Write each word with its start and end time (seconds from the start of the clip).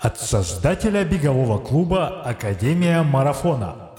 От 0.00 0.18
создателя 0.18 1.04
бегового 1.04 1.58
клуба 1.58 2.22
«Академия 2.22 3.02
марафона». 3.02 3.90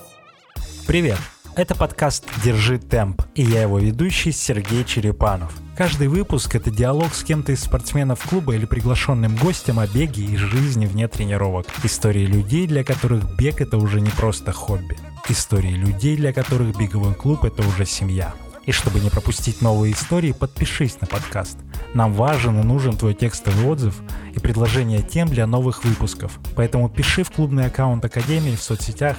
Привет! 0.88 1.20
Это 1.56 1.76
подкаст 1.76 2.26
«Держи 2.44 2.80
темп» 2.80 3.22
и 3.36 3.44
я 3.44 3.62
его 3.62 3.78
ведущий 3.78 4.32
Сергей 4.32 4.84
Черепанов. 4.84 5.54
Каждый 5.78 6.08
выпуск– 6.08 6.56
это 6.56 6.72
диалог 6.72 7.14
с 7.14 7.24
кем-то 7.24 7.52
из 7.52 7.62
спортсменов 7.62 8.28
клуба 8.28 8.56
или 8.56 8.66
приглашенным 8.66 9.36
гостем 9.36 9.78
о 9.78 9.86
беге 9.86 10.24
и 10.24 10.38
жизни 10.38 10.88
вне 10.88 11.08
тренировок. 11.08 11.68
Истории 11.84 12.26
людей, 12.26 12.66
для 12.66 12.84
которых 12.84 13.38
бег– 13.38 13.62
это 13.62 13.78
уже 13.78 14.02
не 14.02 14.10
просто 14.10 14.52
хобби. 14.52 14.98
Истории 15.30 15.76
людей, 15.76 16.18
для 16.18 16.34
которых 16.34 16.76
беговой 16.76 17.14
клуб– 17.14 17.44
это 17.46 17.62
уже 17.62 17.86
семья. 17.86 18.34
И 18.72 18.74
чтобы 18.74 19.02
не 19.02 19.10
пропустить 19.10 19.62
новые 19.62 19.92
истории, 19.92 20.32
подпишись 20.32 21.02
на 21.02 21.06
подкаст. 21.06 21.58
Нам 21.94 22.14
важен 22.14 22.58
и 22.58 22.64
нужен 22.64 22.96
твой 22.96 23.14
текстовый 23.14 23.66
отзыв 23.66 23.96
и 24.34 24.40
предложение 24.40 25.02
тем 25.02 25.28
для 25.28 25.46
новых 25.46 25.84
выпусков. 25.84 26.40
Поэтому 26.56 26.88
пиши 26.88 27.26
в 27.26 27.32
клубный 27.32 27.66
аккаунт 27.66 28.06
Академии 28.06 28.56
в 28.56 28.64
соцсетях. 28.64 29.18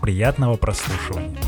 Приятного 0.00 0.56
прослушивания. 0.56 1.38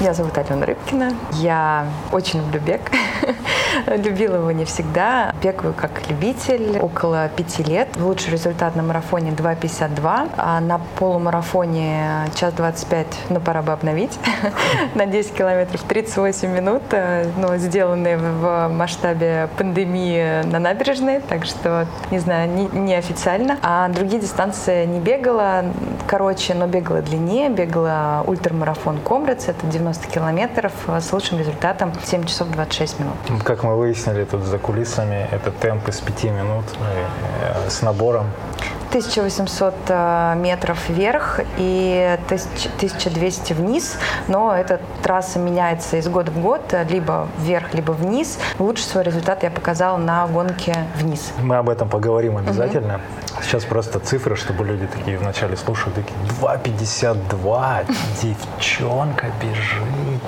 Меня 0.00 0.14
зовут 0.14 0.36
Алена 0.36 0.66
Рыбкина. 0.66 1.14
Я 1.34 1.88
очень 2.10 2.40
люблю 2.40 2.60
бег. 2.60 2.80
Любила 3.96 4.36
его 4.36 4.50
не 4.52 4.64
всегда. 4.64 5.34
Бегаю 5.42 5.74
как 5.74 6.08
любитель 6.08 6.78
около 6.78 7.28
пяти 7.28 7.62
лет. 7.62 7.88
Лучший 7.96 8.32
результат 8.32 8.76
на 8.76 8.82
марафоне 8.82 9.30
2.52, 9.32 10.30
а 10.36 10.60
на 10.60 10.80
полумарафоне 10.98 12.28
час 12.34 12.52
25, 12.54 13.06
ну 13.30 13.40
пора 13.40 13.62
бы 13.62 13.72
обновить, 13.72 14.18
на 14.94 15.06
10 15.06 15.32
километров 15.34 15.82
38 15.82 16.50
минут, 16.50 16.82
э, 16.90 17.30
но 17.36 17.56
сделанные 17.56 18.16
в 18.16 18.68
масштабе 18.68 19.48
пандемии 19.56 20.42
на 20.44 20.58
набережной, 20.58 21.20
так 21.20 21.44
что, 21.44 21.86
не 22.10 22.18
знаю, 22.18 22.50
не, 22.50 22.66
не. 22.66 22.98
А 23.62 23.88
другие 23.88 24.20
дистанции 24.20 24.84
не 24.84 25.00
бегала, 25.00 25.64
короче, 26.06 26.54
но 26.54 26.66
бегала 26.66 27.00
длиннее, 27.00 27.48
бегала 27.48 28.24
ультрамарафон 28.26 28.98
Комрец, 28.98 29.48
это 29.48 29.66
90 29.66 30.08
километров 30.08 30.72
с 30.86 31.12
лучшим 31.12 31.38
результатом 31.38 31.92
7 32.04 32.24
часов 32.24 32.48
26 32.48 33.00
минут. 33.00 33.14
Как 33.44 33.64
мы 33.68 33.76
выяснили 33.76 34.24
тут 34.24 34.44
за 34.44 34.58
кулисами, 34.58 35.28
это 35.30 35.50
темп 35.50 35.88
из 35.88 36.00
пяти 36.00 36.30
минут 36.30 36.64
э, 36.80 37.68
с 37.68 37.82
набором 37.82 38.30
1800 38.88 39.74
э, 39.88 40.34
метров 40.36 40.88
вверх 40.88 41.40
и 41.56 42.18
1200 42.26 43.52
вниз, 43.52 43.96
но 44.28 44.54
эта 44.54 44.80
трасса 45.02 45.38
меняется 45.38 45.96
из 45.96 46.08
года 46.08 46.30
в 46.30 46.40
год, 46.40 46.74
либо 46.88 47.28
вверх, 47.38 47.74
либо 47.74 47.92
вниз. 47.92 48.38
Лучший 48.58 48.84
свой 48.84 49.04
результат 49.04 49.42
я 49.42 49.50
показала 49.50 49.96
на 49.98 50.26
гонке 50.26 50.74
вниз. 50.96 51.32
Мы 51.42 51.56
об 51.56 51.68
этом 51.68 51.88
поговорим 51.88 52.36
обязательно. 52.36 52.94
Угу. 52.94 53.42
Сейчас 53.42 53.64
просто 53.64 54.00
цифры, 54.00 54.36
чтобы 54.36 54.64
люди 54.64 54.86
такие 54.86 55.16
вначале 55.18 55.56
слушают, 55.56 55.94
такие 55.94 56.16
2,52, 56.40 57.86
девчонка 58.22 59.26
бежит. 59.40 60.22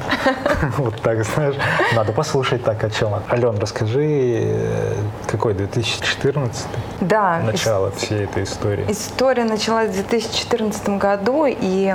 Вот 0.76 1.00
так, 1.00 1.24
знаешь, 1.24 1.56
надо 1.94 2.12
послушать 2.12 2.62
так 2.64 2.82
о 2.84 2.90
чем. 2.90 3.14
Ален, 3.30 3.58
расскажи, 3.58 4.42
э, 4.42 4.94
какой 5.26 5.54
2014? 5.54 6.66
Да. 7.00 7.40
Начало 7.40 7.90
всей 7.92 8.24
этой 8.24 8.46
истории. 8.50 8.86
История 8.88 9.44
началась 9.44 9.90
в 9.90 9.92
2014 9.92 10.88
году, 10.90 11.46
и 11.46 11.94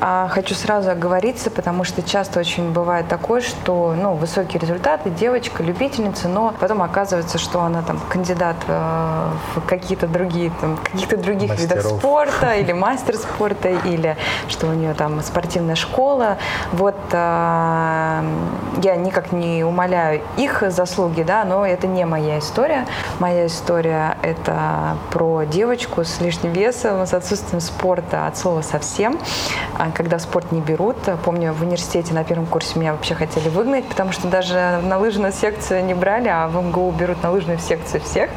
а, 0.00 0.28
хочу 0.28 0.54
сразу 0.54 0.90
оговориться, 0.90 1.50
потому 1.50 1.84
что 1.84 2.02
часто 2.02 2.40
очень 2.40 2.70
бывает 2.72 3.08
такое, 3.08 3.40
что 3.40 3.94
ну, 3.96 4.14
высокие 4.14 4.60
результаты, 4.60 5.10
девочка, 5.10 5.62
любительница, 5.62 6.28
но 6.28 6.54
потом 6.58 6.82
оказывается, 6.82 7.38
что 7.38 7.62
она 7.62 7.82
там 7.82 8.00
кандидат 8.08 8.56
э, 8.66 9.30
в 9.54 9.60
какие-то 9.66 10.06
другие, 10.06 10.52
там, 10.60 10.76
каких-то 10.76 11.16
других 11.16 11.50
Мастеров. 11.50 11.84
видов 11.84 11.98
спорта, 11.98 12.54
или 12.54 12.72
мастер 12.88 13.16
спорта, 13.16 13.68
или 13.68 14.16
что 14.48 14.68
у 14.68 14.72
нее 14.72 14.94
там 14.94 15.20
спортивная 15.22 15.74
школа. 15.74 16.38
Вот 16.72 16.96
э, 17.12 18.22
я 18.82 18.96
никак 18.96 19.32
не 19.32 19.64
умоляю 19.64 20.22
их 20.36 20.62
заслуги, 20.68 21.22
да, 21.22 21.44
но 21.44 21.66
это 21.66 21.86
не 21.86 22.04
моя 22.04 22.38
история. 22.38 22.86
Моя 23.18 23.46
история 23.46 24.16
это 24.22 24.96
про 25.10 25.44
девочку, 25.44 25.87
девочку 25.88 26.04
с 26.04 26.20
лишним 26.20 26.52
весом, 26.52 27.06
с 27.06 27.14
отсутствием 27.14 27.60
спорта 27.60 28.26
от 28.26 28.36
слова 28.36 28.62
совсем, 28.62 29.18
а, 29.78 29.90
когда 29.90 30.18
спорт 30.18 30.52
не 30.52 30.60
берут. 30.60 30.96
Помню, 31.24 31.52
в 31.52 31.62
университете 31.62 32.14
на 32.14 32.24
первом 32.24 32.46
курсе 32.46 32.78
меня 32.78 32.92
вообще 32.92 33.14
хотели 33.14 33.48
выгнать, 33.48 33.84
потому 33.86 34.12
что 34.12 34.28
даже 34.28 34.80
на 34.82 34.98
лыжную 34.98 35.32
секцию 35.32 35.84
не 35.84 35.94
брали, 35.94 36.28
а 36.28 36.48
в 36.48 36.62
МГУ 36.62 36.90
берут 36.92 37.22
на 37.22 37.30
лыжную 37.30 37.58
секцию 37.58 38.02
всех. 38.02 38.30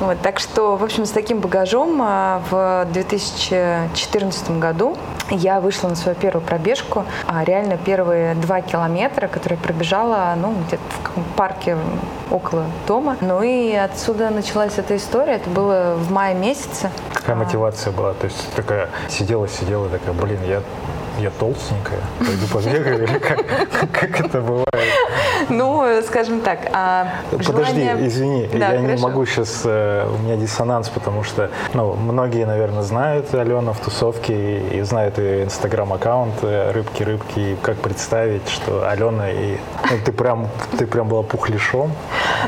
Вот, 0.00 0.20
так 0.22 0.40
что, 0.40 0.76
в 0.76 0.84
общем, 0.84 1.04
с 1.04 1.10
таким 1.10 1.40
багажом 1.40 2.00
а, 2.02 2.42
в 2.50 2.86
2014 2.92 4.50
году 4.58 4.96
я 5.30 5.60
вышла 5.60 5.88
на 5.88 5.94
свою 5.94 6.16
первую 6.16 6.44
пробежку. 6.44 7.04
А 7.26 7.44
реально 7.44 7.76
первые 7.76 8.34
два 8.34 8.60
километра, 8.62 9.28
которые 9.28 9.58
пробежала, 9.58 10.34
ну, 10.36 10.54
где-то 10.66 10.82
в 11.16 11.36
парке 11.36 11.76
около 12.30 12.64
дома. 12.86 13.16
Ну 13.20 13.42
и 13.42 13.72
отсюда 13.72 14.30
началась 14.30 14.78
эта 14.78 14.96
история. 14.96 15.34
Это 15.34 15.50
было 15.50 15.94
в 15.96 16.10
мае 16.10 16.34
месяце. 16.34 16.79
Какая 17.12 17.36
а... 17.36 17.38
мотивация 17.38 17.92
была? 17.92 18.14
То 18.14 18.26
есть 18.26 18.52
такая 18.54 18.88
сидела, 19.08 19.48
сидела, 19.48 19.88
такая, 19.88 20.14
блин, 20.14 20.38
я 20.46 20.62
я 21.20 21.30
толстенькая, 21.30 22.00
пойду 22.18 22.46
побегаю, 22.52 23.04
или 23.04 23.18
как, 23.18 23.44
как 23.92 24.20
это 24.20 24.40
бывает? 24.40 24.66
Ну, 25.48 25.86
скажем 26.06 26.40
так, 26.40 26.58
а 26.72 27.08
Подожди, 27.30 27.82
желание... 27.82 28.06
извини, 28.06 28.48
да, 28.52 28.72
я 28.72 28.80
хорошо. 28.80 28.94
не 28.94 29.02
могу 29.02 29.26
сейчас, 29.26 29.62
э, 29.64 30.06
у 30.06 30.22
меня 30.22 30.36
диссонанс, 30.36 30.88
потому 30.88 31.24
что, 31.24 31.50
ну, 31.74 31.94
многие, 31.94 32.44
наверное, 32.44 32.82
знают 32.82 33.34
Алену 33.34 33.72
в 33.72 33.78
тусовке 33.80 34.32
и, 34.34 34.78
и 34.78 34.82
знают 34.82 35.18
ее 35.18 35.44
инстаграм-аккаунт 35.44 36.42
«Рыбки-рыбки», 36.42 37.56
как 37.62 37.76
представить, 37.78 38.48
что 38.48 38.88
Алена, 38.88 39.30
и, 39.30 39.56
ну, 39.90 39.96
ты 40.04 40.12
прям, 40.12 40.48
ты 40.78 40.86
прям 40.86 41.08
была 41.08 41.22
пухлишом? 41.22 41.92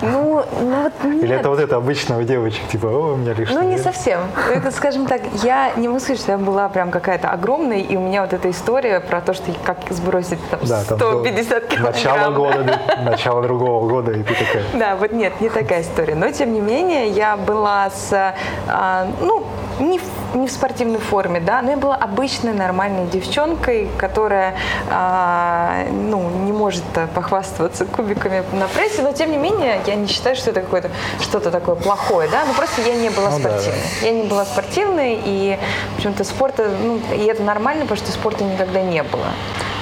Ну, 0.01 0.45
ну 0.61 0.83
вот 0.83 0.93
нет. 1.05 1.25
Или 1.25 1.35
это 1.35 1.49
вот 1.49 1.61
это 1.61 1.77
обычно 1.77 2.19
у 2.19 2.23
девочек, 2.23 2.67
типа, 2.71 2.87
о, 2.87 3.13
у 3.15 3.17
меня 3.17 3.35
лишний 3.35 3.57
Ну, 3.57 3.63
не 3.63 3.79
совсем. 3.79 4.21
Это, 4.55 4.71
скажем 4.71 5.07
так, 5.07 5.23
я 5.43 5.73
не 5.77 5.89
могу 5.89 6.01
сказать, 6.01 6.21
что 6.21 6.33
я 6.33 6.39
была 6.39 6.69
прям 6.69 6.91
какая-то 6.91 7.31
огромная, 7.31 7.79
и 7.79 7.97
у 7.97 8.01
меня 8.01 8.23
вот 8.23 8.33
эта 8.33 8.51
история 8.51 8.62
про 8.65 9.21
то, 9.21 9.35
что 9.35 9.53
как 9.65 9.79
сбросить 9.91 10.39
там, 10.51 10.61
да, 10.63 10.83
150 10.83 11.67
килограмм. 11.67 11.93
Начало 11.93 12.31
года, 12.33 12.81
начало 13.05 13.43
другого 13.43 13.89
года, 13.89 14.13
и 14.13 14.23
ты 14.23 14.35
такая. 14.35 14.65
Да, 14.75 14.97
вот 14.97 15.13
нет, 15.13 15.41
не 15.41 15.49
такая 15.49 15.83
история. 15.83 16.15
Но, 16.15 16.31
тем 16.31 16.53
не 16.53 16.61
менее, 16.61 17.09
я 17.09 17.37
была 17.37 17.91
с, 17.91 18.35
а, 18.69 19.07
ну, 19.21 19.45
не 19.81 19.99
в, 19.99 20.37
не 20.37 20.47
в 20.47 20.53
спортивной 20.53 20.99
форме, 20.99 21.41
да, 21.41 21.63
но 21.63 21.71
я 21.71 21.77
была 21.77 21.97
обычной 21.97 22.53
нормальной 22.53 23.07
девчонкой, 23.07 23.89
которая 23.99 24.55
а, 24.91 25.85
ну, 25.91 26.29
не 26.45 26.53
может 26.53 26.85
похвастаться 27.15 27.85
кубиками 27.85 28.43
на 28.53 28.69
прессе, 28.69 29.03
но 29.03 29.13
тем 29.13 29.31
не 29.31 29.37
менее 29.37 29.81
я 29.87 29.95
не 29.95 30.07
считаю, 30.07 30.37
что 30.37 30.51
это 30.51 30.61
какое-то 30.61 30.91
что-то 31.21 31.51
такое 31.51 31.75
плохое, 31.75 32.29
да, 32.29 32.45
но 32.47 32.55
просто 32.55 32.83
я 32.83 32.95
не 32.95 33.11
была 33.11 33.31
ну, 33.31 33.39
спортивной. 33.39 33.81
Да, 33.81 34.01
да. 34.01 34.07
Я 34.07 34.13
не 34.13 34.23
была 34.29 34.45
спортивной, 34.45 35.21
и 35.25 35.59
почему-то 35.97 36.25
спорта, 36.25 36.71
ну, 36.83 37.01
и 37.15 37.25
это 37.25 37.43
нормально, 37.43 37.83
потому 37.83 37.99
что 37.99 38.13
спорта 38.13 38.45
никогда 38.45 38.83
не 38.83 39.03
было. 39.03 39.27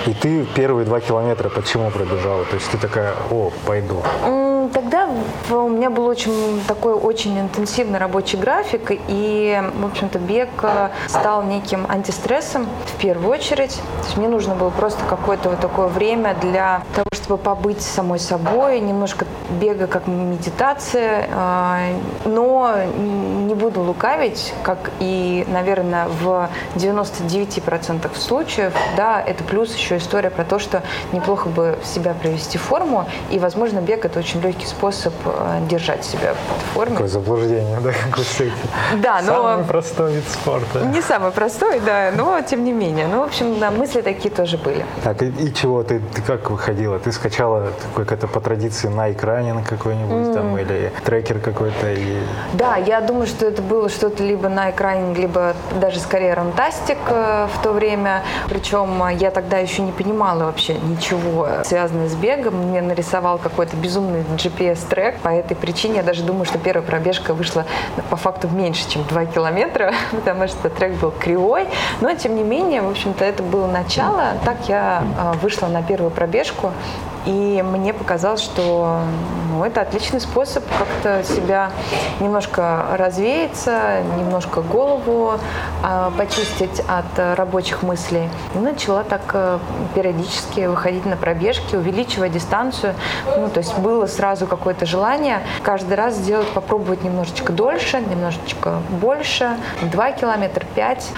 И 0.06 0.14
ты 0.14 0.46
первые 0.54 0.86
два 0.86 1.00
километра 1.00 1.50
почему 1.50 1.90
пробежала? 1.90 2.44
То 2.46 2.54
есть 2.54 2.70
ты 2.70 2.78
такая, 2.78 3.14
о, 3.30 3.50
пойду. 3.66 4.02
Тогда 4.68 5.08
у 5.50 5.68
меня 5.68 5.90
был 5.90 6.06
очень 6.06 6.62
такой 6.66 6.94
очень 6.94 7.38
интенсивный 7.38 7.98
рабочий 7.98 8.36
график, 8.36 8.92
и, 9.08 9.62
в 9.74 9.86
общем-то, 9.86 10.18
бег 10.18 10.48
э, 10.62 10.90
стал 11.08 11.42
неким 11.42 11.86
антистрессом 11.88 12.66
в 12.86 13.00
первую 13.00 13.30
очередь. 13.32 13.74
То 13.74 14.04
есть 14.04 14.16
мне 14.16 14.28
нужно 14.28 14.54
было 14.54 14.70
просто 14.70 15.04
какое-то 15.08 15.50
вот 15.50 15.60
такое 15.60 15.86
время 15.88 16.34
для 16.40 16.82
того, 16.94 17.06
чтобы 17.12 17.38
побыть 17.38 17.80
самой 17.80 18.18
собой, 18.18 18.80
немножко 18.80 19.26
бега 19.60 19.86
как 19.86 20.06
медитация, 20.06 21.28
э, 21.30 21.94
но 22.24 22.74
не 22.96 23.54
буду 23.54 23.80
лукавить, 23.80 24.52
как 24.62 24.90
и, 25.00 25.46
наверное, 25.48 26.06
в 26.08 26.48
99% 26.74 28.16
случаев, 28.16 28.72
да, 28.96 29.20
это 29.20 29.42
плюс 29.44 29.74
еще 29.74 29.96
история 29.96 30.30
про 30.30 30.44
то, 30.44 30.58
что 30.58 30.82
неплохо 31.12 31.48
бы 31.48 31.78
себя 31.84 32.14
привести 32.14 32.58
в 32.58 32.62
форму, 32.62 33.06
и, 33.30 33.38
возможно, 33.38 33.80
бег 33.80 34.04
это 34.04 34.18
очень 34.18 34.40
легкий 34.40 34.49
способ 34.66 35.12
э, 35.24 35.60
держать 35.68 36.04
себя 36.04 36.34
в 36.34 36.74
форме. 36.74 36.92
Какое 36.92 37.08
заблуждение, 37.08 37.78
да, 37.80 37.90
как 37.92 38.18
вы 38.18 38.24
все 38.24 38.52
Да, 39.02 39.20
но... 39.22 39.32
Самый 39.32 39.64
простой 39.64 40.14
вид 40.14 40.24
спорта. 40.28 40.80
Не 40.80 41.02
самый 41.02 41.30
простой, 41.30 41.80
да, 41.80 42.10
но 42.16 42.40
тем 42.42 42.64
не 42.64 42.72
менее. 42.72 43.06
Ну, 43.06 43.20
в 43.20 43.24
общем, 43.24 43.58
да, 43.58 43.70
мысли 43.70 44.00
такие 44.00 44.30
тоже 44.30 44.58
были. 44.58 44.84
Так, 45.04 45.22
и, 45.22 45.28
и 45.28 45.54
чего? 45.54 45.82
Ты, 45.82 46.00
ты 46.14 46.22
как 46.22 46.50
выходила? 46.50 46.98
Ты 46.98 47.12
скачала 47.12 47.68
как-то 47.96 48.26
по 48.26 48.40
традиции 48.40 48.88
на 48.88 49.12
экране 49.12 49.54
на 49.54 49.62
какой-нибудь 49.62 50.28
mm. 50.28 50.34
там 50.34 50.58
или 50.58 50.92
трекер 51.04 51.38
какой-то? 51.40 51.92
И... 51.92 52.18
Да, 52.54 52.76
я 52.76 53.00
думаю, 53.00 53.26
что 53.26 53.46
это 53.46 53.62
было 53.62 53.88
что-то 53.88 54.22
либо 54.24 54.48
на 54.48 54.70
экране, 54.70 55.14
либо 55.14 55.54
даже 55.80 56.00
скорее 56.00 56.34
рантастик 56.34 56.98
э, 57.08 57.48
в 57.54 57.62
то 57.62 57.72
время. 57.72 58.22
Причем 58.48 59.06
я 59.08 59.30
тогда 59.30 59.58
еще 59.58 59.82
не 59.82 59.92
понимала 59.92 60.44
вообще 60.44 60.74
ничего 60.74 61.48
связанное 61.64 62.08
с 62.08 62.14
бегом. 62.14 62.54
Мне 62.68 62.82
нарисовал 62.82 63.38
какой-то 63.38 63.76
безумный 63.76 64.24
GPS 64.44 64.80
PS-трек. 64.80 65.18
По 65.20 65.28
этой 65.28 65.56
причине 65.56 65.96
я 65.96 66.02
даже 66.02 66.22
думаю, 66.22 66.44
что 66.44 66.58
первая 66.58 66.86
пробежка 66.86 67.34
вышла 67.34 67.64
по 68.08 68.16
факту 68.16 68.48
меньше, 68.48 68.88
чем 68.88 69.04
2 69.04 69.26
километра, 69.26 69.92
потому 70.10 70.48
что 70.48 70.70
трек 70.70 70.94
был 70.94 71.10
кривой. 71.10 71.66
Но, 72.00 72.14
тем 72.14 72.36
не 72.36 72.42
менее, 72.42 72.82
в 72.82 72.90
общем-то, 72.90 73.24
это 73.24 73.42
было 73.42 73.66
начало. 73.66 74.34
Так 74.44 74.68
я 74.68 75.02
а, 75.18 75.32
вышла 75.34 75.66
на 75.66 75.82
первую 75.82 76.10
пробежку. 76.10 76.72
И 77.26 77.62
мне 77.62 77.92
показалось, 77.92 78.40
что 78.40 79.02
ну, 79.52 79.62
это 79.62 79.82
отличный 79.82 80.20
способ 80.20 80.64
как-то 80.78 81.22
себя 81.22 81.70
немножко 82.18 82.86
развеяться, 82.96 84.02
немножко 84.16 84.62
голову 84.62 85.32
э, 85.84 86.10
почистить 86.16 86.80
от 86.88 87.36
рабочих 87.36 87.82
мыслей. 87.82 88.30
И 88.54 88.58
начала 88.58 89.04
так 89.04 89.20
э, 89.34 89.58
периодически 89.94 90.60
выходить 90.60 91.04
на 91.04 91.16
пробежки, 91.16 91.76
увеличивая 91.76 92.30
дистанцию. 92.30 92.94
Ну, 93.36 93.50
то 93.50 93.58
есть 93.58 93.76
было 93.76 94.06
сразу 94.06 94.29
какое-то 94.46 94.86
желание 94.86 95.40
каждый 95.62 95.94
раз 95.94 96.14
сделать, 96.14 96.48
попробовать 96.48 97.02
немножечко 97.02 97.52
дольше, 97.52 98.00
немножечко 98.00 98.80
больше, 98.90 99.56
2 99.82 100.12
километра, 100.12 100.64
5. 100.74 101.12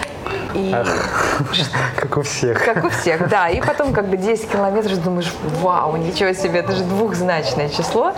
И... 0.55 0.73
Как 1.97 2.17
у 2.17 2.23
всех. 2.23 2.65
Как 2.65 2.85
у 2.85 2.89
всех, 2.89 3.29
да. 3.29 3.49
И 3.49 3.61
потом 3.61 3.93
как 3.93 4.07
бы 4.09 4.17
10 4.17 4.51
километров 4.51 5.03
думаешь, 5.03 5.33
вау, 5.61 5.97
ничего 5.97 6.33
себе, 6.33 6.61
это 6.61 6.73
же 6.73 6.85
двухзначное 6.85 7.69
число. 7.69 8.13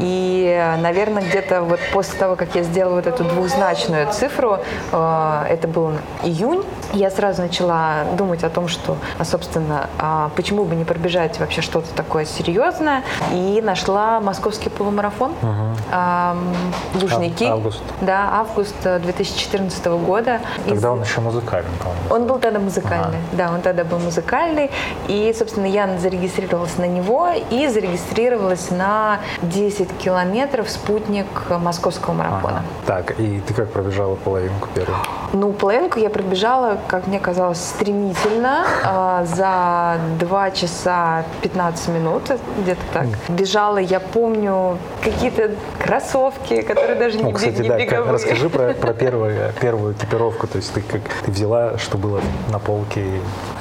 И, 0.00 0.76
наверное, 0.78 1.22
где-то 1.22 1.62
вот 1.62 1.80
после 1.92 2.18
того, 2.18 2.34
как 2.36 2.54
я 2.54 2.62
сделала 2.62 2.96
вот 2.96 3.06
эту 3.06 3.24
двухзначную 3.24 4.10
цифру, 4.12 4.58
э, 4.92 5.46
это 5.50 5.68
был 5.68 5.92
июнь, 6.22 6.64
я 6.92 7.10
сразу 7.10 7.42
начала 7.42 8.04
думать 8.16 8.42
о 8.42 8.50
том, 8.50 8.68
что, 8.68 8.96
а, 9.18 9.24
собственно, 9.24 9.88
а, 9.98 10.30
почему 10.34 10.64
бы 10.64 10.74
не 10.74 10.84
пробежать 10.84 11.38
вообще 11.38 11.60
что-то 11.60 11.92
такое 11.94 12.24
серьезное. 12.24 13.04
И 13.32 13.60
нашла 13.62 14.20
московский 14.20 14.70
полумарафон. 14.70 15.32
Угу. 15.42 17.00
Лужники. 17.00 17.44
Август. 17.44 17.82
Да, 18.00 18.28
август 18.32 18.74
2014 18.82 19.86
э, 19.86 19.96
года. 19.96 20.40
Тогда 20.66 20.89
Он 20.92 21.02
еще 21.02 21.20
музыкальный, 21.20 21.70
по-моему. 21.78 22.02
Он 22.10 22.26
был 22.26 22.38
тогда 22.38 22.58
музыкальный. 22.58 23.18
Ага. 23.18 23.18
Да, 23.32 23.52
он 23.52 23.60
тогда 23.60 23.84
был 23.84 23.98
музыкальный. 23.98 24.70
И, 25.08 25.34
собственно, 25.36 25.66
я 25.66 25.98
зарегистрировалась 25.98 26.76
на 26.78 26.86
него 26.86 27.28
и 27.50 27.68
зарегистрировалась 27.68 28.70
на 28.70 29.20
10 29.42 29.96
километров 29.98 30.68
спутник 30.68 31.26
московского 31.48 32.14
марафона. 32.14 32.62
Ага. 32.86 33.04
Так, 33.04 33.20
и 33.20 33.40
ты 33.40 33.54
как 33.54 33.70
пробежала 33.70 34.16
половинку 34.16 34.68
первую? 34.74 34.98
Ну, 35.32 35.52
половинку 35.52 35.98
я 35.98 36.10
пробежала 36.10 36.78
как 36.88 37.06
мне 37.06 37.20
казалось, 37.20 37.58
стремительно. 37.58 38.64
А, 38.82 39.24
за 39.24 40.00
2 40.18 40.50
часа 40.50 41.24
15 41.42 41.88
минут, 41.88 42.22
где-то 42.58 42.80
так. 42.92 43.06
Бежала, 43.28 43.78
я 43.78 44.00
помню, 44.00 44.78
какие-то 45.02 45.50
кроссовки, 45.78 46.62
которые 46.62 46.98
даже 46.98 47.18
ну, 47.18 47.26
не, 47.26 47.32
кстати, 47.32 47.60
не 47.60 47.68
да, 47.68 47.78
беговые. 47.78 48.12
Расскажи 48.12 48.48
про, 48.48 48.72
про 48.72 48.92
первую, 48.94 49.52
первую 49.60 49.92
экипировку. 49.92 50.46
То 50.46 50.56
есть 50.56 50.72
ты 50.72 50.79
как 50.80 51.02
ты 51.24 51.30
взяла, 51.30 51.78
что 51.78 51.98
было 51.98 52.20
на 52.50 52.58
полке, 52.58 53.04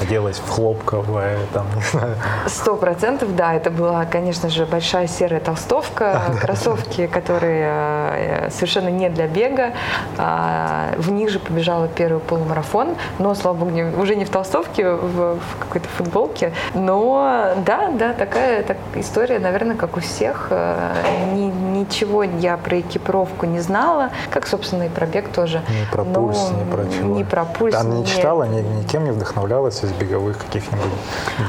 оделась 0.01 0.37
в 0.37 0.49
хлопковое, 0.49 1.37
там, 1.53 1.67
не 1.75 1.81
знаю. 1.81 2.15
Сто 2.47 2.75
процентов, 2.75 3.35
да. 3.35 3.53
Это 3.53 3.71
была, 3.71 4.05
конечно 4.05 4.49
же, 4.49 4.65
большая 4.65 5.07
серая 5.07 5.39
толстовка, 5.39 6.21
кроссовки, 6.41 7.07
которые 7.07 7.71
э, 7.71 8.49
совершенно 8.51 8.89
не 8.89 9.09
для 9.09 9.27
бега. 9.27 9.73
А, 10.17 10.93
в 10.97 11.11
них 11.11 11.29
же 11.29 11.39
побежала 11.39 11.87
первый 11.87 12.19
полумарафон 12.19 12.95
но, 13.19 13.35
слава 13.35 13.57
богу, 13.57 13.71
не, 13.71 13.83
уже 13.83 14.15
не 14.15 14.25
в 14.25 14.29
толстовке, 14.29 14.89
в, 14.89 15.35
в 15.37 15.59
какой-то 15.59 15.87
футболке. 15.89 16.53
Но 16.73 17.53
да, 17.65 17.89
да, 17.89 18.13
такая 18.13 18.63
так, 18.63 18.77
история, 18.95 19.39
наверное, 19.39 19.75
как 19.75 19.97
у 19.97 19.99
всех. 19.99 20.47
Э, 20.49 20.93
ни, 21.33 21.51
ничего 21.79 22.23
я 22.23 22.57
про 22.57 22.79
экипировку 22.79 23.45
не 23.45 23.59
знала, 23.59 24.09
как, 24.29 24.47
собственно, 24.47 24.83
и 24.83 24.89
про 24.89 25.05
бег 25.05 25.29
тоже. 25.29 25.61
Не 25.69 25.85
про 25.91 26.03
но, 26.03 26.13
пульс, 26.13 26.51
не 26.51 26.71
про 26.71 26.83
чего. 26.85 27.15
Не 27.15 27.23
про 27.23 27.45
пульс. 27.45 27.75
Она 27.75 27.95
не 27.95 28.05
читала, 28.05 28.43
ни, 28.43 28.61
никем 28.61 29.03
не 29.03 29.11
вдохновлялась 29.11 29.83
из 29.83 29.91
беговых 29.91 30.37
каких-нибудь 30.37 30.91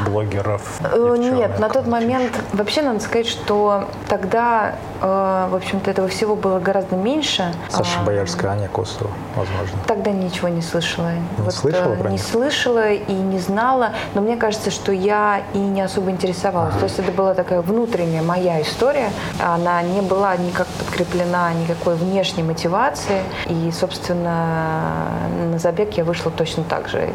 блогеров? 0.07 0.81
Э, 0.81 1.17
нет, 1.19 1.59
на 1.59 1.69
тот 1.69 1.87
момент 1.87 2.33
вообще 2.53 2.83
надо 2.83 3.01
сказать, 3.01 3.27
что 3.27 3.85
тогда, 4.09 4.77
э, 5.01 5.49
в 5.51 5.55
общем-то, 5.55 5.91
этого 5.91 6.09
всего 6.09 6.37
было 6.37 6.59
гораздо 6.59 6.97
меньше. 6.97 7.53
Саша 7.69 8.01
Боярская, 8.05 8.53
Аня 8.53 8.69
Косова, 8.69 9.11
возможно. 9.37 9.79
Тогда 9.87 10.11
ничего 10.11 10.49
не 10.49 10.63
слышала. 10.63 11.11
Не 11.13 11.45
вот 11.45 11.55
слышала 11.55 11.95
про 11.95 12.09
Не 12.09 12.15
них? 12.15 12.23
слышала 12.23 12.91
и 12.93 13.13
не 13.13 13.39
знала, 13.39 13.93
но 14.15 14.21
мне 14.21 14.37
кажется, 14.37 14.71
что 14.71 14.93
я 14.93 15.43
и 15.55 15.59
не 15.59 15.83
особо 15.83 16.11
интересовалась. 16.11 16.71
Ага. 16.73 16.81
То 16.81 16.85
есть 16.85 16.99
это 16.99 17.13
была 17.13 17.35
такая 17.35 17.61
внутренняя 17.63 18.23
моя 18.23 18.61
история, 18.63 19.11
она 19.41 19.83
не 19.83 20.01
была 20.01 20.20
никак 20.37 20.67
подкреплена 20.67 21.53
никакой 21.55 21.95
внешней 21.95 22.43
мотивацией, 22.43 23.23
и, 23.47 23.71
собственно, 23.73 25.07
на 25.53 25.59
забег 25.59 25.97
я 25.97 26.05
вышла 26.05 26.31
точно 26.31 26.65
так 26.65 26.89
же. 26.89 27.09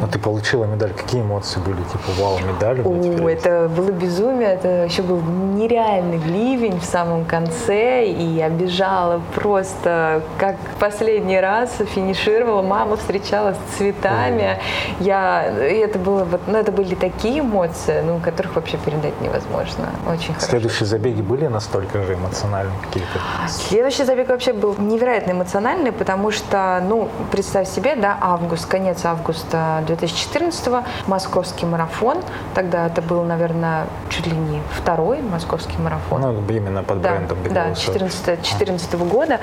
Но 0.00 0.06
ты 0.06 0.18
получила 0.18 0.64
медаль, 0.64 0.92
какие 0.92 1.20
эмоции 1.20 1.60
были? 1.60 1.76
Типа, 1.76 2.10
вау, 2.18 2.38
медаль? 2.38 2.80
О, 2.84 3.28
это 3.28 3.70
было 3.74 3.90
безумие, 3.90 4.50
это 4.50 4.84
еще 4.84 5.02
был 5.02 5.20
нереальный 5.20 6.18
ливень 6.18 6.80
в 6.80 6.84
самом 6.84 7.24
конце, 7.24 8.06
и 8.06 8.24
я 8.24 8.48
бежала 8.48 9.20
просто 9.34 10.22
как 10.38 10.56
последний 10.78 11.40
раз, 11.40 11.70
финишировала, 11.94 12.62
мама 12.62 12.96
встречала 12.96 13.54
с 13.54 13.76
цветами. 13.76 14.58
Я, 15.00 15.44
это 15.44 15.98
было 15.98 16.24
вот, 16.24 16.40
ну, 16.46 16.58
это 16.58 16.72
были 16.72 16.94
такие 16.94 17.40
эмоции, 17.40 18.02
ну, 18.04 18.18
которых 18.18 18.56
вообще 18.56 18.76
передать 18.78 19.20
невозможно. 19.20 19.90
Очень 20.08 20.34
хорошо. 20.34 20.46
Следующие 20.50 20.86
забеги 20.86 21.22
были 21.22 21.46
настолько 21.46 22.02
же 22.02 22.14
эмоциональные 22.42 22.78
какие-то? 22.82 23.20
Следующий 23.48 24.04
забег 24.04 24.28
вообще 24.28 24.52
был 24.52 24.74
невероятно 24.78 25.32
эмоциональный, 25.32 25.92
потому 25.92 26.30
что, 26.30 26.82
ну, 26.86 27.08
представь 27.30 27.68
себе, 27.68 27.96
да, 27.96 28.16
август, 28.20 28.66
конец 28.66 29.04
августа 29.04 29.82
2014 29.86 30.84
московский 31.06 31.66
марафон. 31.66 32.18
Тогда 32.54 32.86
это 32.86 33.02
был, 33.02 33.22
наверное, 33.22 33.86
чуть 34.10 34.26
ли 34.26 34.36
не 34.36 34.60
второй 34.72 35.22
московский 35.22 35.78
марафон. 35.78 36.20
Ну, 36.20 36.42
именно 36.48 36.82
под 36.82 37.00
да, 37.00 37.10
брендом 37.10 37.38
Да, 37.50 37.74
14, 37.74 38.42
14 38.42 38.94
года. 38.94 39.40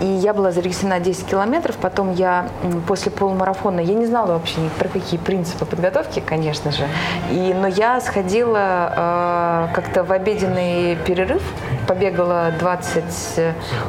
И 0.00 0.06
я 0.06 0.34
была 0.34 0.50
зарегистрирована 0.50 1.00
10 1.00 1.26
километров. 1.26 1.76
Потом 1.76 2.12
я 2.14 2.48
после 2.86 3.10
полумарафона, 3.10 3.80
я 3.80 3.94
не 3.94 4.06
знала 4.06 4.32
вообще 4.32 4.60
ни 4.60 4.68
про 4.68 4.88
какие 4.88 5.18
принципы 5.18 5.64
подготовки, 5.64 6.20
конечно 6.20 6.72
же. 6.72 6.86
И, 7.30 7.54
но 7.54 7.66
я 7.66 8.00
сходила 8.00 9.68
э, 9.70 9.74
как-то 9.74 10.04
в 10.04 10.12
обеденный 10.12 10.96
перерыв, 10.96 11.42
побегала 11.86 12.52
20, 12.58 13.04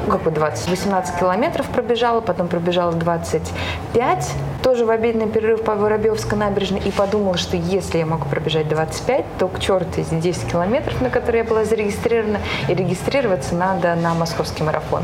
ну 0.06 0.12
какой 0.12 0.32
20, 0.32 0.70
18 0.70 1.20
километров 1.20 1.68
пробежала, 1.68 2.22
потом 2.22 2.48
пробежала 2.48 2.92
25, 2.92 4.32
тоже 4.62 4.86
в 4.86 4.90
обеденный 4.90 5.28
перерыв 5.28 5.64
по 5.64 5.76
Воробьевской 5.76 6.38
набережной, 6.38 6.80
и 6.80 6.92
подумала, 6.92 7.38
что 7.38 7.58
если 7.58 7.98
я 7.98 8.06
могу 8.06 8.28
пробежать 8.28 8.68
25, 8.68 9.26
то 9.38 9.48
к 9.48 9.60
черту 9.60 10.02
эти 10.02 10.14
10 10.14 10.52
километров, 10.52 11.02
на 11.02 11.10
которые 11.10 11.44
я 11.44 11.50
была 11.50 11.66
зарегистрирована, 11.66 12.40
и 12.68 12.74
регистрироваться 12.74 13.56
надо 13.56 13.96
на 13.96 14.14
московский 14.14 14.64
марафон. 14.64 15.04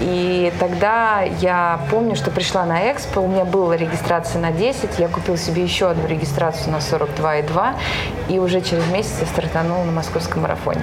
И 0.00 0.52
тогда 0.60 1.22
я 1.40 1.80
помню, 1.90 2.16
что 2.16 2.30
пришла 2.30 2.64
на 2.64 2.92
экспо, 2.92 3.20
у 3.20 3.28
меня 3.28 3.44
была 3.44 3.76
регистрация 3.76 4.40
на 4.40 4.52
10, 4.52 4.98
я 4.98 5.08
купила 5.08 5.36
себе 5.36 5.62
еще 5.62 5.90
одну 5.90 6.06
регистрацию 6.06 6.72
на 6.72 6.76
42,2, 6.76 7.74
и 8.28 8.38
уже 8.38 8.60
через 8.60 8.86
месяц 8.90 9.16
я 9.20 9.26
стартанула 9.26 9.84
на 9.84 9.92
московском 9.92 10.42
марафоне. 10.42 10.82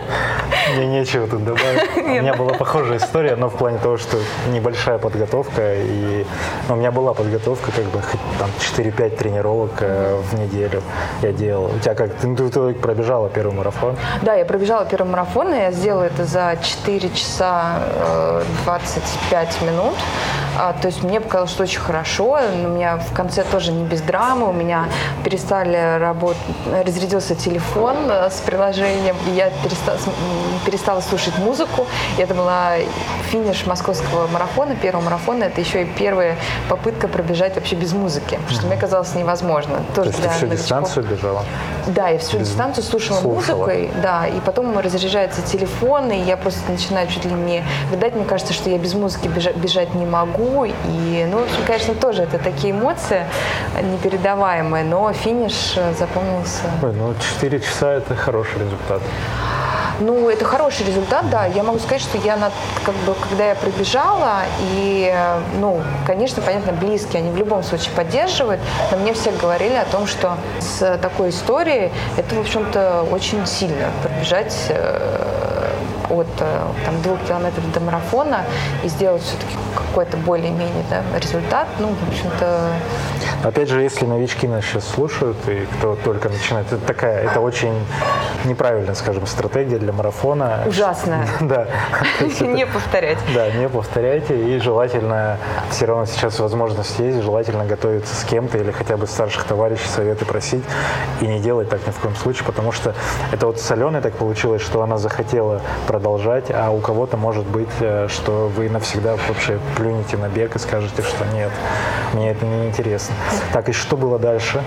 Мне 0.75 0.87
нечего 0.87 1.27
тут 1.27 1.43
добавить. 1.43 1.97
У 1.97 1.99
меня 2.01 2.33
была 2.33 2.53
похожая 2.53 2.97
история, 2.97 3.35
но 3.35 3.49
в 3.49 3.55
плане 3.55 3.77
того, 3.79 3.97
что 3.97 4.17
небольшая 4.49 4.97
подготовка. 4.97 5.75
И 5.75 6.25
ну, 6.67 6.75
у 6.75 6.77
меня 6.77 6.91
была 6.91 7.13
подготовка, 7.13 7.71
как 7.71 7.85
бы 7.85 8.01
там 8.39 8.49
4-5 8.59 9.17
тренировок 9.17 9.71
э, 9.79 10.19
в 10.31 10.39
неделю 10.39 10.81
я 11.21 11.31
делал. 11.31 11.65
У 11.65 11.79
тебя 11.79 11.95
как? 11.95 12.13
Ты, 12.15 12.35
ты 12.35 12.73
пробежала 12.73 13.29
первый 13.29 13.55
марафон? 13.55 13.95
Да, 14.21 14.35
я 14.35 14.45
пробежала 14.45 14.85
первый 14.85 15.09
марафон, 15.09 15.53
и 15.53 15.57
я 15.57 15.71
сделала 15.71 16.03
это 16.03 16.25
за 16.25 16.57
4 16.61 17.09
часа 17.09 17.79
э, 17.95 18.43
25 18.65 19.61
минут. 19.63 19.95
А, 20.57 20.73
то 20.73 20.87
есть 20.87 21.01
мне 21.03 21.19
показалось, 21.21 21.51
что 21.51 21.63
очень 21.63 21.79
хорошо. 21.79 22.39
У 22.53 22.67
меня 22.67 22.97
в 22.97 23.13
конце 23.13 23.43
тоже 23.43 23.71
не 23.71 23.83
без 23.85 24.01
драмы. 24.01 24.49
У 24.49 24.53
меня 24.53 24.85
перестали 25.23 25.97
работать, 25.99 26.41
разрядился 26.85 27.35
телефон 27.35 27.95
э, 28.09 28.29
с 28.29 28.41
приложением, 28.41 29.15
и 29.27 29.31
я 29.31 29.49
перестала, 29.63 29.97
перестала 30.65 31.01
слушать 31.01 31.37
музыку. 31.37 31.87
И 32.17 32.21
это 32.21 32.33
была 32.33 32.73
финиш 33.29 33.65
московского 33.65 34.27
марафона, 34.27 34.75
первого 34.75 35.03
марафона. 35.03 35.45
Это 35.45 35.61
еще 35.61 35.83
и 35.83 35.85
первая 35.85 36.37
попытка 36.69 37.07
пробежать 37.07 37.55
вообще 37.55 37.75
без 37.75 37.93
музыки, 37.93 38.39
что 38.49 38.67
мне 38.67 38.77
казалось 38.77 39.15
невозможно. 39.15 39.83
Тоже 39.95 40.11
То 40.11 40.17
есть 40.17 40.21
ты 40.21 40.29
всю 40.29 40.45
новичков. 40.47 40.59
дистанцию 40.59 41.05
бежала? 41.05 41.43
Да, 41.87 42.09
я 42.09 42.19
всю 42.19 42.37
без... 42.39 42.49
дистанцию 42.49 42.83
слушала, 42.83 43.19
слушала 43.19 43.57
музыкой, 43.57 43.91
да, 44.01 44.27
и 44.27 44.39
потом 44.41 44.77
разряжается 44.77 45.41
телефон, 45.41 46.11
и 46.11 46.19
я 46.21 46.37
просто 46.37 46.71
начинаю 46.71 47.07
чуть 47.07 47.25
ли 47.25 47.31
не... 47.31 47.63
Видать, 47.91 48.15
мне 48.15 48.25
кажется, 48.25 48.53
что 48.53 48.69
я 48.69 48.77
без 48.77 48.93
музыки 48.93 49.27
бежать, 49.27 49.55
бежать 49.55 49.93
не 49.95 50.05
могу. 50.05 50.65
И, 50.65 51.27
ну, 51.29 51.39
в 51.39 51.43
общем, 51.43 51.63
конечно, 51.65 51.95
тоже 51.95 52.23
это 52.23 52.37
такие 52.37 52.73
эмоции 52.73 53.25
непередаваемые, 53.81 54.83
но 54.83 55.11
финиш 55.13 55.77
запомнился. 55.97 56.63
Ой, 56.81 56.93
ну 56.93 57.13
4 57.35 57.59
часа 57.59 57.93
это 57.93 58.15
хороший 58.15 58.59
результат. 58.59 59.01
Ну, 60.01 60.29
это 60.29 60.45
хороший 60.45 60.85
результат, 60.85 61.29
да. 61.29 61.45
Я 61.45 61.61
могу 61.61 61.77
сказать, 61.77 62.01
что 62.01 62.17
я, 62.17 62.35
на, 62.35 62.51
как 62.83 62.95
бы, 63.05 63.13
когда 63.29 63.49
я 63.49 63.55
пробежала, 63.55 64.39
и, 64.73 65.13
ну, 65.59 65.79
конечно, 66.07 66.41
понятно, 66.41 66.73
близкие, 66.73 67.21
они 67.21 67.31
в 67.31 67.37
любом 67.37 67.61
случае 67.63 67.93
поддерживают, 67.95 68.59
но 68.91 68.97
мне 68.97 69.13
все 69.13 69.31
говорили 69.31 69.75
о 69.75 69.85
том, 69.85 70.07
что 70.07 70.37
с 70.59 70.97
такой 70.97 71.29
историей 71.29 71.91
это, 72.17 72.33
в 72.35 72.39
общем-то, 72.39 73.05
очень 73.11 73.45
сильно 73.45 73.91
пробежать 74.01 74.55
э, 74.69 75.30
от 76.11 76.27
э, 76.39 76.59
там, 76.85 77.01
двух 77.01 77.19
километров 77.27 77.71
до 77.73 77.79
марафона 77.79 78.43
и 78.83 78.89
сделать 78.89 79.21
все-таки 79.21 79.55
какой-то 79.75 80.17
более-менее 80.17 80.83
да, 80.89 81.01
результат, 81.17 81.67
ну, 81.79 81.89
в 81.89 82.09
общем-то... 82.09 82.69
Опять 83.43 83.69
же, 83.69 83.81
если 83.81 84.05
новички 84.05 84.47
нас 84.47 84.65
сейчас 84.65 84.87
слушают, 84.87 85.37
и 85.47 85.67
кто 85.77 85.95
только 85.95 86.29
начинает, 86.29 86.67
это 86.67 86.85
такая, 86.85 87.23
это 87.23 87.39
очень 87.39 87.73
неправильная, 88.45 88.95
скажем, 88.95 89.25
стратегия 89.25 89.77
для 89.77 89.93
марафона. 89.93 90.63
Ужасная. 90.65 91.27
Да. 91.41 91.67
Не 92.39 92.65
повторять. 92.65 93.17
Да, 93.33 93.49
не 93.51 93.67
повторяйте, 93.67 94.39
и 94.39 94.59
желательно, 94.59 95.37
все 95.69 95.85
равно 95.85 96.05
сейчас 96.05 96.39
возможность 96.39 96.97
есть, 96.99 97.21
желательно 97.23 97.65
готовиться 97.65 98.15
с 98.15 98.23
кем-то 98.23 98.57
или 98.57 98.71
хотя 98.71 98.95
бы 98.95 99.07
старших 99.07 99.43
товарищей 99.43 99.87
советы 99.87 100.25
просить, 100.25 100.63
и 101.19 101.27
не 101.27 101.39
делать 101.39 101.69
так 101.69 101.85
ни 101.87 101.91
в 101.91 101.99
коем 101.99 102.15
случае, 102.15 102.45
потому 102.45 102.71
что 102.71 102.93
это 103.31 103.47
вот 103.47 103.59
с 103.59 103.71
Аленой 103.71 104.01
так 104.01 104.13
получилось, 104.13 104.61
что 104.61 104.81
она 104.81 104.97
захотела 104.97 105.61
продолжать, 105.87 106.00
а 106.53 106.71
у 106.71 106.79
кого-то 106.79 107.17
может 107.17 107.45
быть, 107.45 107.69
э, 107.79 108.07
что 108.09 108.51
вы 108.55 108.69
навсегда 108.69 109.15
вообще 109.27 109.59
плюнете 109.75 110.17
на 110.17 110.29
бег 110.29 110.55
и 110.55 110.59
скажете, 110.59 111.01
что 111.01 111.25
нет, 111.33 111.51
мне 112.13 112.31
это 112.31 112.45
не 112.45 112.67
интересно. 112.67 113.15
Так, 113.53 113.69
и 113.69 113.71
что 113.71 113.97
было 113.97 114.19
дальше? 114.19 114.61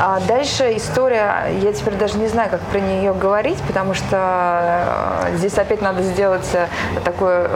А 0.00 0.20
дальше 0.26 0.76
история, 0.76 1.46
я 1.60 1.72
теперь 1.72 1.94
даже 1.94 2.18
не 2.18 2.28
знаю, 2.28 2.50
как 2.50 2.60
про 2.60 2.80
нее 2.80 3.12
говорить, 3.12 3.58
потому 3.66 3.94
что 3.94 5.26
э, 5.26 5.36
здесь 5.36 5.58
опять 5.58 5.82
надо 5.82 6.02
сделать 6.02 6.48
э, 6.54 6.66
такую 7.04 7.48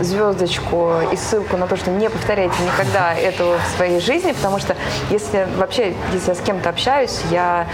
звездочку 0.00 0.92
и 1.12 1.16
ссылку 1.16 1.56
на 1.56 1.66
то, 1.66 1.76
что 1.76 1.90
не 1.90 2.08
повторяйте 2.08 2.54
никогда 2.62 3.14
этого 3.14 3.58
в 3.58 3.76
своей 3.76 4.00
жизни, 4.00 4.32
потому 4.32 4.58
что 4.58 4.76
если 5.10 5.46
вообще, 5.56 5.94
если 6.12 6.30
я 6.30 6.34
с 6.34 6.40
кем-то 6.40 6.68
общаюсь, 6.70 7.20
я 7.30 7.66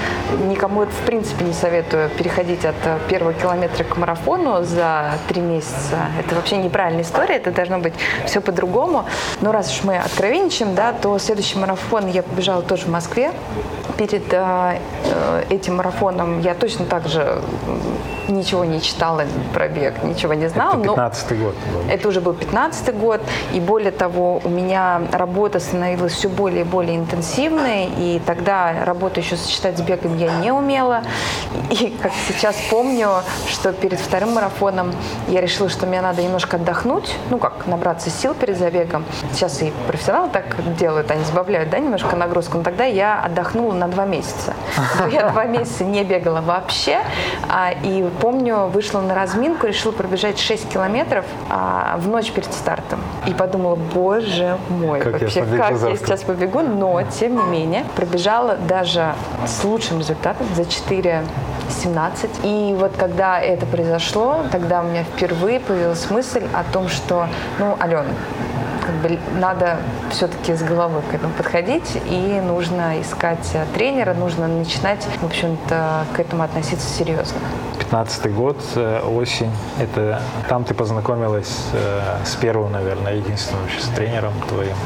никому 0.48 0.84
в 0.84 1.06
принципе 1.06 1.44
не 1.44 1.52
советую 1.52 2.10
переходить 2.10 2.64
от 2.64 2.76
первого 3.08 3.32
километра 3.32 3.84
к 3.84 3.96
марафону 3.96 4.62
за 4.62 4.87
три 5.28 5.40
месяца. 5.40 6.06
Это 6.18 6.34
вообще 6.34 6.56
неправильная 6.56 7.04
история, 7.04 7.36
это 7.36 7.50
должно 7.50 7.78
быть 7.78 7.94
все 8.26 8.40
по-другому. 8.40 9.04
Но 9.40 9.52
раз 9.52 9.70
уж 9.70 9.84
мы 9.84 9.98
откровенничаем, 9.98 10.74
да, 10.74 10.92
то 10.92 11.18
следующий 11.18 11.58
марафон 11.58 12.06
я 12.06 12.22
побежала 12.22 12.62
тоже 12.62 12.86
в 12.86 12.90
Москве. 12.90 13.32
Перед 13.96 14.32
э, 14.32 14.78
этим 15.50 15.76
марафоном 15.76 16.40
я 16.40 16.54
точно 16.54 16.84
так 16.84 17.08
же 17.08 17.40
ничего 18.28 18.64
не 18.64 18.80
читала 18.80 19.24
про 19.54 19.68
бег, 19.68 20.02
ничего 20.02 20.34
не 20.34 20.48
знала. 20.48 20.78
Это 20.78 20.88
15 20.88 21.38
год. 21.38 21.54
Был. 21.54 21.90
Это 21.90 22.08
уже 22.08 22.20
был 22.20 22.34
15 22.34 22.94
год. 22.96 23.20
И 23.52 23.60
более 23.60 23.92
того, 23.92 24.40
у 24.44 24.48
меня 24.48 25.02
работа 25.12 25.60
становилась 25.60 26.12
все 26.12 26.28
более 26.28 26.60
и 26.60 26.64
более 26.64 26.96
интенсивной. 26.96 27.90
И 27.98 28.20
тогда 28.24 28.84
работу 28.84 29.20
еще 29.20 29.36
сочетать 29.36 29.78
с 29.78 29.80
бегом 29.80 30.16
я 30.16 30.30
не 30.40 30.52
умела. 30.52 31.02
И 31.70 31.96
как 32.02 32.12
сейчас 32.28 32.56
помню, 32.70 33.08
что 33.48 33.72
перед 33.72 33.98
вторым 33.98 34.34
марафоном 34.34 34.92
я 35.28 35.40
решила, 35.40 35.68
что 35.68 35.86
мне 35.86 36.00
надо 36.00 36.22
немножко 36.22 36.56
отдохнуть. 36.56 37.14
Ну 37.30 37.38
как, 37.38 37.66
набраться 37.66 38.10
сил 38.10 38.34
перед 38.34 38.58
забегом. 38.58 39.04
Сейчас 39.32 39.62
и 39.62 39.72
профессионалы 39.86 40.30
так 40.30 40.56
делают, 40.76 41.10
они 41.10 41.24
сбавляют 41.24 41.70
да, 41.70 41.78
немножко 41.78 42.16
нагрузку. 42.16 42.58
Но 42.58 42.64
тогда 42.64 42.84
я 42.84 43.20
отдохнула 43.22 43.74
на 43.74 43.88
два 43.88 44.04
месяца. 44.04 44.54
Я 45.10 45.30
два 45.30 45.44
месяца 45.44 45.84
не 45.84 46.04
бегала 46.04 46.40
вообще. 46.40 46.98
А, 47.48 47.72
и 47.72 48.08
помню, 48.20 48.66
вышла 48.66 49.00
на 49.00 49.14
разминку, 49.14 49.66
решила 49.66 49.92
пробежать 49.92 50.38
6 50.38 50.68
километров 50.68 51.24
а, 51.48 51.96
в 51.98 52.08
ночь 52.08 52.30
перед 52.32 52.52
стартом. 52.52 53.00
И 53.26 53.32
подумала, 53.32 53.76
боже 53.76 54.58
мой, 54.68 55.00
как 55.00 55.20
вообще, 55.20 55.40
я 55.40 55.46
как 55.46 55.76
завтра. 55.76 55.90
я 55.90 55.96
сейчас 55.96 56.22
побегу. 56.22 56.60
Но, 56.60 57.02
тем 57.02 57.36
не 57.36 57.42
менее, 57.44 57.84
пробежала 57.96 58.56
даже 58.56 59.14
с 59.46 59.64
лучшим 59.64 59.98
результатом 59.98 60.46
за 60.54 60.64
4 60.64 61.22
17. 61.70 62.30
И 62.44 62.74
вот 62.78 62.92
когда 62.96 63.40
это 63.40 63.66
произошло, 63.66 64.44
тогда 64.50 64.80
у 64.80 64.84
меня 64.84 65.04
впервые 65.04 65.60
появилась 65.60 66.10
мысль 66.10 66.44
о 66.52 66.64
том, 66.72 66.88
что, 66.88 67.28
ну, 67.58 67.76
Алена, 67.78 68.04
как 68.88 68.96
бы 68.96 69.18
надо 69.38 69.76
все-таки 70.10 70.54
с 70.54 70.62
головой 70.62 71.02
к 71.10 71.14
этому 71.14 71.32
подходить, 71.34 71.98
и 72.06 72.40
нужно 72.40 73.00
искать 73.02 73.46
тренера, 73.74 74.14
нужно 74.14 74.48
начинать, 74.48 75.06
в 75.20 75.26
общем-то, 75.26 76.06
к 76.16 76.18
этому 76.18 76.42
относиться 76.42 76.88
серьезно. 76.88 77.38
15 77.78 78.34
год, 78.34 78.56
э, 78.76 79.00
осень. 79.00 79.52
Это 79.78 80.22
там 80.48 80.64
ты 80.64 80.72
познакомилась 80.72 81.66
э, 81.74 82.24
с 82.24 82.34
первым, 82.36 82.72
наверное, 82.72 83.16
единственным 83.16 83.62
вообще 83.62 83.80
с 83.80 83.88
тренером 83.88 84.32
твоим. 84.48 84.76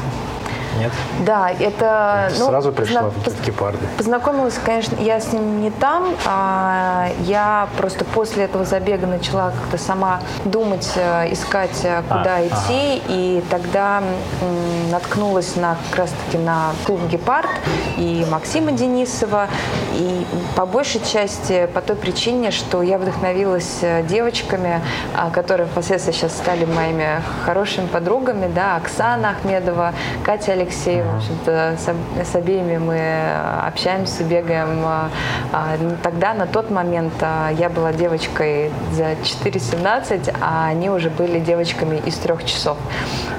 Нет? 0.79 0.91
Да, 1.25 1.51
это... 1.51 2.29
ну, 2.39 2.47
сразу 2.47 2.71
пришла 2.71 3.03
позна... 3.03 3.39
в 3.39 3.45
гепарды? 3.45 3.85
Познакомилась, 3.97 4.59
конечно, 4.63 4.95
я 4.99 5.19
с 5.19 5.31
ним 5.33 5.61
не 5.61 5.71
там. 5.71 6.15
А 6.25 7.09
я 7.21 7.67
просто 7.77 8.05
после 8.05 8.45
этого 8.45 8.65
забега 8.65 9.07
начала 9.07 9.51
как-то 9.51 9.77
сама 9.77 10.19
думать, 10.45 10.89
э, 10.95 11.31
искать, 11.31 11.79
э, 11.83 12.01
куда 12.07 12.37
а, 12.37 12.47
идти. 12.47 13.01
Ага. 13.03 13.03
И 13.09 13.43
тогда 13.49 14.01
м, 14.41 14.91
наткнулась 14.91 15.55
на, 15.55 15.77
как 15.89 15.99
раз-таки 15.99 16.37
на 16.37 16.71
клуб 16.85 17.01
«Гепард» 17.09 17.49
и 17.97 18.25
Максима 18.29 18.71
Денисова. 18.71 19.47
И 19.93 20.25
по 20.55 20.65
большей 20.65 21.01
части 21.01 21.67
по 21.73 21.81
той 21.81 21.95
причине, 21.95 22.51
что 22.51 22.81
я 22.81 22.97
вдохновилась 22.97 23.79
э, 23.81 24.03
девочками, 24.03 24.81
а, 25.15 25.29
которые 25.29 25.67
впоследствии 25.67 26.13
сейчас 26.13 26.33
стали 26.33 26.65
моими 26.65 27.21
хорошими 27.45 27.87
подругами. 27.87 28.51
Да, 28.53 28.77
Оксана 28.77 29.31
Ахмедова, 29.31 29.93
Катя 30.23 30.53
Алексей, 30.63 31.01
в 31.01 31.17
общем-то, 31.17 31.75
с, 31.77 32.31
с 32.31 32.35
обеими 32.35 32.77
мы 32.77 33.67
общаемся, 33.67 34.23
бегаем. 34.23 34.81
А, 34.85 35.09
а, 35.51 35.77
тогда, 36.01 36.33
на 36.33 36.47
тот 36.47 36.71
момент, 36.71 37.13
а, 37.19 37.49
я 37.49 37.69
была 37.69 37.91
девочкой 37.91 38.71
за 38.93 39.11
4.17, 39.11 40.33
а 40.39 40.67
они 40.67 40.89
уже 40.89 41.09
были 41.09 41.39
девочками 41.39 42.01
из 42.05 42.15
трех 42.15 42.45
часов. 42.45 42.77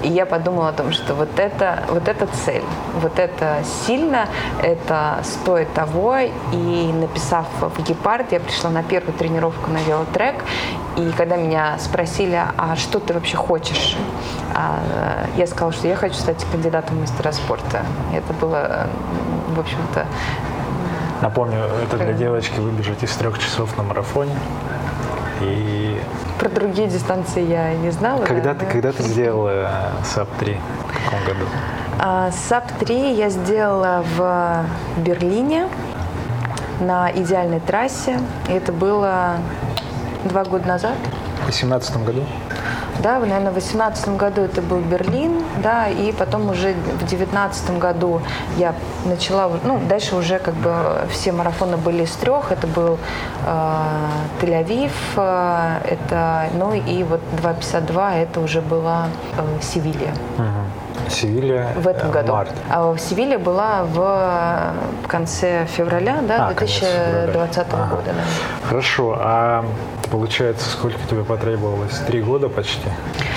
И 0.03 0.09
я 0.09 0.27
подумала 0.27 0.69
о 0.69 0.73
том, 0.73 0.93
что 0.93 1.15
вот 1.15 1.39
это, 1.39 1.85
вот 1.89 2.09
это 2.09 2.27
цель, 2.45 2.65
вот 3.01 3.19
это 3.19 3.61
сильно, 3.87 4.29
это 4.63 5.21
стоит 5.23 5.73
того. 5.73 6.19
И 6.53 6.93
написав 6.93 7.47
в 7.59 7.83
Гепард, 7.83 8.33
я 8.33 8.41
пришла 8.41 8.69
на 8.69 8.83
первую 8.83 9.15
тренировку 9.15 9.71
на 9.71 9.79
велотрек, 9.79 10.35
и 10.97 11.11
когда 11.17 11.37
меня 11.37 11.79
спросили, 11.79 12.39
а 12.59 12.77
что 12.77 13.01
ты 13.01 13.15
вообще 13.15 13.37
хочешь, 13.39 13.97
я 15.37 15.47
сказала, 15.47 15.73
что 15.73 15.89
я 15.89 15.97
хочу 15.97 16.15
стать 16.15 16.45
кандидатом 16.51 16.97
в 16.97 17.01
мастера 17.01 17.33
спорта. 17.33 17.83
Это 18.13 18.33
было, 18.35 18.87
в 19.55 19.61
общем-то... 19.61 20.07
Напомню, 21.23 21.59
это 21.83 21.97
для 21.97 22.13
девочки 22.13 22.61
выбежать 22.61 23.03
из 23.03 23.11
трех 23.17 23.39
часов 23.39 23.77
на 23.77 23.83
марафоне. 23.83 24.35
И... 25.41 26.01
Про 26.39 26.49
другие 26.49 26.89
дистанции 26.89 27.45
я 27.45 27.75
не 27.75 27.91
знала. 27.91 28.25
Когда, 28.25 28.53
да, 28.53 28.61
ты, 28.61 28.67
да? 28.67 28.73
когда 28.73 28.93
ты 28.93 29.03
сделала 29.03 29.71
sub-3? 30.05 30.59
В 30.89 31.05
каком 31.05 31.25
году? 31.25 31.47
А, 32.01 32.31
sub-3 32.31 33.15
я 33.15 33.31
сделала 33.31 34.05
в 34.17 34.65
Берлине 34.99 35.69
на 36.81 37.11
идеальной 37.13 37.61
трассе. 37.61 38.21
И 38.49 38.53
это 38.53 38.73
было 38.73 39.37
два 40.25 40.45
года 40.45 40.67
назад. 40.67 40.97
В 41.43 41.47
2018 41.47 42.05
году? 42.05 42.23
Да, 43.05 43.19
наверное, 43.19 43.51
в 43.51 43.61
2018 43.61 44.17
году 44.17 44.41
это 44.41 44.63
был 44.63 44.79
Берлин, 44.79 45.43
да, 45.63 45.89
и 45.89 46.11
потом 46.11 46.49
уже 46.49 46.73
в 46.73 46.99
2019 47.01 47.79
году 47.79 48.23
я 48.57 48.75
начала, 49.05 49.51
ну, 49.63 49.79
дальше 49.87 50.17
уже 50.17 50.39
как 50.39 50.55
бы 50.55 50.73
все 51.11 51.31
марафоны 51.33 51.77
были 51.77 52.05
из 52.05 52.13
трех, 52.13 52.51
это 52.51 52.67
был 52.67 52.97
э, 53.47 53.57
Тель-Авив, 54.41 54.93
э, 55.17 55.81
это, 55.85 56.47
ну 56.55 56.73
и 56.73 57.03
вот 57.03 57.21
2.52 57.43 58.23
это 58.23 58.41
уже 58.41 58.63
была 58.63 59.09
э, 59.37 59.43
Севилья. 59.61 60.15
Угу. 60.39 61.11
Севилья 61.11 61.73
в 61.77 61.87
этом 61.87 62.11
году. 62.11 62.33
Март. 62.33 62.53
А 62.71 62.91
в 62.91 62.99
Севилье 62.99 63.37
была 63.37 63.83
в 63.85 65.09
конце 65.09 65.67
февраля, 65.67 66.21
да, 66.27 66.49
а, 66.49 66.55
2020 66.55 67.59
ага. 67.59 67.85
года. 67.91 68.15
Да. 68.15 68.67
Хорошо. 68.67 69.15
А 69.19 69.65
Получается, 70.15 70.71
сколько 70.71 70.97
тебе 71.11 71.25
потребовалось? 71.25 71.99
Три 72.07 72.23
года 72.23 72.49
почти, 72.49 72.89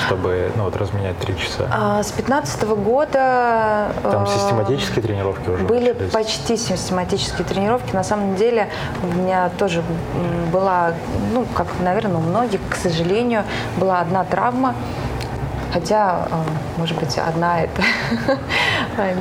чтобы 0.05 0.51
ну, 0.55 0.65
вот, 0.65 0.75
разменять 0.75 1.17
три 1.17 1.35
часа? 1.35 1.67
А, 1.71 2.03
с 2.03 2.11
15 2.11 2.65
года... 2.67 3.91
Там 4.03 4.25
э, 4.25 4.27
систематические 4.27 5.01
тренировки 5.01 5.49
уже 5.49 5.63
Были 5.63 5.93
начались? 5.93 6.11
почти 6.11 6.55
систематические 6.55 7.47
тренировки. 7.47 7.95
На 7.95 8.03
самом 8.03 8.35
деле 8.35 8.69
у 9.01 9.07
меня 9.07 9.49
тоже 9.57 9.81
была, 10.53 10.93
ну, 11.33 11.47
как, 11.55 11.65
наверное, 11.79 12.17
у 12.17 12.21
многих, 12.21 12.59
к 12.69 12.75
сожалению, 12.75 13.43
была 13.79 14.01
одна 14.01 14.23
травма 14.23 14.75
Хотя, 15.73 16.27
э, 16.31 16.35
может 16.77 16.97
быть, 16.97 17.17
одна 17.17 17.61
это 17.63 17.81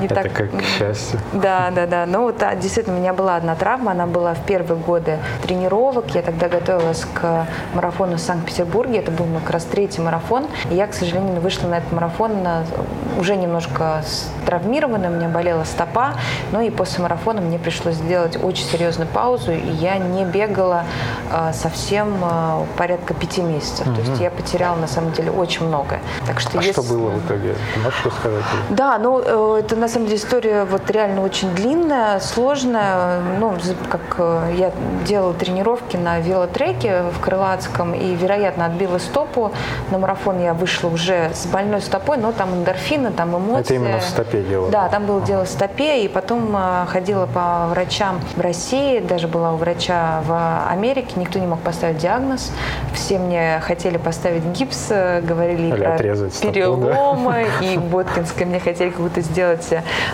не 0.00 0.08
так... 0.08 0.26
Это 0.26 0.28
как 0.30 0.62
счастье. 0.62 1.18
Да, 1.32 1.70
да, 1.74 1.86
да. 1.86 2.06
Ну, 2.06 2.22
вот, 2.22 2.42
действительно, 2.60 2.96
у 2.96 3.00
меня 3.00 3.12
была 3.12 3.36
одна 3.36 3.54
травма, 3.54 3.92
она 3.92 4.06
была 4.06 4.34
в 4.34 4.44
первые 4.44 4.78
годы 4.78 5.18
тренировок. 5.42 6.14
Я 6.14 6.22
тогда 6.22 6.48
готовилась 6.48 7.04
к 7.14 7.46
марафону 7.74 8.16
в 8.16 8.20
Санкт-Петербурге. 8.20 8.98
Это 8.98 9.10
был 9.10 9.26
как 9.44 9.50
раз 9.50 9.64
третий 9.64 10.00
марафон. 10.00 10.46
И 10.70 10.74
я, 10.74 10.86
к 10.86 10.94
сожалению, 10.94 11.40
вышла 11.40 11.68
на 11.68 11.78
этот 11.78 11.92
марафон 11.92 12.32
уже 13.18 13.36
немножко 13.36 14.02
травмированная, 14.44 15.10
у 15.10 15.14
меня 15.14 15.28
болела 15.28 15.64
стопа. 15.64 16.14
Ну 16.52 16.60
и 16.60 16.70
после 16.70 17.02
марафона 17.02 17.40
мне 17.40 17.58
пришлось 17.58 17.94
сделать 17.94 18.42
очень 18.42 18.64
серьезную 18.64 19.08
паузу, 19.08 19.52
и 19.52 19.70
я 19.70 19.98
не 19.98 20.24
бегала 20.24 20.84
э, 21.30 21.52
совсем 21.52 22.16
э, 22.22 22.64
порядка 22.76 23.14
пяти 23.14 23.42
месяцев. 23.42 23.86
Угу. 23.86 23.96
То 23.96 24.00
есть 24.02 24.20
я 24.20 24.30
потеряла, 24.30 24.76
на 24.76 24.86
самом 24.86 25.12
деле, 25.12 25.30
очень 25.30 25.66
многое. 25.66 26.00
Так 26.26 26.40
что, 26.40 26.58
а 26.58 26.62
если... 26.62 26.80
что 26.80 26.82
было 26.82 27.10
в 27.10 27.26
итоге? 27.26 27.54
Ты 27.74 27.80
можешь 27.80 28.04
рассказать? 28.04 28.44
Да, 28.70 28.98
ну, 28.98 29.20
э, 29.24 29.62
это, 29.66 29.74
на 29.74 29.88
самом 29.88 30.06
деле, 30.06 30.18
история 30.18 30.64
вот 30.64 30.88
реально 30.90 31.22
очень 31.22 31.52
длинная, 31.52 32.20
сложная. 32.20 33.20
Ну, 33.40 33.54
как 33.90 34.14
э, 34.18 34.54
я 34.56 34.72
делала 35.04 35.34
тренировки 35.34 35.96
на 35.96 36.20
велотреке 36.20 37.02
в 37.12 37.20
Крылатском, 37.20 37.92
и, 37.92 38.14
вероятно, 38.14 38.66
отбила 38.66 38.98
стопу. 38.98 39.50
На 39.90 39.98
марафон 39.98 40.40
я 40.40 40.54
вышла 40.54 40.88
уже 40.88 41.30
с 41.34 41.46
больной 41.46 41.80
стопой, 41.80 42.16
но 42.16 42.30
там 42.30 42.54
эндорфины, 42.54 43.10
там 43.10 43.36
эмоции. 43.36 43.60
Это 43.60 43.74
именно 43.74 43.98
в 43.98 44.04
стопе 44.04 44.42
дело? 44.42 44.70
Да, 44.70 44.88
там 44.88 45.06
было 45.06 45.20
дело 45.20 45.44
в 45.44 45.48
стопе, 45.48 46.04
и 46.04 46.08
потом 46.08 46.54
э, 46.56 46.86
ходила 46.86 47.26
по 47.26 47.66
врачам 47.70 48.20
в 48.36 48.40
России, 48.40 49.00
даже 49.00 49.26
была 49.26 49.52
у 49.52 49.56
врача 49.56 50.22
в 50.26 50.70
Америке, 50.70 51.14
никто 51.16 51.40
не 51.40 51.46
мог 51.46 51.58
поставить 51.60 51.98
диагноз. 51.98 52.52
Все 52.94 53.18
мне 53.18 53.60
хотели 53.64 53.96
поставить 53.96 54.44
гипс, 54.44 54.90
говорили 54.90 55.74
Или 55.74 55.76
про 55.76 55.98
переломы, 55.98 57.46
да? 57.60 57.66
и 57.72 57.78
Боткинской 57.78 58.46
мне 58.46 58.60
хотели 58.60 58.90
какую-то 58.90 59.22
сделать 59.22 59.55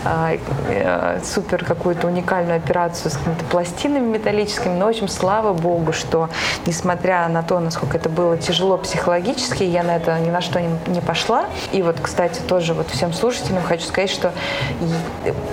а, 0.04 0.32
а, 0.68 1.20
супер 1.24 1.64
какую-то 1.64 2.06
уникальную 2.06 2.56
операцию 2.56 3.10
с 3.10 3.16
какими-то 3.16 3.44
пластинами 3.44 4.06
металлическими. 4.06 4.74
Но, 4.74 4.86
в 4.86 4.88
общем, 4.88 5.08
слава 5.08 5.52
богу, 5.52 5.92
что 5.92 6.28
несмотря 6.66 7.28
на 7.28 7.42
то, 7.42 7.58
насколько 7.60 7.96
это 7.96 8.08
было 8.08 8.36
тяжело 8.36 8.78
психологически, 8.78 9.62
я 9.62 9.82
на 9.82 9.96
это 9.96 10.18
ни 10.18 10.30
на 10.30 10.40
что 10.40 10.60
не, 10.60 10.68
не 10.86 11.00
пошла. 11.00 11.44
И 11.72 11.82
вот, 11.82 11.96
кстати, 12.00 12.40
тоже 12.40 12.74
вот 12.74 12.88
всем 12.88 13.12
слушателям 13.12 13.62
хочу 13.62 13.84
сказать, 13.84 14.10
что 14.10 14.32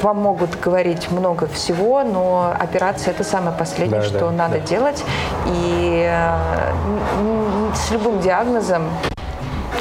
вам 0.02 0.18
могут 0.18 0.60
говорить 0.60 1.12
много 1.12 1.48
всего, 1.48 2.04
но 2.04 2.54
операция 2.60 3.12
это 3.12 3.24
самое 3.24 3.56
последнее, 3.58 4.02
да, 4.02 4.08
что 4.08 4.20
да, 4.20 4.32
надо 4.32 4.60
да. 4.60 4.66
делать. 4.66 5.04
И 5.48 6.08
э, 6.10 7.74
с 7.76 7.92
любым 7.92 8.20
диагнозом 8.20 8.84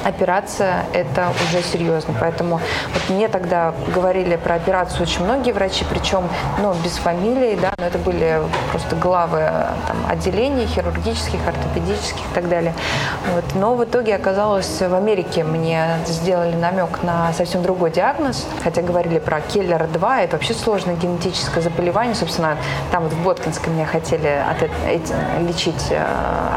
операция– 0.04 0.84
это 0.92 1.28
уже 1.44 1.62
серьезно. 1.62 2.14
Поэтому 2.20 2.60
вот 2.92 3.02
мне 3.08 3.28
тогда 3.28 3.74
говорили 3.94 4.36
про 4.36 4.56
операцию 4.56 5.02
очень 5.02 5.24
многие 5.24 5.52
врачи, 5.52 5.84
причем 5.88 6.28
ну, 6.60 6.74
без 6.84 6.96
фамилии, 6.96 7.58
да, 7.60 7.72
но 7.78 7.86
это 7.86 7.98
были 7.98 8.40
просто 8.70 8.96
главы 8.96 9.50
там, 9.86 9.96
отделений 10.08 10.66
хирургических, 10.66 11.40
ортопедических 11.46 12.20
и 12.30 12.34
так 12.34 12.48
далее. 12.48 12.74
Вот. 13.34 13.44
Но 13.54 13.74
в 13.74 13.84
итоге 13.84 14.14
оказалось, 14.14 14.80
в 14.80 14.94
Америке 14.94 15.44
мне 15.44 15.98
сделали 16.06 16.54
намек 16.54 17.02
на 17.02 17.32
совсем 17.32 17.62
другой 17.62 17.90
диагноз, 17.90 18.46
хотя 18.62 18.82
говорили 18.82 19.18
про 19.18 19.40
Келлера-2, 19.40 20.24
это 20.24 20.36
вообще 20.36 20.54
сложное 20.54 20.96
генетическое 20.96 21.60
заболевание. 21.60 22.14
Собственно, 22.14 22.56
там 22.90 23.04
вот 23.04 23.12
в 23.12 23.22
Боткинской 23.22 23.72
меня 23.72 23.86
хотели 23.86 24.28
от, 24.28 24.62
эти, 24.86 25.12
лечить 25.46 25.86
э, 25.90 26.02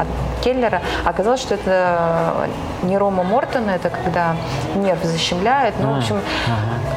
от 0.00 0.06
Келлера. 0.42 0.82
Оказалось, 1.04 1.40
что 1.40 1.54
это 1.54 2.48
нейрома 2.82 3.22
Мортона, 3.32 3.70
это 3.70 3.88
когда 3.88 4.36
нерв 4.74 5.02
защемляет. 5.04 5.74
Ну, 5.80 5.94
в 5.94 5.98
общем, 5.98 6.20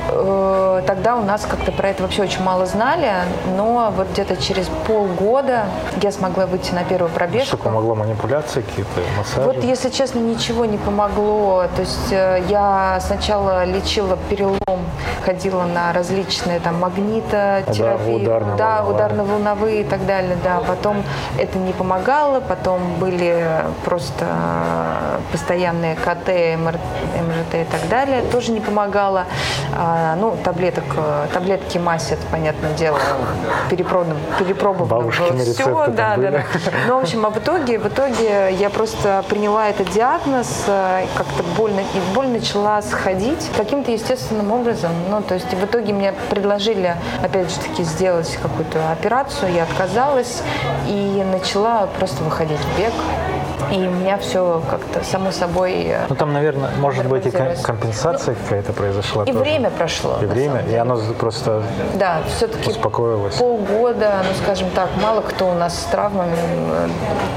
э, 0.10 0.82
тогда 0.86 1.16
у 1.16 1.24
нас 1.24 1.46
как-то 1.46 1.72
про 1.72 1.90
это 1.90 2.04
вообще 2.04 2.24
очень 2.24 2.44
мало 2.44 2.66
знали, 2.66 3.10
но 3.56 3.94
вот 3.96 4.10
где-то 4.12 4.36
через 4.36 4.68
полгода 4.86 5.64
я 6.02 6.12
смогла 6.12 6.46
выйти 6.46 6.74
на 6.74 6.84
первую 6.84 7.10
пробежку. 7.10 7.56
Что 7.56 7.58
помогло 7.58 7.96
манипуляции 7.96 8.62
какие-то, 8.62 9.02
массажи? 9.18 9.42
Вот, 9.42 9.64
если 9.64 9.90
честно, 9.90 10.20
ничего 10.20 10.66
не 10.66 10.78
помогло. 10.78 11.68
То 11.76 11.82
есть 11.82 12.12
э, 12.12 12.44
я 12.50 13.00
сначала 13.00 13.64
лечила 13.64 14.18
перелом, 14.30 14.60
ходила 15.24 15.64
на 15.64 15.94
различные 15.94 16.60
там 16.60 16.82
магнитотерапии, 16.82 18.24
ударно 18.24 18.56
да, 18.58 18.84
ударно-волновые 18.84 19.82
и 19.82 19.84
так 19.86 20.06
далее, 20.06 20.38
да. 20.44 20.60
Потом 20.68 21.04
это 21.40 21.58
не 21.60 21.72
помогало, 21.72 22.42
потом 22.42 22.96
были 23.00 23.48
просто 23.86 24.26
постоянные 25.32 25.96
КТ 26.26 26.58
МРТ, 26.58 26.80
МРТ 27.28 27.56
и 27.56 27.66
так 27.66 27.88
далее, 27.90 28.24
тоже 28.32 28.52
не 28.52 28.60
помогало. 28.60 29.26
А, 29.76 30.16
ну, 30.16 30.38
таблеток, 30.44 30.84
э, 30.98 31.28
таблетки 31.34 31.78
массе, 31.78 32.16
это, 32.16 32.24
понятное 32.32 32.74
дело, 32.74 33.00
перепробовано, 33.70 34.16
перепробовано 34.40 35.12
все. 35.12 35.88
Да, 35.88 36.18
да, 36.18 36.32
да. 36.32 36.44
Ну, 36.88 37.00
в 37.00 37.04
общем, 37.04 37.26
а 37.26 37.30
в 37.30 37.38
итоге, 37.38 37.80
в 37.80 37.88
итоге 37.88 38.54
я 38.54 38.70
просто 38.70 39.24
приняла 39.30 39.70
этот 39.70 39.92
диагноз, 39.92 40.48
э, 40.68 41.06
как-то 41.16 41.44
больно, 41.58 41.82
и 41.82 42.16
боль 42.16 42.28
начала 42.28 42.82
сходить 42.82 43.50
каким-то 43.56 43.92
естественным 43.92 44.52
образом. 44.52 44.92
Ну, 45.10 45.22
то 45.22 45.36
есть 45.36 45.54
в 45.54 45.66
итоге 45.66 45.94
мне 45.94 46.14
предложили, 46.30 46.96
опять 47.24 47.50
же 47.52 47.60
таки, 47.60 47.84
сделать 47.84 48.38
какую-то 48.42 48.92
операцию, 48.92 49.54
я 49.54 49.64
отказалась 49.64 50.42
и 50.88 51.24
начала 51.32 51.88
просто 52.00 52.24
выходить 52.24 52.60
в 52.60 52.80
бег. 52.80 52.94
И 53.72 53.88
у 53.88 53.92
меня 53.92 54.18
все 54.18 54.62
как-то 54.70 55.04
само 55.04 55.32
собой... 55.32 55.86
Э, 55.88 56.06
ну 56.10 56.16
там, 56.16 56.34
наверное, 56.34 56.72
может 56.80 57.06
быть 57.08 57.26
и 57.26 57.32
компенсация 57.32 58.36
какая-то 58.36 58.74
произошла. 58.74 59.24
И 59.24 59.28
тоже. 59.28 59.40
время 59.40 59.70
прошло. 59.70 60.18
И 60.22 60.26
время, 60.26 60.62
и 60.70 60.76
оно 60.76 60.98
просто 61.20 61.64
да, 61.96 62.22
все-таки 62.28 62.70
успокоилось. 62.70 63.36
Полгода, 63.36 64.24
ну 64.28 64.36
скажем 64.44 64.70
так, 64.72 64.90
мало 65.02 65.22
кто 65.22 65.50
у 65.50 65.54
нас 65.54 65.80
с 65.80 65.84
травмами 65.86 66.36
э, 66.36 66.88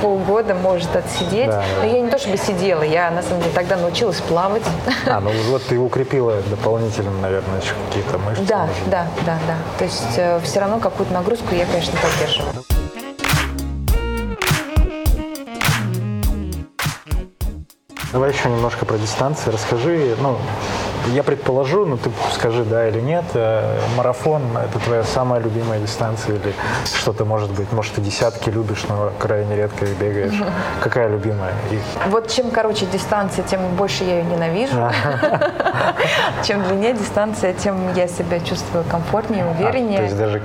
полгода 0.02 0.54
может 0.54 0.94
отсидеть. 0.94 1.48
Да, 1.48 1.62
Но 1.80 1.86
я 1.86 2.00
не 2.00 2.10
то 2.10 2.18
чтобы 2.18 2.36
сидела, 2.36 2.82
я 2.82 3.10
на 3.10 3.22
самом 3.22 3.42
деле 3.42 3.54
тогда 3.54 3.76
научилась 3.76 4.20
плавать. 4.20 4.62
А, 5.06 5.20
ну 5.20 5.30
вот 5.50 5.62
ты 5.64 5.78
укрепила 5.78 6.34
дополнительно, 6.50 7.10
наверное, 7.20 7.60
еще 7.60 7.72
какие-то 7.88 8.18
мышцы. 8.18 8.44
Да, 8.44 8.68
да, 8.86 9.06
да, 9.24 9.38
да. 9.46 9.56
То 9.78 9.84
есть 9.84 10.16
э, 10.16 10.40
все 10.42 10.60
равно 10.60 10.78
какую-то 10.78 11.12
нагрузку 11.12 11.54
я, 11.54 11.66
конечно, 11.66 11.94
поддерживаю. 12.00 12.64
Давай 18.12 18.32
еще 18.32 18.48
немножко 18.48 18.86
про 18.86 18.96
дистанции. 18.96 19.50
Расскажи, 19.50 20.16
ну, 20.22 20.38
я 21.06 21.22
предположу, 21.22 21.86
но 21.86 21.96
ты 21.96 22.10
скажи, 22.34 22.64
да 22.64 22.88
или 22.88 23.00
нет, 23.00 23.24
э, 23.34 23.78
марафон– 23.96 24.42
это 24.64 24.78
твоя 24.78 25.04
самая 25.04 25.40
любимая 25.40 25.80
дистанция 25.80 26.36
или 26.36 26.54
что-то 26.84 27.24
может 27.24 27.50
быть? 27.50 27.72
Может, 27.72 27.94
ты 27.94 28.00
десятки 28.00 28.50
любишь, 28.50 28.84
но 28.88 29.12
крайне 29.18 29.56
редко 29.56 29.84
их 29.84 29.96
бегаешь. 29.96 30.40
Какая 30.82 31.08
любимая? 31.08 31.52
И... 31.70 31.78
Вот 32.10 32.28
чем 32.28 32.50
короче 32.50 32.86
дистанция, 32.86 33.44
тем 33.44 33.60
больше 33.76 34.04
я 34.04 34.18
ее 34.18 34.24
ненавижу. 34.24 34.76
Чем 36.44 36.62
длиннее 36.64 36.94
дистанция, 36.94 37.52
тем 37.52 37.94
я 37.94 38.06
себя 38.06 38.40
чувствую 38.40 38.84
комфортнее, 38.84 39.44
а, 39.44 39.50
увереннее. 39.50 39.98
То 39.98 40.04
есть 40.04 40.18
даже 40.18 40.42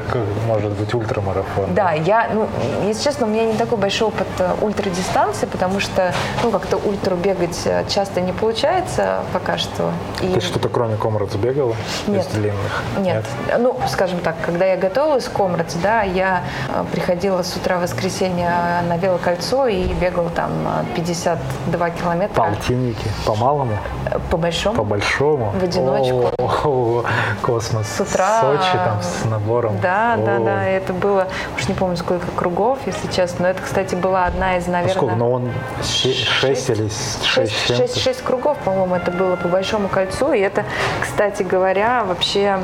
может 0.47 0.71
быть 0.71 0.93
ультрамарафон? 0.93 1.73
Да, 1.73 1.91
я, 1.93 2.29
ну, 2.33 2.47
если 2.85 3.03
честно, 3.03 3.27
у 3.27 3.29
меня 3.29 3.45
не 3.45 3.53
такой 3.53 3.77
большой 3.77 4.07
опыт 4.07 4.27
э, 4.39 4.53
ультрадистанции, 4.61 5.45
потому 5.45 5.79
что, 5.79 6.13
ну, 6.43 6.51
как-то 6.51 6.77
ультру 6.77 7.15
бегать 7.15 7.59
э, 7.65 7.85
часто 7.89 8.21
не 8.21 8.31
получается 8.31 9.19
пока 9.33 9.57
что. 9.57 9.91
И 10.21 10.39
что-то 10.43 10.69
кроме 10.69 10.95
Комрадс 10.97 11.35
бегала 11.35 11.75
Нет. 12.07 12.25
из 12.25 12.27
длинных? 12.33 12.83
Нет. 12.99 13.25
Нет. 13.47 13.59
Ну, 13.59 13.77
скажем 13.87 14.19
так, 14.19 14.35
когда 14.45 14.65
я 14.65 14.77
готовилась 14.77 15.25
к 15.25 15.31
Комрадс, 15.31 15.75
да, 15.75 16.03
я 16.03 16.43
э, 16.69 16.83
приходила 16.91 17.41
с 17.43 17.55
утра 17.55 17.77
воскресенья 17.79 18.83
на 18.87 18.97
велокольцо 18.97 19.67
и 19.67 19.85
бегала 19.93 20.29
там 20.29 20.51
52 20.95 21.89
километра. 21.91 22.43
Полтинники? 22.43 23.07
По 23.25 23.35
малому? 23.35 23.77
Э, 24.11 24.19
по 24.29 24.37
большому. 24.37 24.77
По 24.77 24.83
большому? 24.83 25.51
В 25.51 25.63
одиночку. 25.63 26.31
О, 26.37 27.03
космос. 27.41 27.87
С 27.87 28.01
утра. 28.01 28.41
Сочи 28.41 28.73
там 28.73 29.01
с 29.01 29.25
набором. 29.25 29.79
Да, 29.81 30.17
да, 30.17 30.39
да. 30.39 30.65
Это 30.65 30.93
было, 30.93 31.27
уж 31.57 31.67
не 31.67 31.73
помню, 31.73 31.97
сколько 31.97 32.27
кругов, 32.35 32.79
если 32.85 33.07
честно. 33.07 33.43
Но 33.43 33.49
это, 33.49 33.61
кстати, 33.61 33.95
была 33.95 34.25
одна 34.25 34.57
из, 34.57 34.67
наверное... 34.67 34.93
Ну, 34.93 34.99
сколько? 34.99 35.15
Но 35.15 35.31
он 35.31 35.51
6 35.83 36.69
или 36.69 36.89
6 37.23 37.67
6, 37.67 37.97
6 38.01 38.21
кругов, 38.21 38.57
по-моему, 38.59 38.95
это 38.95 39.11
было 39.11 39.35
по 39.35 39.47
большому 39.47 39.87
кольцу. 39.87 40.32
И 40.33 40.39
это, 40.39 40.65
кстати 41.01 41.43
говоря, 41.43 42.03
вообще 42.03 42.59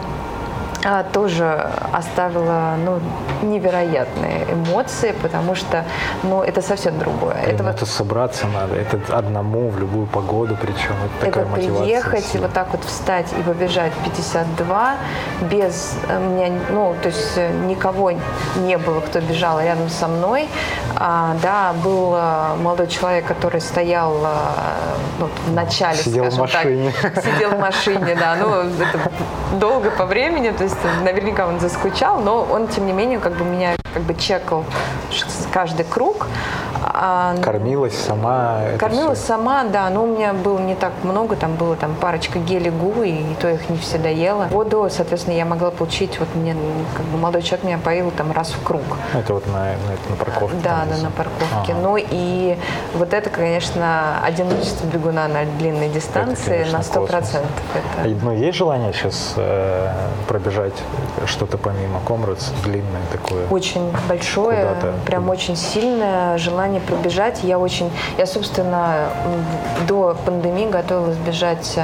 тоже 1.11 1.69
оставила 1.91 2.75
ну, 2.85 2.99
невероятные 3.41 4.45
эмоции, 4.51 5.13
потому 5.21 5.55
что 5.55 5.83
ну, 6.23 6.41
это 6.41 6.61
совсем 6.61 6.97
другое. 6.97 7.35
Блин, 7.43 7.55
это, 7.55 7.63
вот, 7.63 7.87
собраться 7.87 8.47
надо, 8.47 8.75
это 8.75 8.99
одному 9.17 9.69
в 9.69 9.79
любую 9.79 10.07
погоду, 10.07 10.57
причем 10.59 10.95
это, 11.05 11.25
это 11.25 11.25
такая 11.25 11.45
мотивация. 11.45 11.83
приехать 11.83 12.35
и 12.35 12.37
вот 12.37 12.53
так 12.53 12.71
вот 12.71 12.83
встать 12.83 13.27
и 13.37 13.41
побежать 13.41 13.91
52 14.05 14.95
без 15.51 15.95
э, 16.07 16.19
меня, 16.19 16.59
ну, 16.71 16.95
то 17.01 17.09
есть 17.09 17.37
э, 17.37 17.51
никого 17.67 18.13
не 18.57 18.77
было, 18.77 18.99
кто 19.01 19.19
бежал 19.19 19.59
рядом 19.59 19.89
со 19.89 20.07
мной. 20.07 20.47
А, 20.95 21.35
да, 21.41 21.73
был 21.83 22.13
э, 22.15 22.55
молодой 22.61 22.87
человек, 22.87 23.25
который 23.25 23.61
стоял 23.61 24.15
ну, 25.19 25.29
в 25.47 25.53
начале, 25.53 25.97
сидел 25.97 26.31
скажем 26.31 26.47
в 26.47 26.53
машине. 26.53 26.93
так, 27.01 27.23
сидел 27.23 27.49
в 27.51 27.59
машине, 27.59 28.15
да, 28.19 28.35
ну, 28.35 28.53
это 28.61 29.11
долго 29.59 29.91
по 29.91 30.05
времени, 30.05 30.51
то 30.51 30.63
есть 30.69 31.03
наверняка 31.03 31.47
он 31.47 31.59
заскучал, 31.59 32.19
но 32.19 32.43
он, 32.43 32.67
тем 32.67 32.85
не 32.85 32.93
менее, 32.93 33.19
как 33.19 33.33
бы 33.33 33.43
меня 33.43 33.75
как 33.93 34.03
бы 34.03 34.13
чекал 34.15 34.65
каждый 35.51 35.85
круг. 35.85 36.27
А, 36.83 37.35
кормилась 37.41 37.97
сама? 37.97 38.61
Кормилась 38.77 39.19
сама, 39.19 39.63
да, 39.65 39.89
но 39.89 40.03
у 40.03 40.07
меня 40.07 40.33
было 40.33 40.59
не 40.59 40.75
так 40.75 40.93
много, 41.03 41.35
там 41.35 41.55
было 41.55 41.75
там 41.75 41.95
парочка 41.95 42.39
гели 42.39 42.69
гу, 42.69 43.03
и, 43.03 43.11
и 43.11 43.35
то 43.39 43.49
их 43.49 43.69
не 43.69 43.77
все 43.77 43.97
доела. 43.97 44.45
Воду, 44.51 44.87
соответственно, 44.89 45.35
я 45.35 45.45
могла 45.45 45.71
получить, 45.71 46.19
вот 46.19 46.27
мне, 46.35 46.55
как 46.95 47.05
бы 47.07 47.17
молодой 47.17 47.41
человек 47.41 47.65
меня 47.65 47.77
поил 47.77 48.11
там 48.11 48.31
раз 48.31 48.51
в 48.51 48.63
круг. 48.63 48.83
Это 49.13 49.33
вот 49.33 49.47
на, 49.47 49.53
на, 49.53 50.09
на 50.09 50.15
парковке? 50.17 50.57
Да, 50.63 50.85
да, 50.89 50.97
на 51.03 51.11
парковке. 51.11 51.73
Ага. 51.73 51.81
Ну 51.81 51.97
и 51.97 52.57
вот 52.93 53.13
это, 53.13 53.29
конечно, 53.29 54.19
одиночество 54.23 54.85
бегуна 54.87 55.27
на 55.27 55.45
длинной 55.57 55.89
дистанции 55.89 56.41
это, 56.41 56.51
конечно, 56.51 56.77
на 56.77 56.83
сто 56.83 57.05
процентов. 57.05 57.51
Это... 57.73 58.09
Ну, 58.23 58.31
есть 58.33 58.57
желание 58.57 58.93
сейчас 58.93 59.33
э, 59.35 59.91
пробежать 60.27 60.73
что-то 61.25 61.57
помимо 61.57 61.99
Комрадс, 62.07 62.49
длинное 62.63 63.01
такое? 63.11 63.47
Очень 63.49 63.91
большое, 64.07 64.75
прям 65.05 65.29
очень 65.29 65.55
сильное 65.55 66.37
желание 66.37 66.68
пробежать. 66.77 67.39
Я 67.43 67.57
очень, 67.57 67.89
я, 68.19 68.27
собственно, 68.27 69.09
до 69.87 70.15
пандемии 70.25 70.69
готовилась 70.69 71.17
бежать 71.17 71.79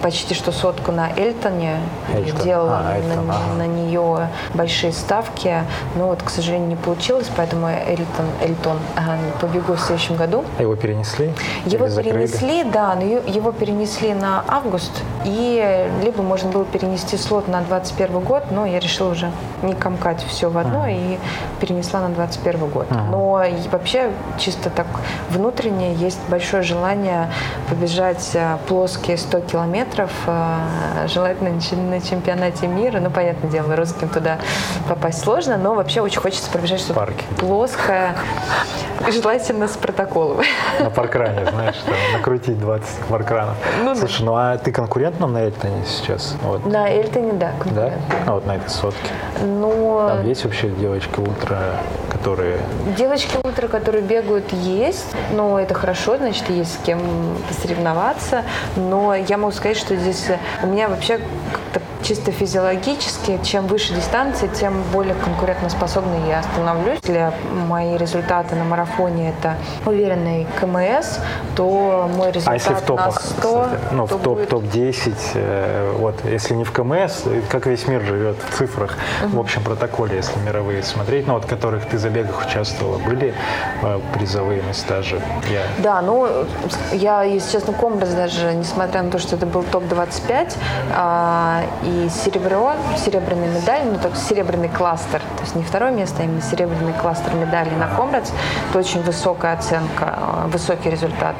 почти 0.00 0.34
что 0.34 0.52
сотку 0.52 0.92
на 0.92 1.10
Эльтоне. 1.10 1.76
Эльтон. 2.14 2.42
Делала 2.42 2.82
а, 2.86 2.96
Эльтон, 2.96 3.26
на, 3.26 3.34
ага. 3.34 3.54
на 3.58 3.66
нее 3.66 4.28
большие 4.54 4.92
ставки. 4.92 5.64
Но 5.96 6.06
вот, 6.06 6.22
к 6.22 6.30
сожалению, 6.30 6.68
не 6.68 6.76
получилось, 6.76 7.28
поэтому 7.36 7.66
Эльтон, 7.66 8.26
Эльтон 8.40 8.78
ага, 8.96 9.18
побегу 9.40 9.74
в 9.74 9.80
следующем 9.80 10.16
году. 10.16 10.44
А 10.58 10.62
его 10.62 10.76
перенесли? 10.76 11.34
Его 11.66 11.88
перенесли, 11.88 12.64
да, 12.64 12.94
но 12.94 13.02
его 13.02 13.52
перенесли 13.52 14.14
на 14.14 14.42
август. 14.48 14.92
И 15.24 15.88
либо 16.02 16.22
можно 16.22 16.50
было 16.50 16.64
перенести 16.64 17.16
слот 17.16 17.48
на 17.48 17.60
21 17.62 18.20
год, 18.20 18.44
но 18.50 18.66
я 18.66 18.78
решила 18.78 19.10
уже 19.10 19.30
не 19.62 19.74
комкать 19.74 20.24
все 20.24 20.48
в 20.48 20.56
одно 20.56 20.82
ага. 20.82 20.90
и 20.90 21.18
перенесла 21.60 22.00
на 22.00 22.08
21 22.08 22.68
год. 22.68 22.86
Ага. 22.90 23.02
Но 23.10 23.44
вообще 23.70 24.10
чисто 24.38 24.70
так 24.70 24.86
внутренне 25.30 25.94
есть 25.94 26.20
большое 26.28 26.62
желание 26.62 27.30
побежать 27.68 28.30
э, 28.34 28.58
плоские 28.68 29.16
100 29.16 29.40
километров, 29.40 30.10
э, 30.26 31.06
желательно 31.08 31.50
на 31.50 32.00
чемпионате 32.00 32.66
мира. 32.66 33.00
Ну, 33.00 33.10
понятное 33.10 33.50
дело, 33.50 33.76
русским 33.76 34.08
туда 34.08 34.38
попасть 34.88 35.22
сложно, 35.22 35.56
но 35.56 35.74
вообще 35.74 36.00
очень 36.00 36.20
хочется 36.20 36.50
пробежать 36.50 36.80
что-то 36.80 37.08
плоское, 37.38 38.14
желательно 39.08 39.68
с 39.68 39.76
протоколом. 39.76 40.42
На 40.78 40.90
паркране, 40.90 41.46
знаешь, 41.46 41.76
там, 41.84 41.94
накрутить 42.12 42.58
20 42.58 43.06
паркранов. 43.08 43.56
Ну, 43.82 43.94
Слушай, 43.94 44.24
ну 44.24 44.34
а 44.34 44.58
ты 44.58 44.72
конкурентном 44.72 45.32
на 45.32 45.44
Эльтоне 45.44 45.84
сейчас? 45.86 46.36
Вот. 46.42 46.66
На 46.66 46.88
Эльтоне, 46.88 47.32
да. 47.32 47.52
Да? 47.66 47.92
А 48.26 48.34
вот 48.34 48.46
на 48.46 48.56
этой 48.56 48.68
сотке? 48.68 49.10
Ну... 49.40 50.06
Там 50.08 50.26
есть 50.26 50.44
вообще 50.44 50.68
девочки 50.70 51.18
ультра, 51.18 51.58
которые... 52.20 52.58
Девочки 52.96 53.36
ультра, 53.42 53.68
которые 53.68 54.02
бегают, 54.02 54.52
есть. 54.52 55.06
Но 55.32 55.58
это 55.58 55.74
хорошо, 55.74 56.16
значит, 56.16 56.48
есть 56.50 56.74
с 56.74 56.84
кем 56.84 57.00
посоревноваться. 57.48 58.44
Но 58.76 59.14
я 59.14 59.36
могу 59.38 59.52
сказать, 59.52 59.76
что 59.76 59.96
здесь 59.96 60.26
у 60.62 60.66
меня 60.66 60.88
вообще 60.88 61.18
как-то 61.52 61.80
чисто 62.02 62.32
физиологически, 62.32 63.38
чем 63.42 63.66
выше 63.66 63.94
дистанция, 63.94 64.48
тем 64.48 64.82
более 64.92 65.14
конкурентоспособной 65.14 66.28
я 66.28 66.42
становлюсь. 66.42 67.00
Для 67.02 67.32
мои 67.68 67.96
результаты 67.96 68.54
на 68.56 68.64
марафоне 68.64 69.30
это 69.30 69.56
уверенный 69.84 70.46
КМС, 70.60 71.18
то 71.56 72.10
мой 72.16 72.30
результат 72.30 72.52
а 72.52 72.54
если 72.54 72.74
в 72.74 72.80
топах, 72.82 73.06
на 73.06 73.20
100, 73.20 73.34
кстати, 73.34 73.82
ну, 73.92 74.06
в 74.06 74.08
топ, 74.08 74.22
будет... 74.22 74.48
топ-10, 74.48 75.14
э, 75.34 75.94
вот, 75.98 76.14
если 76.24 76.54
не 76.54 76.64
в 76.64 76.72
КМС, 76.72 77.22
как 77.48 77.66
весь 77.66 77.86
мир 77.86 78.02
живет 78.02 78.36
в 78.48 78.56
цифрах, 78.56 78.96
uh-huh. 79.22 79.36
в 79.36 79.40
общем 79.40 79.62
протоколе, 79.62 80.16
если 80.16 80.38
мировые 80.40 80.82
смотреть, 80.82 81.26
ну, 81.26 81.34
вот 81.34 81.46
которых 81.46 81.86
ты 81.86 81.98
забегах 81.98 82.46
участвовала, 82.46 82.98
были 82.98 83.34
э, 83.82 84.00
призовые 84.14 84.62
места 84.62 85.02
же? 85.02 85.20
Я... 85.50 85.62
Да, 85.78 86.00
ну, 86.02 86.28
я, 86.92 87.22
если 87.22 87.52
честно, 87.52 87.72
комплекс 87.72 88.12
даже, 88.12 88.52
несмотря 88.54 89.02
на 89.02 89.10
то, 89.10 89.18
что 89.18 89.36
это 89.36 89.46
был 89.46 89.62
топ-25, 89.62 90.56
э, 90.96 91.62
и 91.90 92.08
серебро, 92.08 92.72
серебряная 92.96 93.48
медаль, 93.48 93.82
ну 93.84 93.98
так 93.98 94.16
серебряный 94.16 94.68
кластер, 94.68 95.20
то 95.20 95.42
есть 95.42 95.56
не 95.56 95.62
второе 95.62 95.90
место, 95.90 96.22
а 96.22 96.24
именно 96.24 96.42
серебряный 96.42 96.92
кластер 96.92 97.34
медали 97.34 97.70
на 97.70 97.88
Комрадс, 97.88 98.30
это 98.68 98.78
очень 98.78 99.02
высокая 99.02 99.54
оценка, 99.54 100.18
э, 100.44 100.48
высокий 100.48 100.90
результат. 100.90 101.34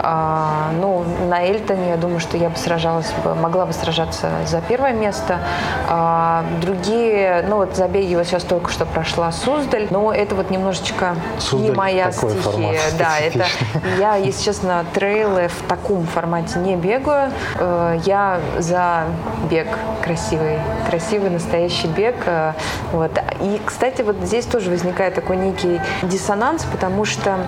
А, 0.00 0.70
ну, 0.80 1.04
на 1.28 1.42
Эльтоне 1.42 1.90
я 1.90 1.96
думаю, 1.96 2.20
что 2.20 2.36
я 2.36 2.50
бы 2.50 2.56
сражалась, 2.56 3.12
могла 3.40 3.66
бы 3.66 3.72
сражаться 3.72 4.30
за 4.46 4.60
первое 4.60 4.92
место. 4.92 5.40
А, 5.88 6.44
другие, 6.60 7.44
ну 7.48 7.56
вот 7.56 7.76
забеги 7.76 8.14
вот 8.14 8.26
сейчас 8.26 8.44
только 8.44 8.70
что 8.70 8.86
прошла 8.86 9.32
Суздаль, 9.32 9.88
но 9.90 10.12
это 10.12 10.34
вот 10.34 10.50
немножечко 10.50 11.16
Суздаль 11.38 11.70
не 11.70 11.76
моя 11.76 12.12
стихия. 12.12 12.80
Да, 12.98 13.18
это 13.18 13.46
я, 13.98 14.16
если 14.16 14.44
честно, 14.44 14.84
трейлы 14.94 15.48
в 15.48 15.68
таком 15.68 16.06
формате 16.06 16.58
не 16.58 16.76
бегаю. 16.76 17.32
Э, 17.58 17.98
я 18.04 18.40
за 18.58 19.04
бег 19.50 19.66
красивый, 20.02 20.58
красивый 20.88 21.30
настоящий 21.30 21.88
бег. 21.88 22.14
Э, 22.26 22.52
вот. 22.92 23.12
И, 23.40 23.60
кстати, 23.64 24.02
вот 24.02 24.16
здесь 24.22 24.46
тоже 24.46 24.70
возникает 24.70 25.14
такой 25.14 25.36
некий 25.36 25.80
диссонанс, 26.02 26.64
потому 26.64 27.04
что 27.04 27.38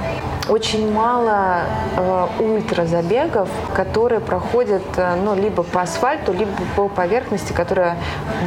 очень 0.49 0.93
мало 0.93 1.61
э, 1.97 2.27
ультразабегов, 2.41 3.49
которые 3.75 4.21
проходят 4.21 4.83
э, 4.97 5.17
ну, 5.25 5.35
либо 5.35 5.63
по 5.63 5.83
асфальту, 5.83 6.33
либо 6.33 6.51
по 6.77 6.89
поверхности, 6.89 7.53
которая 7.53 7.97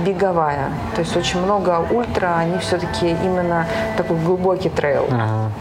беговая. 0.06 0.70
То 0.96 1.02
есть 1.02 1.16
очень 1.16 1.42
много 1.42 1.86
ультра, 1.92 2.36
они 2.38 2.58
все-таки 2.60 3.10
именно 3.10 3.66
такой 3.98 4.18
глубокий 4.18 4.70
трейл. 4.70 5.08
Ага. 5.12 5.52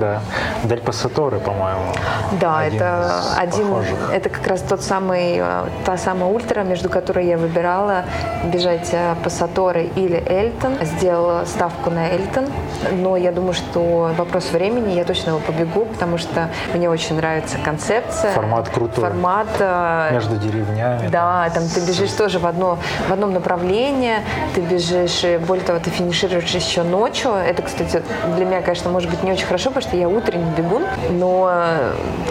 Да. 0.00 0.20
Дель 0.64 0.80
Пассаторы, 0.80 1.38
по-моему. 1.38 1.92
Да, 2.40 2.60
один 2.60 2.76
это 2.76 3.20
один, 3.36 3.68
похожих. 3.68 4.10
это 4.12 4.28
как 4.28 4.46
раз 4.46 4.60
тот 4.60 4.82
самый, 4.82 5.38
э, 5.38 5.64
та 5.84 5.96
самая 5.96 6.30
ультра, 6.30 6.62
между 6.62 6.88
которой 6.88 7.26
я 7.26 7.38
выбирала 7.38 8.04
бежать 8.44 8.88
э, 8.92 9.14
Пассаторы 9.22 9.84
или 9.96 10.22
Эльтон. 10.26 10.76
Сделала 10.82 11.44
ставку 11.44 11.90
на 11.90 12.08
Эльтон, 12.08 12.46
но 12.92 13.16
я 13.16 13.32
думаю, 13.32 13.54
что 13.54 14.12
вопрос 14.16 14.50
времени, 14.52 14.92
я 14.92 15.04
точно 15.04 15.30
его 15.30 15.40
побегу, 15.40 15.84
потому 15.86 16.18
что 16.18 16.48
мне 16.74 16.88
очень 16.90 17.16
нравится 17.16 17.58
концепция. 17.64 18.32
Формат 18.32 18.68
крутой. 18.68 19.04
Формат. 19.04 19.48
Э, 19.58 20.10
между 20.12 20.36
деревнями. 20.36 21.08
Да, 21.08 21.50
там, 21.54 21.66
там 21.66 21.68
ты 21.68 21.80
бежишь 21.80 22.12
тоже 22.12 22.38
в, 22.38 22.46
одно, 22.46 22.78
в 23.08 23.12
одном 23.12 23.32
направлении, 23.32 24.16
ты 24.54 24.60
бежишь, 24.60 25.24
более 25.46 25.64
того, 25.64 25.78
ты 25.78 25.90
финишируешь 25.90 26.50
еще 26.50 26.82
ночью. 26.82 27.32
Это, 27.32 27.62
кстати, 27.62 28.02
для 28.36 28.44
меня, 28.44 28.62
конечно, 28.62 28.90
может 28.90 29.10
быть 29.10 29.15
не 29.22 29.32
очень 29.32 29.46
хорошо, 29.46 29.70
потому 29.70 29.88
что 29.88 29.96
я 29.96 30.08
утренний 30.08 30.50
бегун, 30.56 30.82
но 31.10 31.50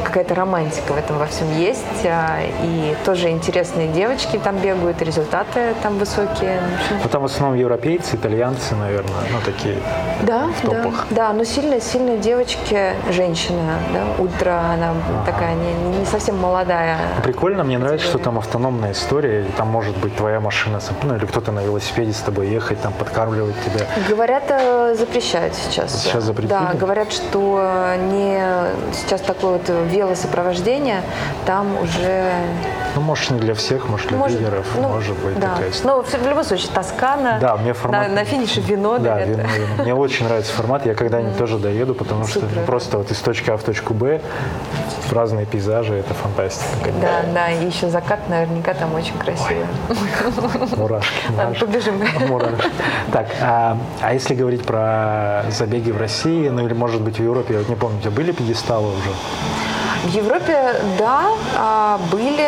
какая-то 0.03 0.35
романтика 0.35 0.93
в 0.93 0.97
этом 0.97 1.17
во 1.17 1.25
всем 1.25 1.47
есть. 1.57 2.05
А, 2.05 2.39
и 2.63 2.95
тоже 3.05 3.29
интересные 3.29 3.87
девочки 3.89 4.39
там 4.43 4.57
бегают, 4.57 5.01
результаты 5.01 5.73
там 5.81 5.97
высокие. 5.97 6.61
Ну, 7.03 7.09
там 7.09 7.21
в 7.21 7.25
основном 7.25 7.57
европейцы, 7.57 8.15
итальянцы, 8.15 8.75
наверное, 8.75 9.23
ну, 9.31 9.39
такие 9.43 9.77
да, 10.23 10.47
в 10.47 10.61
топах. 10.61 11.07
Да, 11.09 11.15
да, 11.27 11.33
но 11.33 11.43
сильные, 11.43 11.81
сильные 11.81 12.17
девочки, 12.17 12.93
женщина, 13.11 13.79
да, 13.93 14.21
ультра, 14.23 14.61
она 14.73 14.91
ага. 14.91 15.25
такая 15.25 15.55
не, 15.55 15.99
не 15.99 16.05
совсем 16.05 16.37
молодая. 16.37 16.97
Прикольно, 17.23 17.63
мне 17.63 17.77
нравится, 17.77 18.07
что 18.07 18.17
там 18.17 18.37
автономная 18.37 18.91
история, 18.91 19.41
и 19.41 19.51
там 19.51 19.67
может 19.67 19.97
быть 19.97 20.15
твоя 20.15 20.39
машина, 20.39 20.79
ну, 21.03 21.15
или 21.15 21.25
кто-то 21.25 21.51
на 21.51 21.61
велосипеде 21.61 22.13
с 22.13 22.19
тобой 22.19 22.47
ехать, 22.47 22.81
там 22.81 22.93
подкармливать 22.93 23.55
тебя. 23.65 23.85
Говорят, 24.09 24.43
э, 24.49 24.95
запрещают 24.97 25.53
сейчас. 25.55 26.03
Сейчас 26.03 26.23
запретили? 26.23 26.57
Да, 26.57 26.73
говорят, 26.75 27.11
что 27.11 27.95
не 28.11 28.41
сейчас 28.93 29.21
такой 29.21 29.53
вот 29.53 29.69
велосопровождения, 29.91 31.01
там 31.45 31.77
уже... 31.81 32.31
Ну, 32.95 33.01
может, 33.01 33.31
не 33.31 33.39
для 33.39 33.53
всех, 33.53 33.87
может, 33.89 34.07
для 34.09 34.17
может, 34.17 34.39
лидеров, 34.39 34.65
ну, 34.75 34.89
может 34.89 35.17
быть 35.19 35.39
да. 35.39 35.55
такая 35.55 35.71
Ну, 35.83 36.01
в 36.01 36.27
любом 36.27 36.43
случае, 36.43 36.69
Тоскана, 36.73 37.37
да, 37.39 37.55
мне 37.57 37.73
формат... 37.73 38.09
на, 38.09 38.15
на 38.15 38.25
финише 38.25 38.61
вино. 38.61 38.97
Да, 38.99 39.21
вино, 39.21 39.43
вино. 39.43 39.83
Мне 39.83 39.93
очень 39.93 40.25
нравится 40.25 40.53
формат, 40.53 40.85
я 40.85 40.95
когда-нибудь 40.95 41.37
тоже 41.37 41.57
доеду, 41.57 41.93
потому 41.95 42.25
Супер. 42.25 42.49
что 42.49 42.59
просто 42.61 42.97
вот 42.97 43.11
из 43.11 43.19
точки 43.19 43.49
А 43.49 43.57
в 43.57 43.63
точку 43.63 43.93
Б 43.93 44.21
разные 45.15 45.45
пейзажи, 45.45 45.95
это 45.95 46.13
фантастика. 46.13 46.91
Да, 47.01 47.23
да, 47.33 47.51
и 47.51 47.65
еще 47.65 47.89
закат 47.89 48.27
наверняка 48.29 48.73
там 48.73 48.93
очень 48.93 49.17
красивый. 49.17 49.65
Мурашки, 50.77 51.31
мурашки. 51.31 51.59
Побежим. 51.65 52.01
Мурашки. 52.27 52.69
Так, 53.11 53.27
а, 53.41 53.77
а 54.01 54.13
если 54.13 54.35
говорить 54.35 54.65
про 54.65 55.45
забеги 55.49 55.91
в 55.91 55.97
России, 55.97 56.49
ну 56.49 56.65
или 56.65 56.73
может 56.73 57.01
быть 57.01 57.17
в 57.19 57.23
Европе, 57.23 57.53
я 57.53 57.59
вот 57.59 57.69
не 57.69 57.75
помню, 57.75 57.97
у 57.97 58.01
тебя 58.01 58.11
были 58.11 58.31
пьедесталы 58.31 58.89
уже? 58.89 59.09
В 60.05 60.09
Европе, 60.09 60.75
да, 60.99 61.29
а, 61.57 61.99
были. 62.11 62.47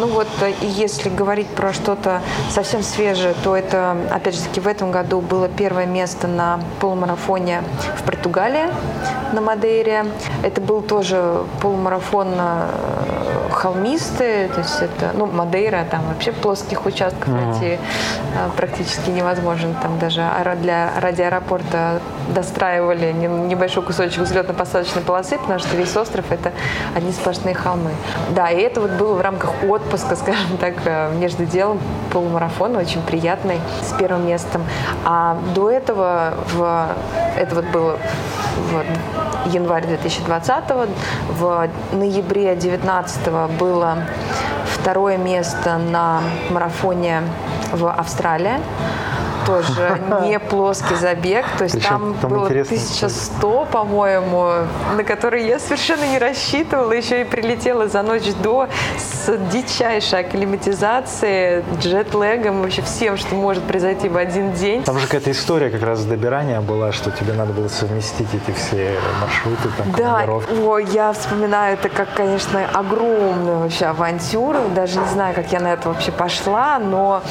Ну 0.00 0.06
вот, 0.06 0.26
если 0.62 1.10
говорить 1.10 1.48
про 1.48 1.74
что-то 1.74 2.22
совсем 2.50 2.82
свежее, 2.82 3.34
то 3.44 3.54
это, 3.54 3.94
опять 4.10 4.34
же 4.34 4.42
таки, 4.42 4.58
в 4.58 4.66
этом 4.66 4.90
году 4.90 5.20
было 5.20 5.48
первое 5.48 5.84
место 5.84 6.26
на 6.28 6.60
полумарафоне 6.80 7.62
в 7.98 8.04
Португалии 8.04 8.68
на 9.34 9.42
Мадейре. 9.42 10.06
Это 10.42 10.62
был 10.62 10.80
тоже 10.80 11.42
полумарафон 11.60 12.28
холмистый, 13.64 14.48
то 14.48 14.60
есть 14.60 14.82
это, 14.82 15.12
ну, 15.14 15.24
Мадейра, 15.24 15.86
там 15.90 16.02
вообще 16.08 16.32
плоских 16.32 16.84
участков 16.84 17.28
mm-hmm. 17.28 17.50
найти 17.50 17.78
практически 18.56 19.08
невозможно. 19.08 19.74
Там 19.82 19.98
даже 19.98 20.22
для, 20.60 20.90
ради 21.00 21.22
аэропорта 21.22 22.00
достраивали 22.34 23.12
небольшой 23.12 23.82
кусочек 23.82 24.22
взлетно-посадочной 24.22 25.00
полосы, 25.00 25.38
потому 25.38 25.58
что 25.58 25.76
весь 25.76 25.96
остров 25.96 26.26
это 26.30 26.52
одни 26.94 27.12
сплошные 27.12 27.54
холмы. 27.54 27.92
Да, 28.30 28.50
и 28.50 28.60
это 28.60 28.82
вот 28.82 28.92
было 28.92 29.14
в 29.14 29.20
рамках 29.22 29.50
отпуска, 29.62 30.14
скажем 30.22 30.58
так, 30.58 30.74
э, 30.84 31.14
между 31.14 31.46
делом 31.46 31.80
полумарафон, 32.12 32.76
очень 32.76 33.00
приятный, 33.02 33.60
с 33.82 33.92
первым 33.98 34.26
местом. 34.26 34.62
А 35.06 35.38
до 35.54 35.70
этого, 35.70 36.34
в, 36.52 36.88
это 37.36 37.54
вот 37.54 37.64
было 37.66 37.98
в 38.70 38.84
январь 39.46 39.86
2020 39.86 40.64
в 41.38 41.68
ноябре 41.92 42.54
2019 42.54 43.26
было 43.58 43.98
второе 44.66 45.16
место 45.16 45.78
на 45.78 46.22
марафоне 46.50 47.22
в 47.72 47.90
Австралии 47.90 48.60
тоже 49.46 50.00
не 50.22 50.38
плоский 50.38 50.94
забег, 50.94 51.44
то 51.58 51.64
есть 51.64 51.82
там, 51.86 52.14
там 52.20 52.30
было 52.30 52.46
1100, 52.46 53.66
по-моему, 53.70 54.66
на 54.96 55.04
который 55.04 55.46
я 55.46 55.58
совершенно 55.58 56.04
не 56.04 56.18
рассчитывала, 56.18 56.92
еще 56.92 57.20
и 57.20 57.24
прилетела 57.24 57.88
за 57.88 58.02
ночь 58.02 58.32
до 58.42 58.68
с 58.98 59.36
дичайшей 59.52 60.20
акклиматизацией, 60.20 61.64
джетлегом, 61.78 62.62
вообще 62.62 62.82
всем, 62.82 63.16
что 63.16 63.34
может 63.34 63.62
произойти 63.64 64.08
в 64.08 64.16
один 64.16 64.52
день. 64.52 64.82
Там 64.82 64.98
же 64.98 65.06
какая-то 65.06 65.30
история 65.30 65.70
как 65.70 65.82
раз 65.82 66.04
добирания 66.04 66.60
была, 66.60 66.92
что 66.92 67.10
тебе 67.10 67.32
надо 67.32 67.52
было 67.52 67.68
совместить 67.68 68.28
эти 68.34 68.54
все 68.56 68.98
маршруты, 69.20 69.68
там, 69.76 69.92
Да, 69.92 70.26
о, 70.26 70.78
я 70.78 71.12
вспоминаю 71.12 71.74
это 71.74 71.88
как, 71.88 72.14
конечно, 72.14 72.60
огромную 72.72 73.60
вообще 73.60 73.86
авантюру, 73.86 74.60
даже 74.74 74.98
не 74.98 75.06
знаю, 75.06 75.34
как 75.34 75.52
я 75.52 75.60
на 75.60 75.72
это 75.72 75.88
вообще 75.88 76.12
пошла, 76.12 76.78
но 76.78 77.22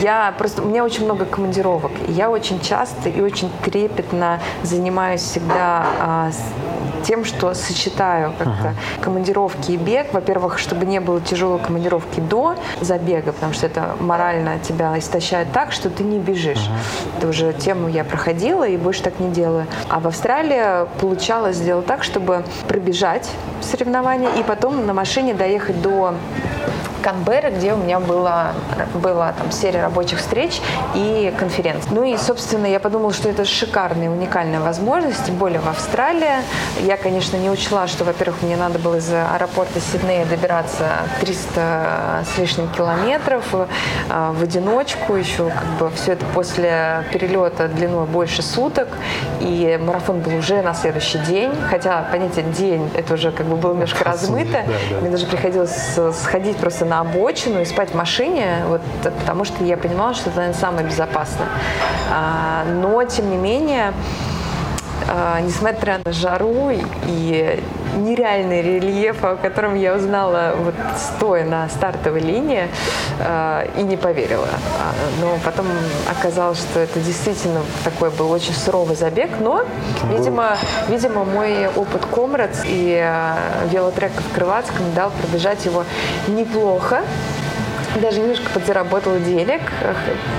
я 0.00 0.34
просто, 0.36 0.62
у 0.62 0.66
меня 0.66 0.84
очень 0.84 1.04
много 1.04 1.24
командировок 1.24 1.59
командировок. 1.60 1.92
я 2.08 2.30
очень 2.30 2.60
часто 2.60 3.08
и 3.08 3.20
очень 3.20 3.50
трепетно 3.64 4.40
занимаюсь 4.62 5.20
всегда 5.20 5.86
а, 6.00 6.30
тем, 7.02 7.24
что 7.24 7.54
сочетаю 7.54 8.32
как-то 8.38 8.68
uh-huh. 8.68 9.02
командировки 9.02 9.72
и 9.72 9.76
бег. 9.76 10.12
Во-первых, 10.12 10.58
чтобы 10.58 10.84
не 10.86 11.00
было 11.00 11.20
тяжелой 11.20 11.58
командировки 11.58 12.20
до 12.20 12.56
забега, 12.80 13.32
потому 13.32 13.54
что 13.54 13.66
это 13.66 13.96
морально 14.00 14.58
тебя 14.58 14.98
истощает 14.98 15.52
так, 15.52 15.72
что 15.72 15.88
ты 15.88 16.04
не 16.04 16.18
бежишь. 16.18 16.58
Uh-huh. 16.58 17.18
Это 17.18 17.28
уже 17.28 17.52
тему 17.52 17.88
я 17.88 18.04
проходила 18.04 18.68
и 18.68 18.76
больше 18.76 19.02
так 19.02 19.18
не 19.18 19.30
делаю. 19.30 19.66
А 19.88 20.00
в 20.00 20.06
Австралии 20.06 20.86
получалось 21.00 21.56
сделать 21.56 21.86
так, 21.86 22.04
чтобы 22.04 22.44
пробежать 22.68 23.28
соревнования 23.62 24.28
и 24.38 24.42
потом 24.42 24.86
на 24.86 24.92
машине 24.92 25.34
доехать 25.34 25.80
до 25.80 26.14
Канберры, 27.02 27.50
где 27.50 27.72
у 27.72 27.76
меня 27.76 28.00
была, 28.00 28.52
была 28.94 29.32
там 29.32 29.50
серия 29.52 29.82
рабочих 29.82 30.18
встреч 30.18 30.60
и 30.94 31.32
конференций. 31.38 31.90
Ну 31.92 32.04
и, 32.04 32.16
собственно, 32.16 32.66
я 32.66 32.80
подумала, 32.80 33.12
что 33.12 33.28
это 33.28 33.44
шикарная, 33.44 34.10
уникальная 34.10 34.60
возможность, 34.60 35.24
тем 35.24 35.36
более 35.36 35.60
в 35.60 35.68
Австралии. 35.68 36.42
Я, 36.80 36.96
конечно, 36.96 37.36
не 37.36 37.50
учла, 37.50 37.86
что, 37.86 38.04
во-первых, 38.04 38.42
мне 38.42 38.56
надо 38.56 38.78
было 38.78 38.96
из 38.96 39.10
аэропорта 39.12 39.80
Сиднея 39.80 40.26
добираться 40.26 40.88
300 41.20 42.24
с 42.34 42.38
лишним 42.38 42.68
километров 42.68 43.44
э, 43.52 43.66
в 44.32 44.42
одиночку, 44.42 45.14
еще 45.14 45.50
как 45.50 45.66
бы 45.78 45.90
все 45.94 46.12
это 46.12 46.24
после 46.34 47.04
перелета 47.12 47.68
длиной 47.68 48.06
больше 48.06 48.42
суток, 48.42 48.88
и 49.40 49.78
марафон 49.80 50.20
был 50.20 50.36
уже 50.36 50.62
на 50.62 50.74
следующий 50.74 51.18
день, 51.18 51.52
хотя 51.68 52.04
понятие 52.10 52.44
день, 52.44 52.90
это 52.94 53.14
уже 53.14 53.30
как 53.32 53.46
бы 53.46 53.56
было 53.56 53.72
немножко 53.72 54.04
размыто, 54.04 54.64
да, 54.66 54.72
да. 54.90 55.00
мне 55.00 55.10
даже 55.10 55.26
приходилось 55.26 55.98
сходить 56.22 56.56
просто 56.56 56.84
на 56.90 57.00
обочину 57.00 57.60
и 57.60 57.64
спать 57.64 57.90
в 57.90 57.94
машине, 57.94 58.64
вот, 58.66 58.80
потому 59.02 59.44
что 59.44 59.64
я 59.64 59.76
понимала, 59.76 60.12
что 60.12 60.28
это, 60.28 60.38
наверное, 60.40 60.60
самое 60.60 60.86
безопасное. 60.86 61.48
А, 62.10 62.64
но, 62.64 63.02
тем 63.04 63.30
не 63.30 63.36
менее, 63.36 63.92
а, 65.08 65.40
несмотря 65.40 66.00
на 66.04 66.12
жару 66.12 66.70
и 67.06 67.62
нереальный 67.96 68.62
рельеф, 68.62 69.24
о 69.24 69.36
котором 69.36 69.74
я 69.74 69.94
узнала 69.94 70.54
вот 70.56 70.74
стоя 70.96 71.44
на 71.44 71.68
стартовой 71.68 72.20
линии 72.20 72.68
э, 73.18 73.68
и 73.76 73.82
не 73.82 73.96
поверила. 73.96 74.48
А, 74.78 74.92
но 75.20 75.38
потом 75.44 75.66
оказалось, 76.08 76.58
что 76.58 76.80
это 76.80 77.00
действительно 77.00 77.60
такой 77.84 78.10
был 78.10 78.30
очень 78.30 78.54
суровый 78.54 78.96
забег, 78.96 79.30
но, 79.40 79.64
видимо, 80.08 80.56
видимо 80.88 81.24
мой 81.24 81.68
опыт 81.68 82.02
Комрадс 82.14 82.60
и 82.64 83.00
э, 83.02 83.68
велотрека 83.70 84.20
в 84.20 84.34
Крылатском 84.34 84.92
дал 84.94 85.10
пробежать 85.10 85.64
его 85.64 85.84
неплохо 86.28 87.02
даже 88.00 88.20
немножко 88.20 88.48
подзаработала 88.50 89.18
денег. 89.18 89.60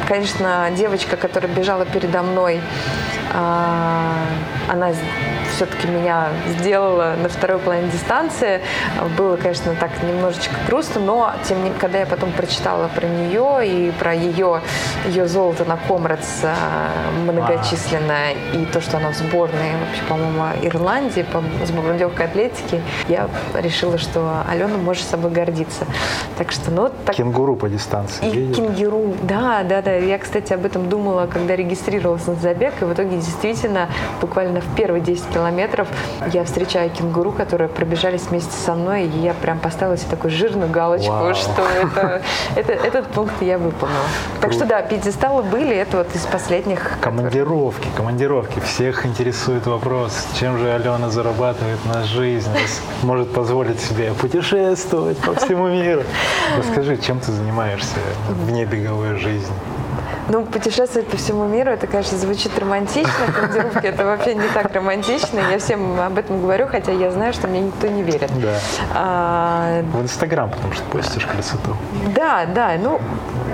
Конечно, 0.08 0.70
девочка, 0.76 1.18
которая 1.18 1.52
бежала 1.52 1.86
передо 1.86 2.22
мной, 2.22 2.62
она 3.34 4.92
все-таки 5.56 5.88
меня 5.88 6.30
сделала 6.48 7.16
на 7.22 7.30
второй 7.30 7.60
половине 7.60 7.90
дистанции. 7.92 8.62
Было, 9.18 9.36
конечно, 9.38 9.76
так 9.80 9.92
немножечко 10.04 10.56
грустно, 10.68 11.02
но 11.02 11.34
тем 11.48 11.58
не 11.58 11.64
менее, 11.66 11.80
когда 11.80 12.00
я 12.00 12.06
потом 12.06 12.32
прочитала 12.32 12.88
про 12.88 13.06
нее 13.06 13.68
и 13.68 13.92
про 13.92 14.14
ее, 14.14 14.62
ее 15.08 15.28
золото 15.28 15.66
на 15.66 15.78
Комрадс 15.78 16.44
многочисленное, 17.24 18.34
а. 18.34 18.58
и 18.58 18.66
то, 18.66 18.82
что 18.82 18.98
она 18.98 19.12
в 19.12 19.16
сборной, 19.16 19.72
вообще, 19.86 20.04
по-моему, 20.08 20.44
Ирландии, 20.64 21.24
по 21.24 21.44
сборной 21.66 21.98
легкой 21.98 22.28
атлетики, 22.28 22.82
я 23.08 23.30
решила, 23.54 23.98
что 23.98 24.44
Алена 24.50 24.78
может 24.78 25.04
собой 25.04 25.32
гордиться. 25.32 25.86
Так 26.38 26.52
что, 26.52 26.72
ну, 26.72 26.90
так... 27.06 27.16
Кенгуру 27.16 27.56
по 27.56 27.70
дистанции. 27.70 28.26
И 28.28 28.32
видишь? 28.32 28.56
кенгуру, 28.56 29.16
да, 29.24 29.64
да, 29.64 29.82
да. 29.82 29.96
Я, 29.96 30.18
кстати, 30.18 30.54
об 30.54 30.66
этом 30.66 30.90
думала, 30.90 31.28
когда 31.28 31.56
регистрировалась 31.56 32.26
на 32.28 32.36
забег, 32.36 32.74
и 32.82 32.86
в 32.86 32.94
итоге 32.94 33.21
действительно 33.22 33.90
буквально 34.20 34.62
в 34.62 34.76
первые 34.76 35.02
10 35.02 35.26
километров 35.34 35.88
я 36.34 36.44
встречаю 36.44 36.90
кенгуру, 36.90 37.32
которые 37.32 37.70
пробежались 37.70 38.24
вместе 38.24 38.52
со 38.52 38.74
мной, 38.74 39.06
и 39.06 39.20
я 39.20 39.34
прям 39.34 39.60
поставила 39.60 39.98
себе 39.98 40.12
такую 40.12 40.32
жирную 40.32 40.70
галочку, 40.70 41.12
Вау. 41.12 41.34
что 41.34 41.64
это, 41.82 42.22
это, 42.56 42.74
этот 42.74 43.08
пункт 43.08 43.42
я 43.42 43.58
выполнила. 43.58 44.00
Круто. 44.32 44.42
Так 44.42 44.54
что 44.54 44.66
да, 44.66 44.82
пьедесталы 44.82 45.44
были, 45.44 45.76
это 45.76 45.98
вот 45.98 46.16
из 46.16 46.26
последних. 46.26 46.98
Командировки, 47.02 47.88
командировки. 47.96 48.60
Всех 48.60 49.06
интересует 49.06 49.66
вопрос, 49.66 50.28
чем 50.40 50.58
же 50.58 50.72
Алена 50.72 51.10
зарабатывает 51.10 51.80
на 51.86 52.04
жизнь, 52.04 52.50
может 53.04 53.34
позволить 53.34 53.80
себе 53.80 54.14
путешествовать 54.14 55.18
по 55.18 55.34
всему 55.36 55.70
миру. 55.70 56.04
Расскажи, 56.58 56.98
чем 56.98 57.20
ты 57.20 57.32
занимаешься 57.32 57.98
вне 58.30 58.66
беговой 58.66 59.18
жизни? 59.18 59.54
Ну, 60.32 60.46
путешествовать 60.46 61.10
по 61.10 61.18
всему 61.18 61.46
миру, 61.46 61.72
это, 61.72 61.88
конечно, 61.88 62.18
звучит 62.18 62.58
романтично. 62.58 63.12
Командировки 63.36 63.86
это 63.86 64.06
вообще 64.06 64.34
не 64.34 64.48
так 64.54 64.74
романтично. 64.74 65.42
Я 65.52 65.60
всем 65.60 66.00
об 66.00 66.18
этом 66.18 66.42
говорю, 66.42 66.68
хотя 66.68 66.94
я 66.94 67.12
знаю, 67.12 67.34
что 67.34 67.50
мне 67.50 67.60
никто 67.60 67.88
не 67.88 68.02
верит. 68.02 68.32
Да. 68.42 68.56
А... 68.94 69.82
В 69.92 70.02
Инстаграм, 70.02 70.50
потому 70.50 70.74
что 70.74 70.84
постишь 70.86 71.26
красоту. 71.26 71.76
Да, 72.16 72.46
да. 72.46 72.78
Ну, 72.82 73.02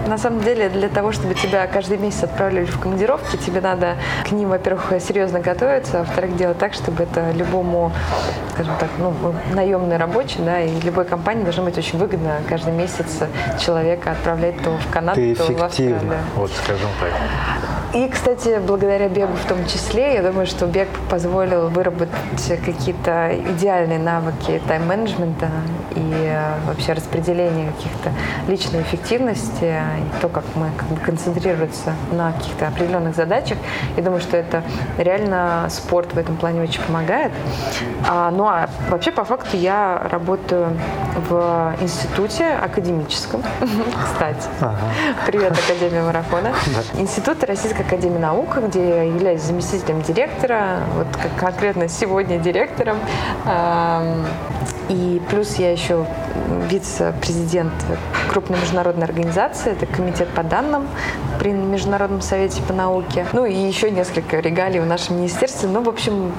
на 0.08 0.18
самом 0.18 0.42
деле, 0.42 0.70
для 0.70 0.90
того, 0.90 1.12
чтобы 1.12 1.34
тебя 1.36 1.68
каждый 1.68 1.98
месяц 1.98 2.24
отправляли 2.24 2.66
в 2.66 2.80
командировки, 2.80 3.38
тебе 3.38 3.62
надо 3.62 3.96
к 4.28 4.32
ним, 4.32 4.50
во-первых, 4.50 4.94
серьезно 5.00 5.40
готовиться, 5.40 6.00
а 6.00 6.04
во-вторых, 6.04 6.36
делать 6.36 6.58
так, 6.58 6.74
чтобы 6.74 7.04
это 7.04 7.32
любому, 7.32 7.92
скажем 8.54 8.74
так, 8.80 8.90
ну, 8.98 9.14
наемный 9.54 9.98
рабочий, 9.98 10.40
да, 10.40 10.62
и 10.62 10.80
любой 10.82 11.06
компании 11.06 11.44
должно 11.44 11.64
быть 11.64 11.78
очень 11.78 12.00
выгодно 12.00 12.38
каждый 12.50 12.74
месяц 12.74 13.24
человека 13.60 14.12
отправлять 14.12 14.62
то 14.64 14.78
в 14.78 14.92
Канаду, 14.92 15.20
Ты 15.20 15.36
то 15.36 15.44
в 15.44 15.64
Австралию. 15.64 16.18
Вот, 16.36 16.52
скажем 16.52 16.90
так. 17.00 17.77
И, 17.98 18.08
кстати, 18.10 18.60
благодаря 18.60 19.10
бегу 19.10 19.34
в 19.34 19.46
том 19.48 19.66
числе, 19.66 20.14
я 20.14 20.22
думаю, 20.22 20.46
что 20.46 20.68
бег 20.68 20.88
позволил 21.10 21.70
выработать 21.70 22.14
какие-то 22.64 23.32
идеальные 23.54 23.98
навыки 23.98 24.62
тайм-менеджмента 24.68 25.50
и 25.96 26.12
э, 26.14 26.60
вообще 26.68 26.94
распределения 26.94 27.72
каких-то 27.72 28.12
личной 28.48 28.84
эффективности 28.84 29.64
и 29.64 30.22
то, 30.22 30.30
как 30.30 30.44
мы 30.54 30.70
как 30.78 30.88
бы 30.90 30.98
концентрироваться 30.98 31.96
на 32.12 32.34
каких-то 32.34 32.68
определенных 32.68 33.16
задачах. 33.16 33.58
Я 33.96 34.04
думаю, 34.04 34.22
что 34.22 34.38
это 34.38 34.64
реально 35.00 35.66
спорт 35.72 36.14
в 36.14 36.20
этом 36.20 36.38
плане 36.38 36.62
очень 36.62 36.84
помогает. 36.84 37.32
А, 38.08 38.30
ну 38.30 38.46
а 38.46 38.70
вообще 38.92 39.12
по 39.12 39.24
факту 39.24 39.58
я 39.58 40.08
работаю 40.12 40.78
в 41.30 41.76
институте 41.82 42.46
академическом, 42.46 43.42
кстати. 44.06 44.48
Ага. 44.62 44.78
Привет, 45.26 45.54
Академия 45.54 46.04
марафона. 46.04 46.54
Институт 46.94 47.44
Российской 47.44 47.87
Академии 47.88 48.20
Наук, 48.20 48.58
где 48.68 48.88
я 48.88 49.04
являюсь 49.04 49.42
заместителем 49.42 50.02
директора, 50.02 50.82
вот 50.96 51.08
конкретно 51.40 51.88
сегодня 51.88 52.38
директором. 52.38 52.98
И 54.90 55.22
плюс 55.30 55.56
я 55.56 55.72
еще 55.72 56.06
вице-президент 56.70 57.72
крупной 58.30 58.60
международной 58.60 59.06
организации, 59.06 59.72
это 59.72 59.86
комитет 59.86 60.28
по 60.30 60.44
данным 60.44 60.88
при 61.40 61.52
Международном 61.52 62.22
совете 62.22 62.62
по 62.62 62.74
науке. 62.74 63.26
Ну 63.34 63.46
и 63.46 63.54
еще 63.54 63.90
несколько 63.90 64.40
регалий 64.40 64.80
в 64.80 64.86
нашем 64.86 65.18
министерстве. 65.18 65.70
Ну, 65.70 65.82
в 65.82 65.90
общем, 65.90 66.34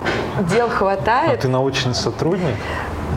дел 0.50 0.68
хватает. 0.68 1.38
А 1.38 1.42
ты 1.42 1.48
научный 1.48 1.94
сотрудник? 1.94 2.54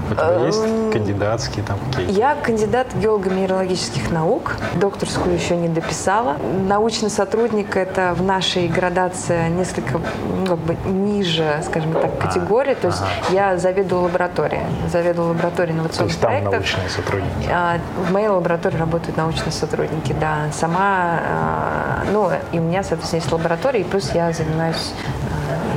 У 0.09 0.13
тебя 0.13 0.45
есть 0.45 0.63
эм, 0.63 0.91
кандидатские 0.91 1.65
там 1.65 1.79
какие-то? 1.79 2.11
Я 2.11 2.35
кандидат 2.35 2.93
геолого-минералогических 2.95 4.11
наук. 4.11 4.55
Докторскую 4.75 5.35
еще 5.35 5.55
не 5.55 5.69
дописала. 5.69 6.37
Научный 6.67 7.09
сотрудник– 7.09 7.75
это 7.77 8.13
в 8.13 8.21
нашей 8.21 8.67
градации 8.67 9.49
несколько 9.49 9.99
ну, 10.37 10.45
как 10.47 10.57
бы 10.59 10.77
ниже, 10.85 11.61
скажем 11.65 11.93
так, 11.93 12.11
а, 12.19 12.27
категории. 12.27 12.73
То 12.73 12.87
есть 12.87 13.01
ага. 13.01 13.33
я 13.33 13.57
заведую 13.57 14.03
лабораторией. 14.03 14.63
Заведую 14.91 15.29
лабораторией 15.29 15.75
инновационных 15.75 16.17
То 16.17 16.29
есть 16.29 16.43
там 16.43 16.51
научные 16.51 16.89
сотрудники? 16.89 17.49
А, 17.49 17.79
в 17.97 18.11
моей 18.11 18.27
лаборатории 18.27 18.77
работают 18.77 19.17
научные 19.17 19.51
сотрудники, 19.51 20.13
да. 20.19 20.47
Сама, 20.51 21.19
а, 21.23 22.03
ну, 22.11 22.29
и 22.51 22.59
у 22.59 22.61
меня, 22.61 22.83
соответственно, 22.83 23.21
есть 23.21 23.31
лаборатория, 23.31 23.81
и 23.81 23.83
плюс 23.83 24.11
я 24.13 24.31
занимаюсь 24.33 24.93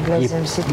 для 0.07 0.19
и 0.19 0.29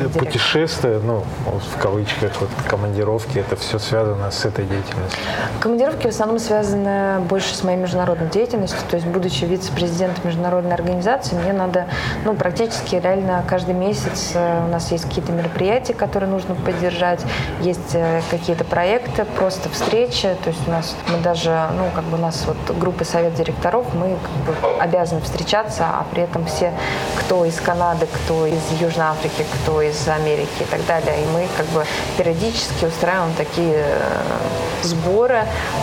путешествия, 0.07 0.99
ну, 1.03 1.23
в 1.45 1.81
кавычках, 1.81 2.31
вот, 2.39 2.49
командировки, 2.67 3.39
это 3.39 3.55
все 3.55 3.79
связано 3.79 4.31
с 4.31 4.45
этой 4.45 4.65
деятельностью? 4.65 5.19
Командировки 5.59 6.07
в 6.07 6.09
основном 6.09 6.39
связаны 6.39 7.19
больше 7.21 7.55
с 7.55 7.63
моей 7.63 7.77
международной 7.77 8.29
деятельностью. 8.29 8.79
То 8.89 8.97
есть, 8.97 9.07
будучи 9.07 9.45
вице-президентом 9.45 10.25
международной 10.25 10.73
организации, 10.73 11.35
мне 11.35 11.53
надо, 11.53 11.87
ну, 12.25 12.33
практически 12.33 12.95
реально 12.95 13.43
каждый 13.47 13.73
месяц 13.73 14.31
э, 14.33 14.65
у 14.65 14.69
нас 14.69 14.91
есть 14.91 15.05
какие-то 15.05 15.31
мероприятия, 15.31 15.93
которые 15.93 16.29
нужно 16.29 16.55
поддержать, 16.55 17.21
есть 17.61 17.93
э, 17.93 18.21
какие-то 18.29 18.63
проекты, 18.63 19.25
просто 19.37 19.69
встречи. 19.69 20.35
То 20.43 20.49
есть 20.49 20.67
у 20.67 20.71
нас 20.71 20.95
мы 21.09 21.17
даже, 21.19 21.69
ну, 21.77 21.89
как 21.95 22.03
бы 22.05 22.17
у 22.17 22.21
нас 22.21 22.43
вот 22.45 22.77
группа 22.77 23.03
совет 23.03 23.35
директоров, 23.35 23.85
мы 23.93 24.17
как 24.21 24.55
бы 24.55 24.81
обязаны 24.81 25.21
встречаться, 25.21 25.85
а 25.85 26.05
при 26.11 26.23
этом 26.23 26.45
все, 26.45 26.73
кто 27.19 27.45
из 27.45 27.59
Канады, 27.59 28.07
кто 28.07 28.45
из 28.45 28.61
Южной 28.79 28.90
Африки, 28.99 29.31
Африки, 29.31 29.45
кто 29.63 29.81
из 29.81 30.07
Америки 30.07 30.49
и 30.61 30.65
так 30.65 30.85
далее. 30.85 31.21
И 31.21 31.25
мы 31.27 31.47
как 31.57 31.65
бы 31.67 31.85
периодически 32.17 32.85
устраиваем 32.85 33.33
такие 33.35 33.85
э, 33.85 34.83
сборы, 34.83 35.41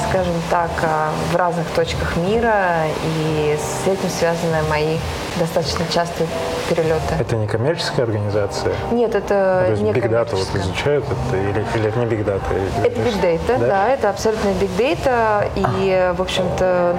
скажем 0.09 0.35
так, 0.51 0.71
э, 0.83 0.87
в 1.33 1.37
разных 1.37 1.66
точках 1.68 2.16
мира, 2.16 2.87
и 3.05 3.57
с 3.57 3.87
этим 3.87 4.09
связаны 4.09 4.62
мои 4.68 4.97
достаточно 5.38 5.85
частые 5.92 6.29
перелеты. 6.68 7.14
Это 7.18 7.37
не 7.37 7.47
коммерческая 7.47 8.07
организация? 8.07 8.75
Нет, 8.90 9.14
это 9.14 9.66
ну, 9.71 9.85
не 9.85 9.92
Big 9.92 10.09
Data 10.09 10.35
вот 10.35 10.49
изучают 10.55 11.05
это, 11.05 11.37
или, 11.37 11.64
или 11.75 11.88
это 11.88 11.99
не 11.99 12.07
Big 12.07 12.25
Data? 12.25 12.42
Это 12.85 13.01
Big 13.01 13.21
Data, 13.21 13.59
да, 13.59 13.66
да 13.66 13.88
это 13.90 14.11
абсолютно 14.11 14.49
Big 14.49 14.71
Data, 14.77 15.49
и, 15.55 16.12
в 16.16 16.23
общем-то, 16.23 16.97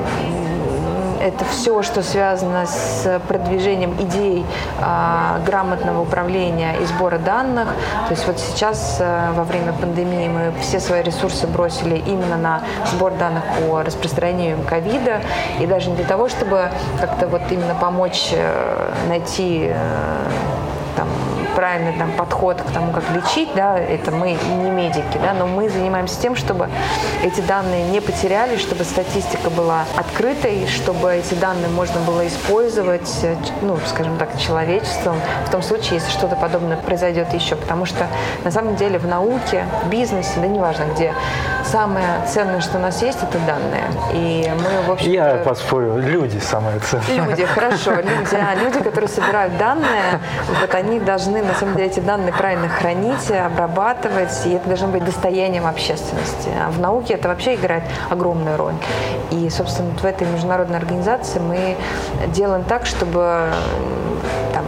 это 1.19 1.45
все, 1.45 1.81
что 1.83 2.01
связано 2.01 2.65
с 2.65 3.21
продвижением 3.27 3.95
идей 3.99 4.45
а, 4.81 5.39
грамотного 5.45 6.01
управления 6.01 6.75
и 6.81 6.85
сбора 6.85 7.17
данных. 7.17 7.67
То 8.07 8.11
есть 8.11 8.25
вот 8.27 8.39
сейчас 8.39 8.97
а, 8.99 9.31
во 9.33 9.43
время 9.43 9.73
пандемии 9.73 10.27
мы 10.27 10.53
все 10.61 10.79
свои 10.79 11.03
ресурсы 11.03 11.47
бросили 11.47 11.97
именно 11.97 12.37
на 12.37 12.61
сбор 12.91 13.13
данных 13.13 13.43
по 13.59 13.83
распространению 13.83 14.57
ковида. 14.67 15.21
И 15.59 15.65
даже 15.65 15.89
не 15.89 15.95
для 15.95 16.05
того, 16.05 16.29
чтобы 16.29 16.69
как-то 16.99 17.27
вот 17.27 17.41
именно 17.49 17.75
помочь 17.75 18.29
э, 18.31 18.93
найти 19.07 19.69
э, 19.71 20.29
там, 20.95 21.07
правильный 21.55 21.93
там, 21.93 22.11
подход 22.11 22.61
к 22.61 22.71
тому, 22.71 22.91
как 22.91 23.03
лечить, 23.11 23.49
да, 23.55 23.77
это 23.77 24.11
мы 24.11 24.31
не 24.31 24.71
медики, 24.71 25.19
да, 25.21 25.33
но 25.33 25.47
мы 25.47 25.69
занимаемся 25.69 26.19
тем, 26.21 26.35
чтобы 26.35 26.69
эти 27.23 27.41
данные 27.41 27.83
не 27.89 28.01
потерялись, 28.01 28.61
чтобы 28.61 28.83
статистика 28.83 29.49
была 29.49 29.85
открытой, 29.95 30.67
чтобы 30.67 31.13
эти 31.13 31.33
данные 31.33 31.69
можно 31.69 31.99
было 32.01 32.27
использовать, 32.27 33.19
э, 33.23 33.35
ну, 33.61 33.77
скажем 33.85 34.17
так, 34.17 34.37
человечеством 34.37 35.17
в 35.45 35.51
том 35.51 35.61
случае, 35.61 35.95
если 35.95 36.11
что-то 36.11 36.35
подобное 36.35 36.77
произойдет 36.77 37.33
еще. 37.33 37.55
Потому 37.55 37.85
что 37.85 38.07
на 38.43 38.51
самом 38.51 38.75
деле 38.75 38.99
в 38.99 39.07
науке, 39.07 39.65
в 39.83 39.89
бизнесе, 39.89 40.31
да 40.37 40.47
неважно 40.47 40.85
где, 40.93 41.13
самое 41.65 42.25
ценное, 42.27 42.61
что 42.61 42.77
у 42.77 42.81
нас 42.81 43.01
есть, 43.01 43.19
это 43.21 43.37
данные. 43.39 43.83
И 44.13 44.51
мы, 44.55 44.87
в 44.87 44.91
общем 44.91 45.11
Я 45.11 45.35
поспорю, 45.45 45.97
люди 45.97 46.37
самые 46.39 46.79
ценные. 46.79 47.29
Люди, 47.29 47.45
хорошо, 47.45 47.95
люди, 47.95 48.35
а 48.35 48.55
люди, 48.55 48.79
которые 48.79 49.09
собирают 49.09 49.57
данные, 49.57 50.19
вот 50.61 50.73
они 50.73 50.99
должны 50.99 51.38
на 51.41 51.53
самом 51.53 51.75
деле 51.75 51.87
эти 51.87 51.99
данные 51.99 52.33
правильно 52.33 52.69
хранить, 52.69 53.31
обрабатывать, 53.31 54.45
и 54.45 54.51
это 54.51 54.67
должно 54.67 54.87
быть 54.87 55.03
достоянием 55.03 55.65
общественности. 55.65 56.49
А 56.59 56.69
в 56.71 56.79
науке 56.79 57.13
это 57.13 57.27
вообще 57.27 57.55
играет 57.55 57.83
огромную 58.09 58.57
роль. 58.57 58.73
И, 59.31 59.49
собственно, 59.49 59.91
в 59.91 60.05
этой 60.05 60.27
международной 60.27 60.77
организации 60.77 61.39
мы 61.39 61.77
делаем 62.27 62.63
так, 62.63 62.85
чтобы 62.85 63.51
там, 64.53 64.65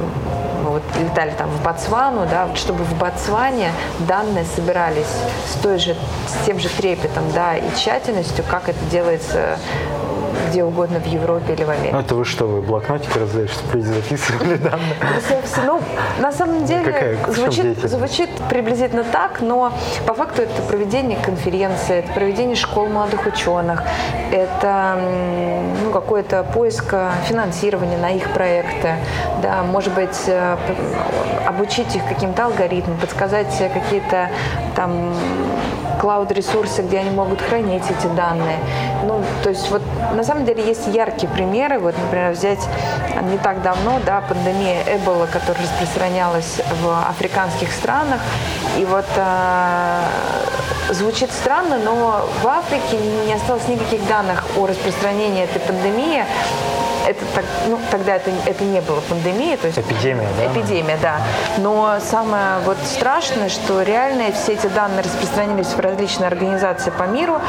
вот 0.63 0.83
летали 0.99 1.31
там 1.37 1.49
в 1.49 1.63
Ботсвану, 1.63 2.25
да, 2.29 2.47
чтобы 2.55 2.83
в 2.83 2.93
Ботсване 2.97 3.71
данные 3.99 4.45
собирались 4.55 5.11
с 5.47 5.55
той 5.61 5.77
же, 5.77 5.95
с 6.27 6.45
тем 6.45 6.59
же 6.59 6.69
трепетом, 6.69 7.23
да, 7.33 7.57
и 7.57 7.63
тщательностью, 7.75 8.43
как 8.47 8.69
это 8.69 8.79
делается 8.91 9.57
где 10.49 10.63
угодно 10.63 10.99
в 10.99 11.05
Европе 11.05 11.53
или 11.53 11.63
в 11.63 11.69
Америке. 11.69 11.93
Ну, 11.93 11.99
это 11.99 12.15
вы 12.15 12.25
что, 12.25 12.45
вы 12.45 12.61
блокнотики 12.61 13.11
чтобы 13.11 13.73
люди 13.73 13.87
записывали 13.87 14.57
данные? 14.57 14.95
Ну, 15.65 15.79
на 16.19 16.31
самом 16.31 16.65
деле 16.65 16.83
Какая, 16.83 17.17
звучит, 17.27 17.77
звучит 17.89 18.29
приблизительно 18.49 19.03
так, 19.03 19.41
но 19.41 19.73
по 20.05 20.13
факту 20.13 20.43
это 20.43 20.61
проведение 20.63 21.17
конференции, 21.17 21.99
это 21.99 22.11
проведение 22.13 22.55
школ 22.55 22.87
молодых 22.87 23.25
ученых, 23.25 23.83
это 24.31 24.99
ну, 25.83 25.91
какое-то 25.91 26.43
поиск 26.43 26.93
финансирования 27.25 27.97
на 27.97 28.11
их 28.11 28.31
проекты, 28.33 28.95
да, 29.41 29.63
может 29.63 29.93
быть, 29.93 30.23
э, 30.27 30.57
обучить 31.45 31.95
их 31.95 32.05
каким-то 32.07 32.45
алгоритмам, 32.45 32.97
подсказать 32.97 33.55
какие-то 33.73 34.29
там 34.75 35.13
клауд-ресурсы, 36.01 36.81
где 36.81 36.99
они 36.99 37.11
могут 37.11 37.39
хранить 37.41 37.83
эти 37.83 38.07
данные. 38.15 38.57
Ну, 39.05 39.23
то 39.43 39.49
есть 39.49 39.69
вот 39.69 39.83
на 40.15 40.23
самом 40.23 40.45
деле 40.45 40.65
есть 40.65 40.87
яркие 40.87 41.31
примеры. 41.31 41.77
Вот, 41.77 41.95
например, 41.97 42.31
взять 42.31 42.59
не 43.29 43.37
так 43.37 43.61
давно, 43.61 43.99
да, 44.03 44.21
пандемия 44.21 44.81
Эбола, 44.95 45.27
которая 45.27 45.63
распространялась 45.63 46.59
в 46.81 47.07
африканских 47.07 47.71
странах. 47.71 48.19
И 48.79 48.85
вот 48.85 49.05
э, 49.15 50.01
звучит 50.89 51.31
странно, 51.31 51.77
но 51.77 52.25
в 52.41 52.47
Африке 52.47 52.97
не 53.27 53.33
осталось 53.33 53.67
никаких 53.67 54.07
данных 54.07 54.43
о 54.57 54.65
распространении 54.65 55.43
этой 55.43 55.59
пандемии 55.59 56.25
это 57.07 57.25
так, 57.33 57.45
ну, 57.67 57.79
тогда 57.89 58.15
это, 58.15 58.31
это 58.45 58.63
не 58.63 58.81
было 58.81 58.99
пандемия, 59.01 59.57
то 59.57 59.67
есть 59.67 59.79
эпидемия, 59.79 60.27
да? 60.37 60.51
Эпидемия, 60.51 60.97
да. 61.01 61.21
Но 61.57 61.97
самое 61.99 62.59
вот 62.65 62.77
страшное, 62.85 63.49
что 63.49 63.81
реально 63.81 64.31
все 64.31 64.53
эти 64.53 64.67
данные 64.67 65.03
распространились 65.03 65.67
в 65.67 65.79
различные 65.79 66.27
организации 66.27 66.91
по 66.91 67.03
миру, 67.03 67.39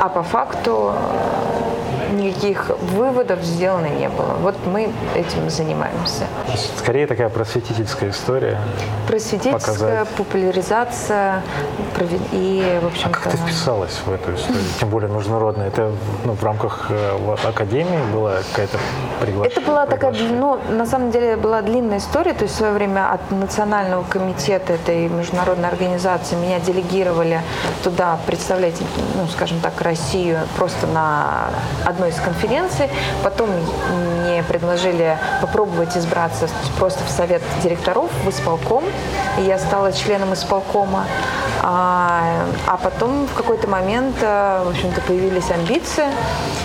а 0.00 0.08
по 0.08 0.22
факту 0.22 0.94
никаких 2.14 2.70
выводов 2.80 3.42
сделано 3.42 3.86
не 3.86 4.08
было. 4.08 4.34
Вот 4.40 4.54
мы 4.66 4.90
этим 5.14 5.50
занимаемся. 5.50 6.24
Скорее 6.78 7.06
такая 7.06 7.28
просветительская 7.28 8.10
история. 8.10 8.58
Просветительская, 9.06 9.58
показать. 9.60 10.08
популяризация 10.10 11.42
и, 12.32 12.78
в 12.82 12.86
общем-то... 12.86 13.18
А 13.18 13.22
как 13.22 13.32
ты 13.32 13.38
вписалась 13.38 14.00
в 14.04 14.12
эту 14.12 14.34
историю? 14.34 14.62
Тем 14.80 14.88
более 14.88 15.10
международная. 15.10 15.68
Это 15.68 15.92
ну, 16.24 16.32
в 16.32 16.42
рамках 16.42 16.86
э, 16.90 17.34
академии 17.44 18.12
была 18.12 18.36
какая-то 18.50 18.78
приглашение? 19.20 19.56
Это 19.56 19.60
была 19.60 19.86
такая, 19.86 20.12
ну, 20.12 20.58
на 20.70 20.86
самом 20.86 21.10
деле, 21.10 21.36
была 21.36 21.62
длинная 21.62 21.98
история. 21.98 22.34
То 22.34 22.44
есть 22.44 22.54
в 22.54 22.58
свое 22.58 22.72
время 22.72 23.12
от 23.12 23.30
национального 23.30 24.04
комитета 24.04 24.74
этой 24.74 25.08
международной 25.08 25.68
организации 25.68 26.36
меня 26.36 26.60
делегировали 26.60 27.40
туда 27.82 28.18
представлять, 28.26 28.80
ну, 29.16 29.26
скажем 29.28 29.60
так, 29.60 29.80
Россию 29.80 30.38
просто 30.56 30.86
на 30.86 31.50
одной 32.04 32.10
из 32.10 32.20
конференций. 32.20 32.88
Потом 33.22 33.48
мне 34.20 34.42
предложили 34.42 35.18
попробовать 35.40 35.96
избраться 35.96 36.48
просто 36.78 37.02
в 37.04 37.08
совет 37.08 37.42
директоров, 37.62 38.10
в 38.24 38.30
исполком. 38.30 38.84
И 39.38 39.42
я 39.42 39.58
стала 39.58 39.92
членом 39.92 40.34
исполкома. 40.34 41.06
А, 41.66 42.44
а 42.66 42.76
потом 42.76 43.26
в 43.26 43.32
какой-то 43.32 43.66
момент, 43.68 44.16
э, 44.20 44.62
в 44.66 44.68
общем-то, 44.68 45.00
появились 45.00 45.50
амбиции 45.50 46.04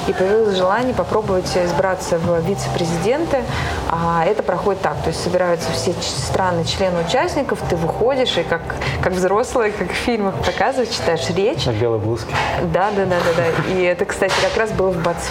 и 0.08 0.14
появилось 0.14 0.58
желание 0.58 0.94
попробовать 0.94 1.56
избраться 1.56 2.18
в 2.18 2.42
вице-президенты. 2.42 3.44
А 3.90 4.26
это 4.26 4.44
проходит 4.44 4.82
так, 4.82 5.02
то 5.02 5.10
есть 5.10 5.24
собираются 5.24 5.72
все 5.72 5.94
страны, 6.02 6.66
члены 6.66 7.00
участников, 7.08 7.60
ты 7.70 7.78
выходишь 7.78 8.38
и 8.38 8.44
как, 8.44 8.62
как 9.02 9.14
взрослый, 9.14 9.72
как 9.72 9.90
в 9.90 9.96
фильмах 9.96 10.36
показывают, 10.36 10.92
читаешь 10.92 11.30
речь. 11.30 11.66
На 11.66 11.72
белой 11.72 12.00
блузке. 12.00 12.36
Да, 12.74 12.90
да, 12.92 13.06
да, 13.06 13.16
да, 13.26 13.44
да. 13.44 13.74
И 13.74 13.82
это, 13.84 14.04
кстати, 14.04 14.34
как 14.42 14.58
раз 14.58 14.72
было 14.72 14.90
в 14.90 15.02
Ботсване. 15.02 15.29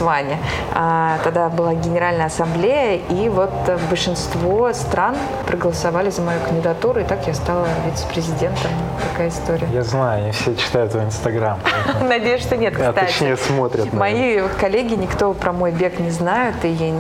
А, 0.75 1.19
тогда 1.25 1.49
была 1.49 1.75
Генеральная 1.75 2.27
Ассамблея, 2.27 3.01
и 3.11 3.29
вот 3.29 3.51
большинство 3.89 4.73
стран 4.73 5.17
проголосовали 5.47 6.11
за 6.11 6.23
мою 6.23 6.41
кандидатуру, 6.41 7.01
и 7.01 7.05
так 7.05 7.27
я 7.27 7.35
стала 7.35 7.67
вице-президентом. 7.87 8.71
Такая 9.13 9.29
история. 9.29 9.69
Я 9.73 9.83
знаю, 9.83 10.23
они 10.23 10.33
все 10.33 10.55
читают 10.57 10.93
твой 10.93 11.05
инстаграм. 11.05 11.59
Надеюсь, 12.03 12.43
что 12.43 12.57
нет, 12.57 12.75
кстати. 12.75 12.99
А 12.99 13.05
точнее 13.07 13.37
смотрят. 13.37 13.93
Мои 13.93 14.41
коллеги 14.61 14.95
никто 14.95 15.33
про 15.33 15.53
мой 15.53 15.73
бег 15.73 15.99
не 15.99 16.11
знают, 16.11 16.57
и 16.63 16.95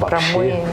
про 0.00 0.20
мой 0.34 0.64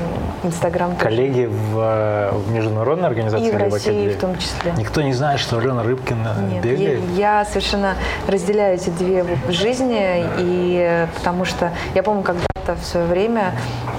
Инстаграм 0.44 0.96
Коллеги 0.96 1.46
в, 1.46 1.80
э, 1.80 2.32
в 2.32 2.52
международной 2.52 3.08
организации 3.08 3.48
и 3.48 3.52
в 3.52 3.58
России 3.58 4.10
в, 4.10 4.20
том 4.20 4.38
числе. 4.38 4.74
Никто 4.78 5.02
не 5.02 5.14
знает, 5.14 5.40
что 5.40 5.58
Алена 5.58 5.84
Рыбкина 5.84 6.36
Нет, 6.52 6.64
бегает? 6.64 7.00
Я, 7.16 7.40
я 7.40 7.46
совершенно 7.46 7.96
разделяю 8.28 8.76
эти 8.76 8.90
две 8.90 9.26
жизни, 9.50 10.26
и 10.38 11.08
потому 11.16 11.46
что 11.46 11.72
я 11.96 12.04
помню, 12.04 12.24
когда-то 12.24 12.76
в 12.76 12.86
свое 12.86 13.06
время 13.06 13.54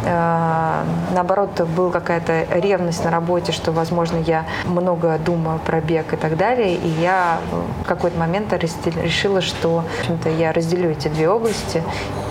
э, 0.05 0.83
наоборот 1.15 1.61
была 1.77 1.91
какая-то 1.91 2.47
ревность 2.59 3.05
на 3.05 3.11
работе, 3.11 3.53
что, 3.53 3.73
возможно, 3.73 4.19
я 4.19 4.45
много 4.67 5.19
думаю 5.25 5.59
про 5.59 5.81
бег 5.81 6.13
и 6.13 6.17
так 6.17 6.37
далее, 6.37 6.75
и 6.75 6.89
я 6.89 7.39
в 7.83 7.87
какой-то 7.87 8.19
момент 8.19 8.53
решила, 8.53 9.41
что 9.41 9.69
в 9.69 10.01
общем-то, 10.01 10.29
я 10.31 10.53
разделю 10.53 10.91
эти 10.91 11.09
две 11.09 11.29
области, 11.29 11.83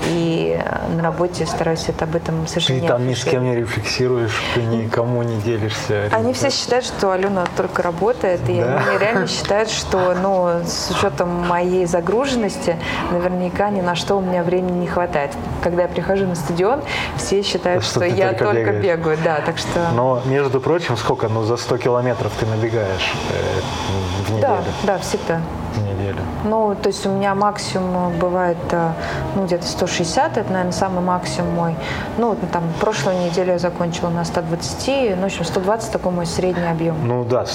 и 0.08 0.60
на 0.96 1.04
работе 1.04 1.46
стараюсь 1.46 1.86
это 1.88 2.06
об 2.06 2.16
этом 2.16 2.48
совершенно 2.48 2.82
Ты 2.82 2.88
там 2.88 3.08
ни 3.08 3.14
с 3.14 3.24
кем 3.24 3.44
не 3.44 3.56
рефлексируешь, 3.56 4.42
ты 4.56 4.62
никому 4.64 5.24
не 5.24 5.40
делишься. 5.42 6.10
Они 6.12 6.34
все 6.34 6.50
считают, 6.50 6.86
что 6.86 7.12
Алена 7.12 7.46
только 7.56 7.82
работает, 7.82 8.42
и 8.48 8.60
да? 8.60 8.80
они 8.80 8.98
реально 8.98 9.28
считают, 9.28 9.70
что 9.70 10.16
ну, 10.22 10.62
с 10.66 10.92
учетом 10.92 11.30
моей 11.30 11.86
загруженности 11.86 12.78
наверняка 13.12 13.70
ни 13.70 13.82
на 13.82 13.96
что 13.96 14.16
у 14.16 14.22
меня 14.22 14.44
времени 14.44 14.80
не 14.80 14.88
хватает. 14.88 15.32
Когда 15.64 15.84
я 15.84 15.88
прихожу 15.88 16.26
на 16.26 16.36
стадион, 16.36 16.82
все 17.18 17.42
считают, 17.44 17.84
что, 17.84 18.00
что 18.00 18.06
я 18.06 18.34
только, 18.34 18.54
только 18.54 18.72
бегаю. 18.74 19.18
Да, 19.24 19.42
так 19.46 19.58
что... 19.58 19.90
Но, 19.94 20.22
между 20.26 20.62
прочим, 20.62 20.98
сколько? 20.98 21.28
Ну, 21.28 21.44
за 21.44 21.58
100 21.58 21.78
километров 21.78 22.32
ты 22.40 22.46
набегаешь 22.46 23.14
э, 23.32 24.28
в 24.28 24.32
неделю? 24.32 24.42
Да, 24.42 24.64
да, 24.84 24.98
всегда 25.00 25.42
неделю? 25.82 26.20
Ну, 26.44 26.76
то 26.82 26.88
есть 26.88 27.06
у 27.06 27.10
меня 27.10 27.36
максимум 27.36 28.18
бывает, 28.20 28.58
э, 28.72 28.92
ну, 29.36 29.46
где-то 29.46 29.66
160, 29.66 30.38
это, 30.38 30.52
наверное, 30.52 30.72
самый 30.72 31.02
максимум 31.02 31.54
мой. 31.54 31.76
Ну, 32.18 32.36
там, 32.52 32.64
прошлую 32.80 33.18
неделю 33.26 33.54
я 33.54 33.60
закончила 33.60 34.10
на 34.10 34.26
120, 34.26 35.16
ну, 35.16 35.22
в 35.24 35.26
общем, 35.26 35.46
120 35.46 35.92
такой 35.92 36.12
мой 36.12 36.26
средний 36.26 36.68
объем. 36.68 36.96
Ну, 37.04 37.24
да, 37.24 37.46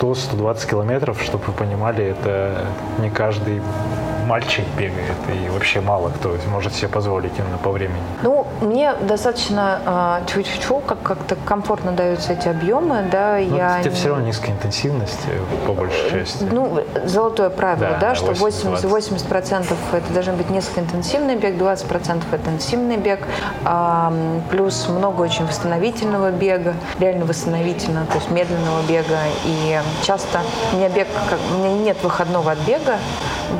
100-120 0.00 0.70
километров, 0.70 1.20
чтобы 1.22 1.44
вы 1.46 1.52
понимали, 1.52 2.04
это 2.04 2.66
не 2.98 3.10
каждый 3.10 3.62
мальчик 4.32 4.64
бегает, 4.78 5.18
и 5.28 5.50
вообще 5.50 5.82
мало 5.82 6.08
кто 6.08 6.34
может 6.50 6.74
себе 6.74 6.88
позволить 6.88 7.32
именно 7.38 7.58
по 7.58 7.70
времени. 7.70 8.00
Ну, 8.22 8.46
мне 8.62 8.94
достаточно 8.94 10.22
э, 10.24 10.26
чу-чу-чу, 10.26 10.80
как 10.80 11.02
как-то 11.02 11.36
комфортно 11.44 11.92
даются 11.92 12.32
эти 12.32 12.48
объемы, 12.48 13.04
да, 13.12 13.32
Но 13.32 13.56
я... 13.58 13.80
Это 13.80 13.90
все 13.90 14.08
равно 14.08 14.24
низкая 14.24 14.52
интенсивность, 14.52 15.20
э, 15.26 15.66
по 15.66 15.74
большей 15.74 16.10
части. 16.10 16.44
Ну, 16.50 16.82
золотое 17.04 17.50
правило, 17.50 17.90
да, 17.90 17.98
да 17.98 18.14
что 18.14 18.32
80, 18.32 18.82
80 18.84 19.26
процентов 19.26 19.76
это 19.92 20.10
должен 20.14 20.36
быть 20.36 20.48
низкоинтенсивный 20.48 21.36
бег, 21.36 21.58
20 21.58 21.86
процентов 21.86 22.32
это 22.32 22.48
интенсивный 22.48 22.96
бег, 22.96 23.26
а, 23.66 24.10
плюс 24.50 24.88
много 24.88 25.20
очень 25.20 25.44
восстановительного 25.44 26.30
бега, 26.30 26.72
реально 26.98 27.26
восстановительного, 27.26 28.06
то 28.06 28.14
есть 28.14 28.30
медленного 28.30 28.80
бега, 28.88 29.18
и 29.44 29.78
часто 30.02 30.40
у 30.72 30.76
меня 30.76 30.88
бег, 30.88 31.06
как, 31.28 31.38
у 31.54 31.58
меня 31.58 31.84
нет 31.84 31.98
выходного 32.02 32.52
от 32.52 32.58
бега, 32.60 32.96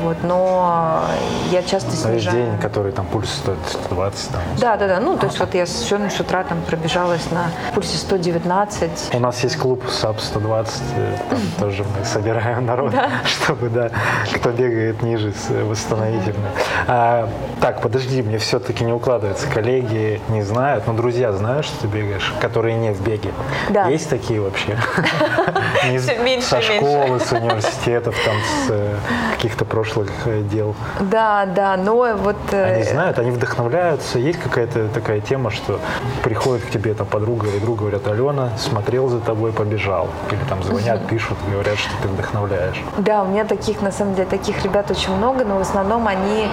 вот, 0.01 0.17
но 0.23 1.03
я 1.51 1.61
часто 1.63 1.91
снижаю. 1.91 2.15
Есть 2.15 2.31
день, 2.31 2.57
который 2.59 2.91
там 2.91 3.05
пульс 3.05 3.29
стоит 3.29 3.57
120. 3.67 4.31
Там, 4.31 4.41
да, 4.59 4.77
да, 4.77 4.87
да. 4.87 4.99
Ну, 4.99 5.17
то 5.17 5.27
есть 5.27 5.39
вот 5.39 5.53
я 5.53 5.65
сегодня 5.65 6.09
с 6.09 6.19
утра 6.19 6.43
там 6.43 6.61
пробежалась 6.61 7.29
на 7.31 7.45
пульсе 7.73 7.97
119. 7.97 9.13
У 9.13 9.19
нас 9.19 9.43
есть 9.43 9.57
клуб 9.57 9.83
sub 9.89 10.19
120, 10.19 10.81
э, 10.95 11.17
там 11.29 11.39
тоже 11.59 11.83
мы 11.83 12.05
собираем 12.05 12.65
народ, 12.65 12.93
чтобы, 13.25 13.69
да, 13.69 13.89
кто 14.33 14.51
бегает 14.51 15.01
ниже 15.01 15.33
восстановительно. 15.49 16.49
А, 16.87 17.29
так, 17.61 17.81
подожди, 17.81 18.21
мне 18.21 18.37
все-таки 18.37 18.83
не 18.83 18.93
укладывается. 18.93 19.47
Коллеги 19.47 20.21
не 20.29 20.41
знают, 20.41 20.87
но 20.87 20.93
друзья 20.93 21.31
знают, 21.31 21.65
что 21.65 21.81
ты 21.81 21.87
бегаешь, 21.87 22.33
которые 22.41 22.75
не 22.75 22.91
в 22.91 23.01
беге. 23.01 23.31
Да. 23.69 23.87
Есть 23.87 24.09
такие 24.09 24.41
вообще? 24.41 24.77
Со 26.41 26.61
школы, 26.61 27.19
с 27.19 27.31
университетов, 27.31 28.15
там, 28.25 28.35
с 28.35 28.69
э, 28.69 28.95
каких-то 29.35 29.65
прошлых 29.83 30.09
э, 30.25 30.41
дел. 30.43 30.75
Да, 31.01 31.45
да, 31.45 31.75
но 31.75 32.15
вот... 32.15 32.37
Э, 32.51 32.75
они 32.75 32.83
знают, 32.83 33.19
они 33.19 33.31
вдохновляются. 33.31 34.17
Есть 34.17 34.39
какая-то 34.39 34.87
такая 34.87 35.19
тема, 35.19 35.51
что 35.51 35.79
приходит 36.23 36.65
к 36.65 36.69
тебе 36.69 36.93
там 36.93 37.05
подруга 37.05 37.47
или 37.47 37.59
друг, 37.59 37.79
говорят, 37.79 38.07
Алена, 38.07 38.49
смотрел 38.57 39.09
за 39.09 39.19
тобой, 39.19 39.51
побежал. 39.51 40.07
Или 40.31 40.39
там 40.47 40.63
звонят, 40.63 41.05
пишут, 41.07 41.37
говорят, 41.51 41.77
что 41.77 41.91
ты 42.01 42.07
вдохновляешь. 42.07 42.81
Да, 42.97 43.23
у 43.23 43.27
меня 43.27 43.43
таких, 43.43 43.81
на 43.81 43.91
самом 43.91 44.15
деле, 44.15 44.27
таких 44.27 44.63
ребят 44.63 44.89
очень 44.89 45.13
много, 45.15 45.43
но 45.43 45.57
в 45.57 45.61
основном 45.61 46.07
они 46.07 46.47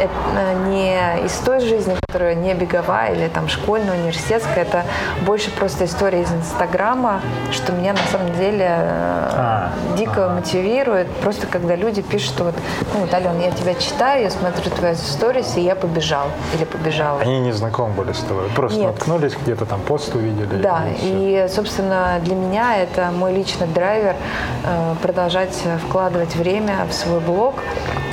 э, 0.00 0.68
не 0.68 1.26
из 1.26 1.32
той 1.38 1.60
жизни, 1.60 1.96
которая 2.06 2.34
не 2.36 2.54
беговая 2.54 3.14
или 3.14 3.28
там 3.28 3.48
школьная, 3.48 3.94
университетская, 3.98 4.62
это 4.62 4.84
больше 5.26 5.50
просто 5.50 5.86
история 5.86 6.22
из 6.22 6.32
Инстаграма, 6.32 7.20
что 7.50 7.72
меня 7.72 7.92
на 7.92 8.10
самом 8.12 8.32
деле 8.36 8.66
а, 8.68 9.72
дико 9.96 10.26
а. 10.26 10.34
мотивирует, 10.34 11.08
просто 11.16 11.46
когда 11.46 11.74
люди 11.74 12.02
пишут, 12.02 12.36
что 12.36 12.44
вот, 12.44 12.54
ну 12.92 13.00
вот, 13.00 13.14
Ален, 13.14 13.40
я 13.40 13.50
тебя 13.50 13.74
читаю, 13.74 14.22
я 14.22 14.30
смотрю 14.30 14.70
твои 14.70 14.94
сторис, 14.94 15.56
и 15.56 15.60
я 15.60 15.74
побежал 15.74 16.28
или 16.54 16.64
побежала. 16.64 17.20
Они 17.20 17.40
не 17.40 17.52
знакомы 17.52 17.94
были 17.94 18.12
с 18.12 18.20
тобой, 18.20 18.48
просто 18.54 18.78
Нет. 18.78 18.92
наткнулись, 18.92 19.34
где-то 19.34 19.66
там 19.66 19.80
пост 19.80 20.14
увидели. 20.14 20.60
Да, 20.60 20.84
и, 21.02 21.46
и, 21.46 21.48
собственно, 21.48 22.18
для 22.22 22.34
меня 22.34 22.76
это 22.78 23.10
мой 23.10 23.34
личный 23.34 23.66
драйвер 23.66 24.16
э, 24.64 24.94
продолжать 25.02 25.56
вкладывать 25.86 26.34
время 26.36 26.86
в 26.88 26.92
свой 26.92 27.20
блог, 27.20 27.54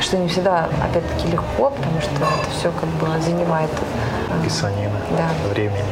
что 0.01 0.17
не 0.17 0.27
всегда, 0.27 0.67
опять-таки, 0.83 1.31
легко, 1.31 1.69
потому 1.69 2.01
что 2.01 2.15
это 2.15 2.25
все 2.57 2.71
как 2.71 2.89
бы 2.89 3.21
занимает 3.21 3.69
э, 3.71 4.43
писанина 4.43 4.97
да. 5.17 5.29
времени. 5.53 5.83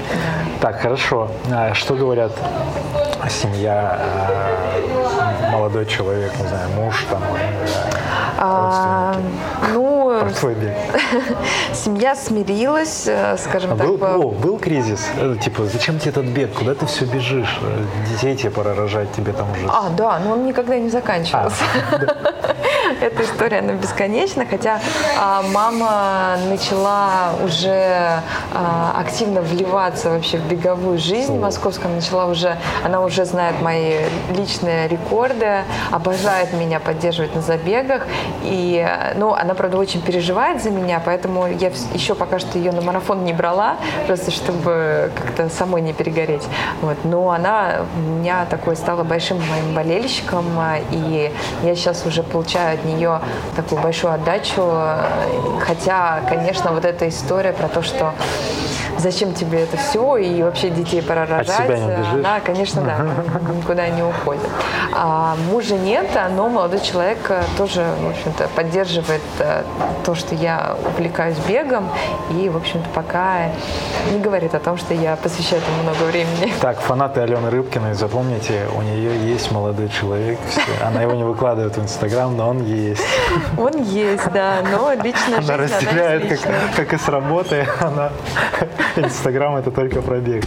Да. 0.59 0.71
Так, 0.71 0.81
хорошо. 0.81 1.29
А 1.51 1.73
что 1.73 1.95
говорят 1.95 2.31
семья, 3.29 3.99
э, 3.99 5.51
молодой 5.51 5.85
человек, 5.85 6.31
не 6.39 6.47
знаю, 6.47 6.69
муж 6.75 7.05
там, 7.09 7.21
а, 8.43 9.13
ну, 9.71 10.10
про 10.21 10.31
твой 10.31 10.55
бег? 10.55 10.73
Семья 11.73 12.15
смирилась, 12.15 13.05
э, 13.07 13.37
скажем 13.37 13.73
а 13.73 13.75
так. 13.75 13.87
Был, 13.87 13.97
по... 13.97 14.05
о, 14.05 14.31
был 14.31 14.57
кризис? 14.57 15.07
Э, 15.17 15.35
типа, 15.41 15.65
зачем 15.65 15.99
тебе 15.99 16.11
этот 16.11 16.25
бег? 16.25 16.53
Куда 16.53 16.75
ты 16.75 16.85
все 16.85 17.05
бежишь? 17.05 17.59
Детей 18.09 18.35
тебе 18.35 18.51
пора 18.51 18.73
рожать, 18.73 19.11
тебе 19.13 19.33
там 19.33 19.51
уже... 19.51 19.67
А, 19.67 19.89
да, 19.89 20.19
но 20.19 20.31
он 20.31 20.45
никогда 20.45 20.77
не 20.77 20.89
заканчивался. 20.89 21.63
А, 21.91 21.97
да. 21.97 22.15
Эта 23.01 23.23
история, 23.23 23.59
она 23.59 23.73
бесконечна, 23.73 24.45
хотя 24.45 24.79
а, 25.17 25.41
мама 25.41 26.37
начала 26.49 27.33
уже 27.43 28.21
а, 28.53 28.95
активно 28.99 29.41
вливаться 29.41 30.09
вообще 30.09 30.37
в 30.37 30.47
беговую 30.47 30.97
жизнь 30.97 31.37
московскую, 31.39 31.95
начала 31.95 32.25
уже, 32.25 32.57
она 32.83 33.01
уже 33.01 33.25
знает 33.25 33.61
мои 33.61 33.95
личные 34.35 34.87
рекорды, 34.87 35.63
обожает 35.89 36.53
меня 36.53 36.79
поддерживать 36.79 37.33
на 37.33 37.41
забегах, 37.41 38.03
и, 38.43 38.87
ну, 39.15 39.33
она, 39.33 39.53
правда, 39.55 39.77
очень 39.77 40.01
переживает 40.11 40.61
за 40.61 40.71
меня, 40.71 41.01
поэтому 41.03 41.47
я 41.47 41.71
еще 41.93 42.15
пока 42.15 42.37
что 42.39 42.57
ее 42.57 42.71
на 42.73 42.81
марафон 42.81 43.23
не 43.23 43.33
брала, 43.33 43.77
просто 44.07 44.29
чтобы 44.31 45.09
как-то 45.15 45.47
самой 45.49 45.81
не 45.81 45.93
перегореть, 45.93 46.43
вот, 46.81 46.97
но 47.05 47.31
она 47.31 47.85
у 47.95 48.19
меня 48.19 48.45
такой 48.49 48.75
стала 48.75 49.03
большим 49.03 49.37
моим 49.37 49.73
болельщиком, 49.73 50.45
и 50.91 51.31
я 51.63 51.75
сейчас 51.75 52.05
уже 52.05 52.23
получаю 52.23 52.75
от 52.75 52.85
нее 52.85 53.21
такую 53.55 53.81
большую 53.81 54.13
отдачу. 54.13 54.61
Хотя, 55.65 56.21
конечно, 56.27 56.71
вот 56.73 56.83
эта 56.83 57.07
история 57.07 57.53
про 57.53 57.69
то, 57.69 57.81
что 57.81 58.13
зачем 59.01 59.33
тебе 59.33 59.61
это 59.61 59.77
все, 59.77 60.17
и 60.17 60.41
вообще 60.41 60.69
детей 60.69 61.01
пора 61.01 61.25
рожать. 61.25 61.55
себя 61.55 61.77
не 61.77 61.87
бежишь? 61.87 62.13
Она, 62.13 62.39
конечно, 62.39 62.81
да, 62.81 62.97
никуда 63.53 63.87
не 63.89 64.03
уходит. 64.03 64.41
А 64.93 65.35
мужа 65.49 65.75
нет, 65.75 66.07
но 66.35 66.49
молодой 66.49 66.79
человек 66.81 67.19
э, 67.29 67.43
тоже, 67.57 67.85
в 67.99 68.09
общем-то, 68.09 68.47
поддерживает 68.55 69.21
э, 69.39 69.63
то, 70.03 70.15
что 70.15 70.35
я 70.35 70.75
увлекаюсь 70.85 71.37
бегом, 71.47 71.89
и, 72.31 72.49
в 72.49 72.57
общем-то, 72.57 72.87
пока 72.93 73.49
не 74.11 74.19
говорит 74.19 74.55
о 74.55 74.59
том, 74.59 74.77
что 74.77 74.93
я 74.93 75.15
посвящаю 75.15 75.61
этому 75.61 75.83
много 75.83 76.03
времени. 76.03 76.53
Так, 76.61 76.79
фанаты 76.79 77.21
Алены 77.21 77.49
Рыбкиной, 77.49 77.93
запомните, 77.95 78.67
у 78.75 78.81
нее 78.81 79.31
есть 79.31 79.51
молодой 79.51 79.89
человек. 79.89 80.37
Она 80.81 81.01
его 81.01 81.13
не 81.13 81.23
выкладывает 81.23 81.75
в 81.75 81.81
Инстаграм, 81.81 82.35
но 82.35 82.49
он 82.49 82.63
есть. 82.63 83.01
Он 83.57 83.81
есть, 83.83 84.31
да, 84.31 84.57
но 84.71 84.91
жизнь, 85.31 85.51
Она 85.51 85.57
разделяет, 85.57 86.23
как, 86.23 86.31
личная. 86.31 86.61
как 86.75 86.93
и 86.93 86.97
с 86.97 87.07
работы. 87.07 87.67
Она... 87.79 88.11
Инстаграм 88.97 89.55
это 89.55 89.71
только 89.71 90.01
пробег. 90.01 90.45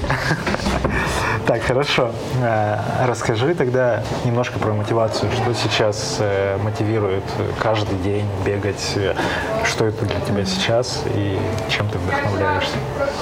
Так, 1.47 1.63
хорошо. 1.63 2.11
Э, 2.43 2.79
Расскажи 3.07 3.55
тогда 3.55 4.03
немножко 4.25 4.59
про 4.59 4.73
мотивацию. 4.73 5.31
Что 5.31 5.53
сейчас 5.53 6.17
э, 6.21 6.57
мотивирует 6.63 7.23
каждый 7.59 7.99
день 7.99 8.25
бегать? 8.47 8.97
Что 9.65 9.85
это 9.85 10.07
для 10.07 10.21
тебя 10.21 10.47
сейчас 10.47 11.05
и 11.15 11.39
чем 11.69 11.87
ты 11.91 11.99
вдохновляешься? 11.99 12.77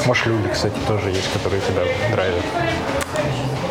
Может, 0.07 0.27
люди, 0.27 0.49
кстати, 0.53 0.77
тоже 0.87 1.09
есть, 1.11 1.33
которые 1.33 1.61
тебя 1.63 1.83
драйвят. 2.15 2.45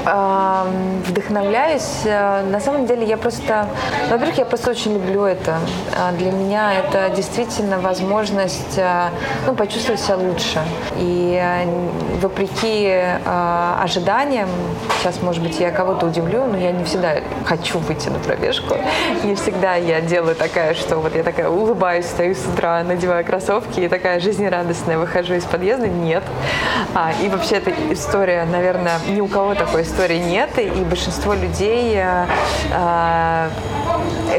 Вдохновляюсь. 0.03 2.01
Э, 2.05 2.43
На 2.43 2.59
самом 2.59 2.85
деле 2.85 3.05
я 3.05 3.17
просто, 3.17 3.67
во-первых, 4.09 4.37
я 4.37 4.45
просто 4.45 4.71
очень 4.71 4.93
люблю 4.93 5.23
это. 5.23 5.57
А 5.97 6.11
Для 6.13 6.31
меня 6.31 6.73
это 6.73 7.09
действительно 7.15 7.79
возможность 7.79 8.77
э, 8.77 9.09
ну, 9.45 9.55
почувствовать 9.55 10.01
себя 10.01 10.17
лучше. 10.17 10.61
И 10.97 11.39
э, 11.41 11.65
вопреки 12.21 12.91
ожиданиям, 13.81 14.49
сейчас, 14.99 15.21
может 15.21 15.41
быть, 15.41 15.59
я 15.59 15.71
кого-то 15.71 16.05
удивлю, 16.05 16.45
но 16.45 16.57
я 16.57 16.71
не 16.71 16.83
всегда 16.83 17.15
хочу 17.45 17.79
выйти 17.79 18.09
на 18.09 18.19
пробежку. 18.19 18.75
Не 19.23 19.35
всегда 19.35 19.75
я 19.75 20.01
делаю 20.01 20.35
такая, 20.35 20.73
что 20.75 20.97
вот 20.97 21.15
я 21.15 21.23
такая 21.23 21.49
улыбаюсь, 21.49 22.05
стою 22.05 22.35
с 22.35 22.45
утра, 22.45 22.83
надеваю 22.83 23.25
кроссовки 23.25 23.79
и 23.79 23.87
такая 23.87 24.19
жизнерадостная 24.19 24.97
выхожу 24.97 25.33
из 25.33 25.45
подъезда. 25.45 25.87
Нет. 25.87 26.23
А, 26.93 27.11
и 27.23 27.29
вообще 27.29 27.55
эта 27.55 27.71
история, 27.91 28.45
наверное, 28.45 28.99
ни 29.09 29.21
у 29.21 29.27
кого 29.27 29.55
такой 29.55 29.83
истории 29.91 30.19
нет, 30.19 30.57
и 30.57 30.83
большинство 30.83 31.33
людей 31.33 31.93
э, 31.95 32.25
э, 32.71 33.49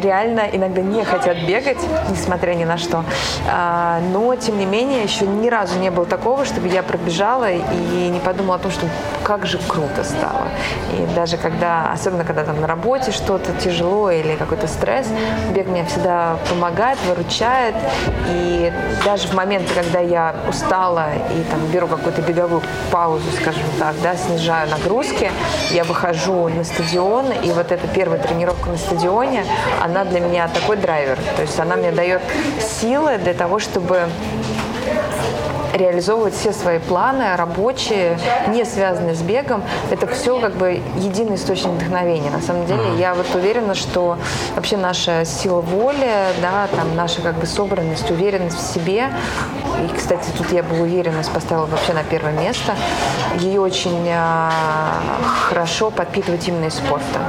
реально 0.01 0.49
иногда 0.53 0.81
не 0.81 1.05
хотят 1.05 1.37
бегать, 1.47 1.79
несмотря 2.11 2.55
ни 2.55 2.65
на 2.65 2.79
что. 2.79 3.05
А, 3.51 4.01
но, 4.13 4.35
тем 4.37 4.59
не 4.59 4.67
менее, 4.67 5.03
еще 5.03 5.27
ни 5.27 5.49
разу 5.49 5.79
не 5.79 5.91
было 5.91 6.07
такого, 6.07 6.45
чтобы 6.45 6.69
я 6.69 6.83
пробежала 6.83 7.51
и 7.51 8.09
не 8.09 8.21
подумала 8.21 8.57
о 8.57 8.59
том, 8.59 8.71
что 8.71 8.87
как 9.25 9.47
же 9.47 9.59
круто 9.69 10.05
стало. 10.05 10.49
И 10.93 11.15
даже 11.15 11.37
когда, 11.37 11.93
особенно 11.93 12.25
когда 12.25 12.45
там 12.45 12.61
на 12.61 12.67
работе 12.67 13.13
что-то 13.13 13.53
тяжело 13.53 14.11
или 14.11 14.37
какой-то 14.37 14.67
стресс, 14.67 15.07
бег 15.55 15.67
мне 15.69 15.85
всегда 15.85 16.37
помогает, 16.49 16.99
выручает. 17.07 17.75
И 18.29 18.73
даже 19.05 19.29
в 19.29 19.35
моменты, 19.35 19.75
когда 19.75 20.01
я 20.01 20.35
устала 20.49 21.09
и 21.31 21.43
там 21.51 21.61
беру 21.73 21.87
какую-то 21.87 22.23
беговую 22.23 22.63
паузу, 22.91 23.31
скажем 23.41 23.63
так, 23.79 23.95
да, 24.03 24.17
снижаю 24.17 24.69
нагрузки, 24.71 25.31
я 25.71 25.85
выхожу 25.85 26.49
на 26.49 26.65
стадион, 26.65 27.33
и 27.33 27.51
вот 27.53 27.73
эта 27.73 27.87
первая 27.89 28.19
тренировка 28.19 28.71
на 28.71 28.77
стадионе, 28.77 29.45
она 29.83 30.05
для 30.05 30.21
меня 30.21 30.49
такой 30.49 30.77
драйвер. 30.77 31.19
То 31.37 31.43
есть 31.43 31.59
она 31.59 31.77
мне 31.77 31.93
дает 31.93 32.23
силы 32.61 33.19
для 33.19 33.35
того, 33.35 33.59
чтобы 33.59 34.09
реализовывать 35.83 36.35
все 36.35 36.53
свои 36.53 36.79
планы 36.79 37.37
рабочие, 37.37 38.19
не 38.49 38.65
связанные 38.65 39.15
с 39.15 39.23
бегом. 39.23 39.63
Это 39.91 40.07
все 40.07 40.39
как 40.39 40.55
бы 40.55 40.81
единый 40.97 41.35
источник 41.35 41.73
вдохновения. 41.73 42.31
На 42.31 42.41
самом 42.41 42.67
деле 42.67 42.83
я 42.99 43.15
вот 43.15 43.27
уверена, 43.35 43.75
что 43.75 44.19
вообще 44.55 44.77
наша 44.77 45.25
сила 45.25 45.61
воли, 45.61 46.11
да, 46.41 46.69
там 46.75 46.95
наша 46.97 47.21
как 47.21 47.35
бы 47.35 47.47
собранность, 47.47 48.11
уверенность 48.11 48.59
в 48.59 48.75
себе, 48.75 49.11
и, 49.83 49.97
кстати, 49.97 50.29
тут 50.37 50.53
я 50.53 50.63
бы 50.63 50.81
уверенность 50.81 51.33
поставила 51.33 51.67
вообще 51.67 51.93
на 51.93 52.05
первое 52.05 52.33
место, 52.33 52.77
ее 53.39 53.61
очень 53.61 54.09
а, 54.11 54.51
хорошо 55.49 55.91
подпитывать 55.91 56.47
именно 56.47 56.67
из 56.67 56.75
спорта. 56.75 57.21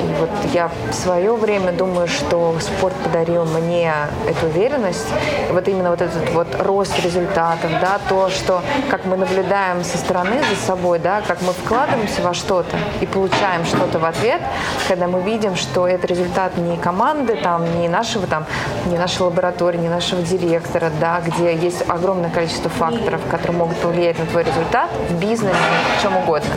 И 0.00 0.20
вот 0.20 0.30
я 0.52 0.70
в 0.90 0.94
свое 0.94 1.34
время 1.34 1.72
думаю, 1.72 2.08
что 2.08 2.56
спорт 2.60 2.94
подарил 3.02 3.44
мне 3.44 3.92
эту 4.28 4.46
уверенность, 4.46 5.06
вот 5.50 5.66
именно 5.68 5.90
вот 5.90 6.00
этот 6.00 6.30
вот 6.30 6.48
рост 6.60 6.98
результатов, 7.04 7.70
да, 7.80 7.98
то, 8.08 8.28
что 8.30 8.62
как 8.90 9.04
мы 9.04 9.16
наблюдаем 9.16 9.84
со 9.84 9.98
стороны 9.98 10.40
за 10.50 10.66
собой, 10.66 10.98
да, 10.98 11.22
как 11.26 11.40
мы 11.42 11.52
вкладываемся 11.52 12.22
во 12.22 12.34
что-то 12.34 12.76
и 13.00 13.06
получаем 13.06 13.64
что-то 13.64 13.98
в 13.98 14.04
ответ, 14.04 14.40
когда 14.88 15.06
мы 15.06 15.20
видим, 15.22 15.56
что 15.56 15.86
это 15.86 16.06
результат 16.06 16.56
не 16.56 16.76
команды, 16.76 17.36
там, 17.36 17.80
не 17.80 17.88
нашего 17.88 18.26
там, 18.26 18.44
не 18.86 18.98
нашей 18.98 19.22
лаборатории, 19.22 19.78
не 19.78 19.88
нашего 19.88 20.22
директора, 20.22 20.90
да, 21.00 21.20
где 21.24 21.54
есть 21.54 21.84
огромное 21.88 22.30
количество 22.30 22.70
факторов, 22.70 23.20
которые 23.30 23.56
могут 23.58 23.76
повлиять 23.78 24.18
на 24.18 24.26
твой 24.26 24.44
результат 24.44 24.90
в 25.08 25.20
бизнесе, 25.20 25.54
в 25.98 26.02
чем 26.02 26.16
угодно. 26.16 26.50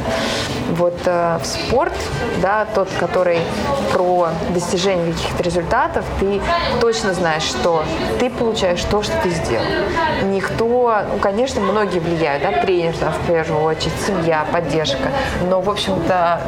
Вот 0.72 0.98
э, 1.06 1.40
в 1.42 1.46
спорт, 1.46 1.94
да, 2.42 2.68
тот, 2.76 2.90
который 3.00 3.40
про 3.94 4.30
достижение 4.50 5.14
каких-то 5.14 5.44
результатов, 5.44 6.06
ты 6.20 6.42
точно 6.80 7.14
знаешь, 7.14 7.44
что 7.44 7.84
ты 8.20 8.30
получаешь 8.30 8.84
то, 8.84 9.02
что 9.04 9.14
ты 9.24 9.30
сделал. 9.30 9.66
Никто, 10.26 11.02
ну, 11.12 11.20
конечно, 11.20 11.62
многие 11.62 12.00
влияют, 12.00 12.44
да, 12.44 12.52
тренер, 12.52 12.96
там, 12.98 13.14
в 13.14 13.28
первую 13.28 13.64
очередь, 13.64 13.94
семья, 14.06 14.46
поддержка, 14.52 15.12
но, 15.50 15.62
в 15.62 15.70
общем-то, 15.70 16.42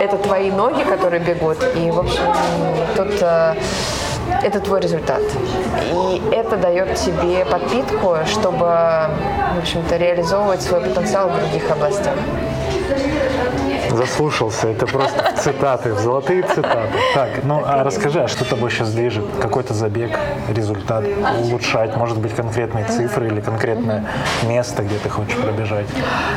это 0.00 0.16
твои 0.18 0.50
ноги, 0.50 0.82
которые 0.82 1.20
бегут, 1.20 1.58
и, 1.76 1.90
в 1.90 2.00
общем, 2.00 2.22
тут 2.96 3.20
э, 3.20 3.54
это 4.42 4.60
твой 4.60 4.80
результат. 4.80 5.22
И 5.92 6.22
это 6.32 6.56
дает 6.56 6.94
тебе 6.94 7.44
подпитку, 7.44 8.16
чтобы, 8.26 8.58
в 8.58 9.58
общем-то, 9.58 9.96
реализовывать 9.96 10.62
свой 10.62 10.80
потенциал 10.80 11.28
в 11.28 11.38
других 11.38 11.70
областях. 11.70 12.14
Заслушался, 13.96 14.68
это 14.68 14.86
просто 14.86 15.32
цитаты, 15.42 15.94
золотые 15.94 16.42
цитаты. 16.42 16.92
Так, 17.14 17.44
ну 17.44 17.62
а 17.64 17.82
расскажи, 17.82 18.22
а 18.22 18.28
что 18.28 18.44
тобой 18.44 18.70
сейчас 18.70 18.92
движет? 18.92 19.24
Какой-то 19.40 19.72
забег, 19.72 20.18
результат 20.54 21.04
улучшать? 21.40 21.96
Может 21.96 22.18
быть, 22.18 22.34
конкретные 22.34 22.84
цифры 22.84 23.28
или 23.28 23.40
конкретное 23.40 24.04
место, 24.44 24.82
где 24.82 24.98
ты 24.98 25.08
хочешь 25.08 25.36
пробежать? 25.36 25.86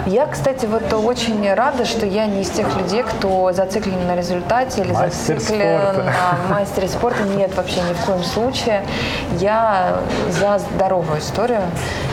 Я, 0.06 0.26
кстати, 0.28 0.66
вот 0.66 0.94
очень 0.94 1.54
рада, 1.54 1.84
что 1.86 2.06
я 2.06 2.28
не 2.28 2.42
из 2.42 2.50
тех 2.50 2.68
людей, 2.78 3.04
кто 3.04 3.52
зациклен 3.52 4.08
на 4.08 4.16
результате 4.16 4.82
или 4.82 4.94
Мастер 4.94 5.40
зациклен 5.40 5.82
спорта. 5.82 6.14
на 6.50 6.56
мастере 6.56 6.88
спорта. 6.88 7.24
Нет, 7.24 7.56
вообще 7.58 7.82
ни 7.82 7.94
в 7.94 8.06
коем 8.06 8.24
случае. 8.24 8.86
Я 9.40 9.98
за 10.30 10.60
здоровую 10.60 11.20
историю, 11.20 11.62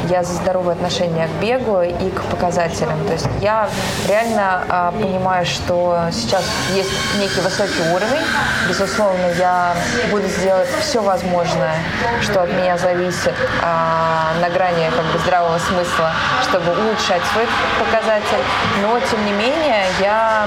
я 0.08 0.24
за 0.24 0.34
здоровое 0.34 0.74
отношение 0.74 1.28
к 1.28 1.42
бегу 1.42 1.82
и 1.82 2.10
к 2.10 2.22
показателям. 2.24 2.98
То 3.06 3.12
есть 3.12 3.28
я 3.40 3.68
реально 4.08 4.64
а, 4.68 4.92
понимаю, 5.36 5.46
что 5.46 6.08
сейчас 6.12 6.44
есть 6.74 6.90
некий 7.18 7.40
высокий 7.40 7.82
уровень. 7.92 8.24
Безусловно, 8.68 9.26
я 9.38 9.74
буду 10.10 10.26
сделать 10.28 10.68
все 10.80 11.00
возможное, 11.02 11.74
что 12.22 12.42
от 12.42 12.52
меня 12.52 12.78
зависит 12.78 13.34
а, 13.62 14.32
на 14.40 14.48
грани 14.48 14.90
как 14.94 15.04
бы 15.12 15.18
здравого 15.18 15.58
смысла, 15.58 16.12
чтобы 16.42 16.72
улучшать 16.72 17.22
свой 17.32 17.46
показатель. 17.78 18.42
Но, 18.82 18.98
тем 19.00 19.24
не 19.26 19.32
менее, 19.32 19.84
я 20.00 20.46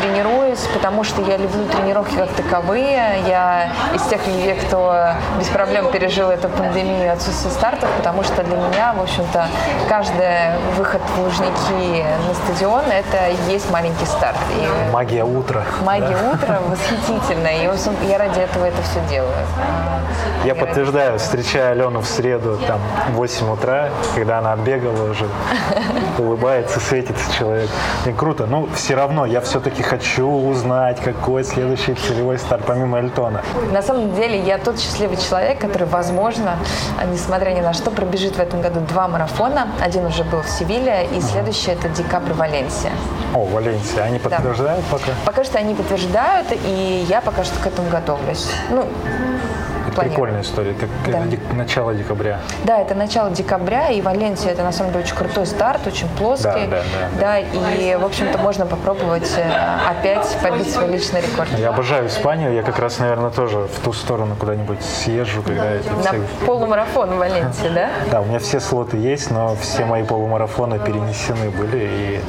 тренируюсь, 0.00 0.66
потому 0.72 1.04
что 1.04 1.22
я 1.22 1.36
люблю 1.36 1.66
тренировки 1.66 2.14
как 2.14 2.32
таковые. 2.34 3.22
Я 3.26 3.72
из 3.94 4.02
тех 4.02 4.26
людей, 4.26 4.54
кто 4.54 5.12
без 5.38 5.48
проблем 5.48 5.90
пережил 5.90 6.30
эту 6.30 6.48
пандемию 6.48 7.12
отсутствие 7.12 7.52
стартов, 7.52 7.90
потому 7.96 8.22
что 8.22 8.42
для 8.42 8.56
меня, 8.56 8.92
в 8.92 9.02
общем-то, 9.02 9.48
каждый 9.88 10.56
выход 10.76 11.02
в 11.16 11.20
Лужники 11.20 12.04
на 12.28 12.34
стадион– 12.34 12.84
это 12.90 13.28
и 13.28 13.52
есть 13.52 13.70
маленький 13.70 14.06
старт. 14.06 14.19
И 14.30 14.92
Магия 14.92 15.24
утра. 15.24 15.62
магия 15.82 16.16
утра 16.32 16.58
восхитительная, 16.68 17.62
и 17.62 17.66
общем, 17.66 17.94
я 18.08 18.18
ради 18.18 18.40
этого 18.40 18.64
это 18.66 18.82
все 18.82 19.00
делаю. 19.08 19.32
Я 20.44 20.52
ради- 20.54 20.60
подтверждаю, 20.60 21.18
встречая 21.18 21.72
Алену 21.72 22.00
в 22.00 22.06
среду, 22.06 22.58
там, 22.66 22.80
в 23.12 23.16
8 23.16 23.50
утра, 23.52 23.88
когда 24.14 24.38
она 24.38 24.52
отбегала 24.52 25.10
уже, 25.10 25.26
улыбается, 26.18 26.80
светится 26.80 27.32
человек. 27.38 27.68
И 28.06 28.12
круто. 28.12 28.46
Ну, 28.46 28.68
все 28.74 28.94
равно, 28.94 29.24
я 29.26 29.40
все-таки 29.40 29.82
хочу 29.82 30.26
узнать, 30.28 31.00
какой 31.00 31.44
следующий 31.44 31.94
целевой 31.94 32.38
старт, 32.38 32.62
помимо 32.66 32.98
Эльтона. 32.98 33.42
На 33.72 33.82
самом 33.82 34.14
деле 34.14 34.38
я 34.40 34.58
тот 34.58 34.78
счастливый 34.78 35.16
человек, 35.16 35.58
который, 35.60 35.86
возможно, 35.86 36.56
а, 37.00 37.04
несмотря 37.06 37.50
ни 37.50 37.60
на 37.60 37.72
что, 37.72 37.90
пробежит 37.90 38.36
в 38.36 38.40
этом 38.40 38.60
году 38.60 38.80
два 38.80 39.08
марафона. 39.08 39.68
Один 39.80 40.04
уже 40.06 40.24
был 40.24 40.42
в 40.42 40.48
Севиле, 40.48 41.06
и 41.14 41.20
следующий 41.20 41.70
это 41.70 41.88
декабрь 41.88 42.32
Валенсия. 42.32 42.92
О, 43.34 43.44
Валенсия, 43.44 44.09
они 44.10 44.18
подтверждают 44.18 44.84
пока? 44.86 45.12
Пока 45.24 45.44
что 45.44 45.58
они 45.58 45.74
подтверждают, 45.74 46.48
и 46.52 47.06
я 47.08 47.20
пока 47.20 47.44
что 47.44 47.58
к 47.60 47.66
этому 47.66 47.88
готовлюсь. 47.88 48.48
Ну, 48.70 48.86
Прикольная 49.96 50.42
история. 50.42 50.70
Это 50.70 50.86
Да. 51.10 51.22
дек- 51.26 51.52
начало 51.52 51.92
декабря. 51.94 52.38
Да, 52.64 52.78
это 52.80 52.94
начало 52.94 53.30
декабря, 53.30 53.88
и 53.88 54.00
Валенсия 54.00 54.52
это 54.52 54.62
на 54.62 54.70
самом 54.72 54.92
деле 54.92 55.04
очень 55.04 55.16
крутой 55.16 55.46
старт, 55.46 55.84
очень 55.86 56.08
плоский. 56.16 56.66
Да, 56.70 56.82
да, 57.18 57.18
Да, 57.20 57.38
и, 57.40 57.96
в 57.96 58.04
общем-то, 58.04 58.38
можно 58.38 58.66
попробовать 58.66 59.30
э, 59.36 59.52
опять 59.90 60.26
побить 60.42 60.72
свой 60.72 60.88
личный 60.88 61.20
рекорд. 61.22 61.48
Я 61.58 61.70
обожаю 61.70 62.06
Испанию. 62.06 62.54
Я 62.54 62.62
как 62.62 62.78
раз, 62.78 62.98
наверное, 63.00 63.30
тоже 63.30 63.58
в 63.66 63.80
ту 63.84 63.92
сторону 63.92 64.36
куда-нибудь 64.38 64.80
съезжу, 64.82 65.42
когда 65.42 65.72
эти 65.72 65.88
На 65.88 66.02
все... 66.02 66.22
полумарафон 66.46 67.10
в 67.10 67.16
Валенсии, 67.16 67.68
да? 67.74 67.88
Да, 68.12 68.20
у 68.20 68.26
меня 68.26 68.38
все 68.38 68.60
слоты 68.60 68.96
есть, 68.96 69.30
но 69.32 69.56
все 69.60 69.84
мои 69.84 70.04
полумарафоны 70.04 70.78
перенесены 70.78 71.50
были, 71.50 71.88
и, 71.92 72.20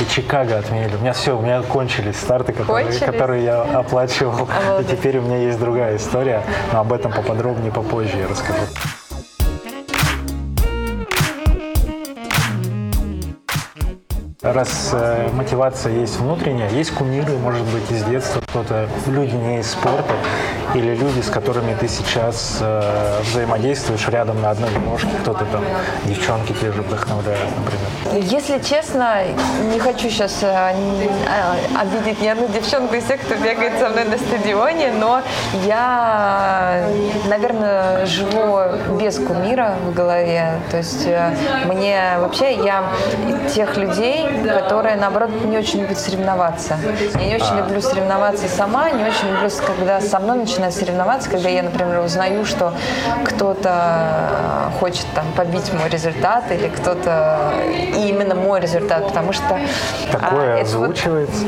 и 0.00 0.08
Чикаго 0.08 0.58
отменили. 0.58 0.96
У 0.96 1.00
меня 1.00 1.12
все, 1.12 1.36
у 1.36 1.42
меня 1.42 1.62
кончились 1.62 2.16
старты, 2.16 2.52
которые, 2.52 2.86
Кончились? 2.86 3.04
которые 3.04 3.44
я 3.44 3.62
оплачивал. 3.62 4.46
И 4.46 4.66
Обалдеть. 4.66 4.98
теперь 4.98 5.18
у 5.18 5.22
меня 5.22 5.36
есть 5.36 5.58
другая 5.58 5.96
история, 5.96 6.42
но 6.72 6.80
об 6.80 6.92
этом 6.92 7.12
поподробнее 7.12 7.72
попозже 7.72 8.16
я 8.18 8.28
расскажу. 8.28 8.60
Раз 14.42 14.92
э, 14.94 15.28
мотивация 15.34 15.92
есть 15.92 16.18
внутренняя, 16.18 16.70
есть 16.70 16.92
кумиры, 16.92 17.36
может 17.36 17.66
быть, 17.66 17.90
из 17.90 18.02
детства 18.04 18.40
кто-то, 18.40 18.88
люди 19.06 19.34
не 19.34 19.60
из 19.60 19.70
спорта, 19.70 20.14
или 20.74 20.94
люди, 20.94 21.20
с 21.20 21.28
которыми 21.28 21.76
ты 21.78 21.88
сейчас 21.88 22.56
э, 22.62 23.20
взаимодействуешь 23.22 24.08
рядом 24.08 24.40
на 24.40 24.52
одной 24.52 24.70
ножке, 24.78 25.08
кто-то 25.20 25.44
там, 25.52 25.62
девчонки 26.06 26.54
те 26.54 26.72
же 26.72 26.80
вдохновляют, 26.80 27.50
например. 27.58 28.24
Если 28.32 28.58
честно, 28.60 29.18
не 29.72 29.78
хочу 29.78 30.08
сейчас 30.08 30.42
обидеть 30.42 32.22
ни 32.22 32.28
одну 32.28 32.48
девчонку 32.48 32.94
из 32.94 33.04
тех, 33.04 33.20
кто 33.20 33.34
бегает 33.34 33.78
со 33.78 33.90
мной 33.90 34.04
на 34.04 34.16
стадионе, 34.16 34.92
но 34.92 35.20
я, 35.66 36.88
наверное, 37.28 38.06
живу 38.06 38.58
без 38.98 39.16
кумира 39.18 39.74
в 39.84 39.92
голове. 39.92 40.60
То 40.70 40.78
есть 40.78 41.06
э, 41.06 41.36
мне 41.66 42.14
вообще, 42.18 42.54
я 42.54 42.84
тех 43.54 43.76
людей, 43.76 44.29
которые, 44.58 44.96
наоборот, 44.96 45.30
не 45.44 45.56
очень 45.58 45.80
любят 45.80 45.98
соревноваться. 45.98 46.76
Я 47.18 47.26
не 47.26 47.36
очень 47.36 47.56
люблю 47.58 47.80
соревноваться 47.80 48.48
сама, 48.48 48.90
не 48.90 49.02
очень 49.04 49.28
люблю, 49.32 49.50
когда 49.66 50.00
со 50.00 50.18
мной 50.18 50.38
начинают 50.38 50.74
соревноваться, 50.74 51.30
когда 51.30 51.48
я, 51.48 51.62
например, 51.62 52.00
узнаю, 52.00 52.44
что 52.44 52.72
кто-то 53.24 54.70
хочет 54.78 55.06
там 55.14 55.24
побить 55.36 55.72
мой 55.72 55.88
результат 55.88 56.44
или 56.50 56.68
кто-то 56.68 57.52
и 57.68 58.08
именно 58.08 58.34
мой 58.34 58.60
результат, 58.60 59.06
потому 59.08 59.32
что 59.32 59.44
а, 59.54 60.12
Такое 60.12 60.56
это 60.56 60.76
вот- 60.78 60.90
озвучивается. 60.90 61.44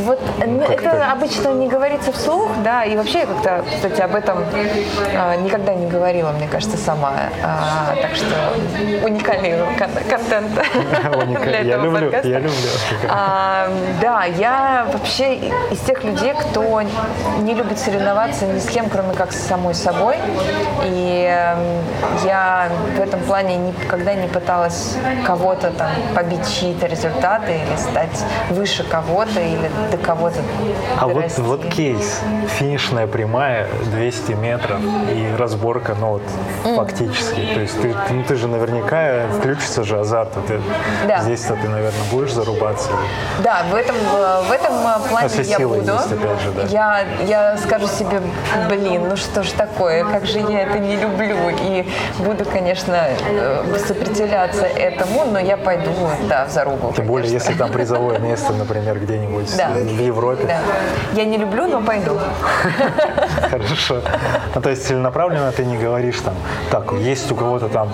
вот, 0.00 0.20
ну, 0.46 0.58
как-то- 0.60 0.72
это 0.88 1.12
обычно 1.12 1.48
не 1.50 1.68
говорится 1.68 2.12
вслух, 2.12 2.48
да, 2.62 2.84
и 2.84 2.96
вообще 2.96 3.20
я 3.20 3.26
как-то, 3.26 3.64
кстати, 3.74 4.00
об 4.00 4.14
этом 4.14 4.38
а, 5.16 5.36
никогда 5.36 5.74
не 5.74 5.86
говорила, 5.86 6.30
мне 6.32 6.48
кажется, 6.48 6.76
сама. 6.76 7.12
А, 7.42 7.94
так 8.00 8.14
что 8.14 9.06
уникальный 9.06 9.54
кон- 9.78 10.04
контент 10.08 10.50
для 11.42 11.58
Я 11.60 11.74
этого 11.74 11.84
люблю, 11.84 12.10
подкаста. 12.24 12.28
я 12.28 12.38
люблю. 12.38 12.68
А, 13.08 13.68
да, 14.00 14.24
я 14.24 14.86
вообще 14.92 15.36
из 15.70 15.78
тех 15.80 16.02
людей, 16.04 16.34
кто 16.34 16.82
не 17.40 17.54
любит 17.54 17.78
соревноваться 17.78 18.46
ни 18.46 18.58
с 18.58 18.66
кем, 18.66 18.88
кроме 18.88 19.14
как 19.14 19.32
с 19.32 19.40
самой 19.46 19.74
собой. 19.74 20.16
И 20.84 21.28
эм, 21.30 21.58
я 22.24 22.68
в 22.96 23.00
этом 23.00 23.20
плане 23.20 23.56
никогда 23.56 24.14
не 24.14 24.28
пыталась 24.28 24.96
кого-то 25.26 25.70
там 25.70 25.90
побить 26.14 26.46
чьи-то 26.48 26.86
результаты 26.86 27.52
или 27.52 27.76
стать 27.76 28.24
выше 28.50 28.84
кого-то 28.84 29.40
или 29.40 29.70
до 29.90 29.96
кого-то 29.98 30.40
А 31.00 31.06
вот, 31.06 31.14
дорасти. 31.14 31.40
вот 31.40 31.64
кейс. 31.66 32.20
Финишная 32.58 33.06
прямая, 33.06 33.68
200 33.92 34.32
метров 34.32 34.80
и 35.10 35.28
разборка, 35.38 35.94
ну 35.98 36.08
вот 36.18 36.22
фактически. 36.76 37.40
То 37.54 37.60
есть 37.60 37.80
ты, 37.80 37.94
ну, 38.10 38.22
ты 38.24 38.36
же 38.36 38.48
наверняка 38.48 39.26
включится 39.38 39.84
же 39.84 39.98
азарт. 39.98 40.32
Ты, 40.46 40.60
Да. 41.06 41.20
Здесь-то 41.20 41.54
ты, 41.54 41.68
наверное, 41.68 42.04
будешь 42.14 42.32
зарубаться. 42.32 42.90
Да, 43.42 43.64
в 43.70 43.74
этом, 43.74 43.96
э, 43.96 44.42
в 44.48 44.52
этом 44.52 44.72
э, 44.74 45.08
плане 45.08 45.28
Если 45.28 45.44
я 45.50 45.58
буду. 45.58 45.80
есть, 45.80 46.12
опять 46.12 46.40
же, 46.40 46.52
да. 46.52 46.62
я, 46.62 47.04
я 47.26 47.56
скажу 47.58 47.86
себе, 47.88 48.20
блин, 48.68 49.08
ну 49.08 49.16
что 49.16 49.42
ж 49.42 49.50
такое, 49.50 50.04
как 50.04 50.24
же 50.26 50.38
я 50.38 50.62
это 50.62 50.78
не 50.78 50.96
люблю. 50.96 51.36
И 51.62 51.86
буду, 52.18 52.44
конечно, 52.44 52.96
э, 52.96 53.78
сопротивляться 53.86 54.66
этому, 54.66 55.24
но 55.32 55.38
я 55.38 55.56
пойду, 55.56 55.90
да, 56.28 56.46
в 56.46 56.50
зарубу. 56.50 56.92
Тем 56.96 57.06
более, 57.06 57.28
конечно. 57.28 57.48
если 57.48 57.58
там 57.58 57.70
призовое 57.72 58.18
место, 58.30 58.52
например, 58.52 58.98
где-нибудь 59.00 59.56
Да. 59.56 59.70
в 59.70 60.00
Европе. 60.00 60.44
Да. 60.46 60.58
Я 61.14 61.24
не 61.24 61.36
люблю, 61.38 61.66
но 61.66 61.80
пойду. 61.82 62.18
Хорошо. 63.50 64.00
Ну, 64.54 64.60
то 64.60 64.70
есть 64.70 64.86
целенаправленно 64.86 65.50
ты 65.52 65.64
не 65.64 65.76
говоришь 65.76 66.20
там, 66.20 66.34
так, 66.70 66.92
есть 66.92 67.30
у 67.32 67.34
кого-то 67.34 67.68
там, 67.68 67.90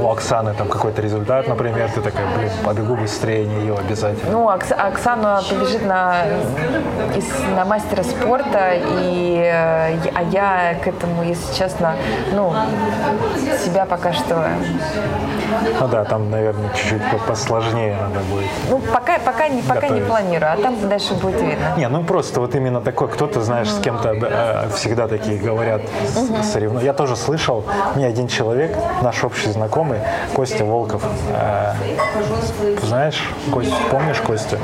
у 0.00 0.10
Оксаны 0.10 0.54
там 0.54 0.68
какой-то 0.68 1.00
результат, 1.02 1.46
например, 1.48 1.90
ты 1.94 2.00
такая, 2.00 2.26
блин, 2.36 2.50
побегу 2.64 2.96
быстрее 2.96 3.27
нее 3.36 3.74
обязательно. 3.74 4.30
Ну, 4.32 4.48
Окс- 4.48 4.72
Оксана 4.72 5.40
побежит 5.48 5.84
на, 5.86 6.16
из- 7.16 7.56
на 7.56 7.64
мастера 7.64 8.02
спорта, 8.02 8.72
и, 8.74 9.40
э, 9.44 9.96
а 10.14 10.22
я 10.30 10.74
к 10.82 10.86
этому, 10.86 11.22
если 11.22 11.54
честно, 11.54 11.94
ну, 12.32 12.52
себя 13.64 13.84
пока 13.86 14.12
что... 14.12 14.48
Ну 15.80 15.88
да, 15.88 16.04
там, 16.04 16.30
наверное, 16.30 16.68
чуть-чуть 16.74 17.02
по- 17.10 17.18
посложнее 17.18 17.96
надо 18.00 18.20
будет. 18.26 18.46
Ну, 18.68 18.78
пока, 18.92 19.18
пока, 19.18 19.48
не, 19.48 19.62
пока 19.62 19.88
не 19.88 20.00
планирую, 20.00 20.52
а 20.52 20.56
там 20.56 20.76
дальше 20.88 21.14
будет 21.14 21.40
видно. 21.40 21.74
Не, 21.76 21.88
ну 21.88 22.04
просто 22.04 22.40
вот 22.40 22.54
именно 22.54 22.80
такой, 22.80 23.08
кто-то, 23.08 23.40
знаешь, 23.40 23.70
с 23.70 23.78
кем-то 23.80 24.10
э, 24.12 24.68
всегда 24.74 25.08
такие 25.08 25.38
говорят 25.38 25.80
с- 26.06 26.54
соревну- 26.54 26.84
Я 26.84 26.92
тоже 26.92 27.16
слышал, 27.16 27.64
мне 27.94 28.06
один 28.06 28.28
человек, 28.28 28.76
наш 29.02 29.24
общий 29.24 29.50
знакомый, 29.50 30.00
Костя 30.34 30.64
Волков. 30.64 31.02
э, 31.30 31.72
знаешь, 32.82 33.17
Костя, 33.50 33.74
помнишь 33.90 34.20
Костю? 34.20 34.58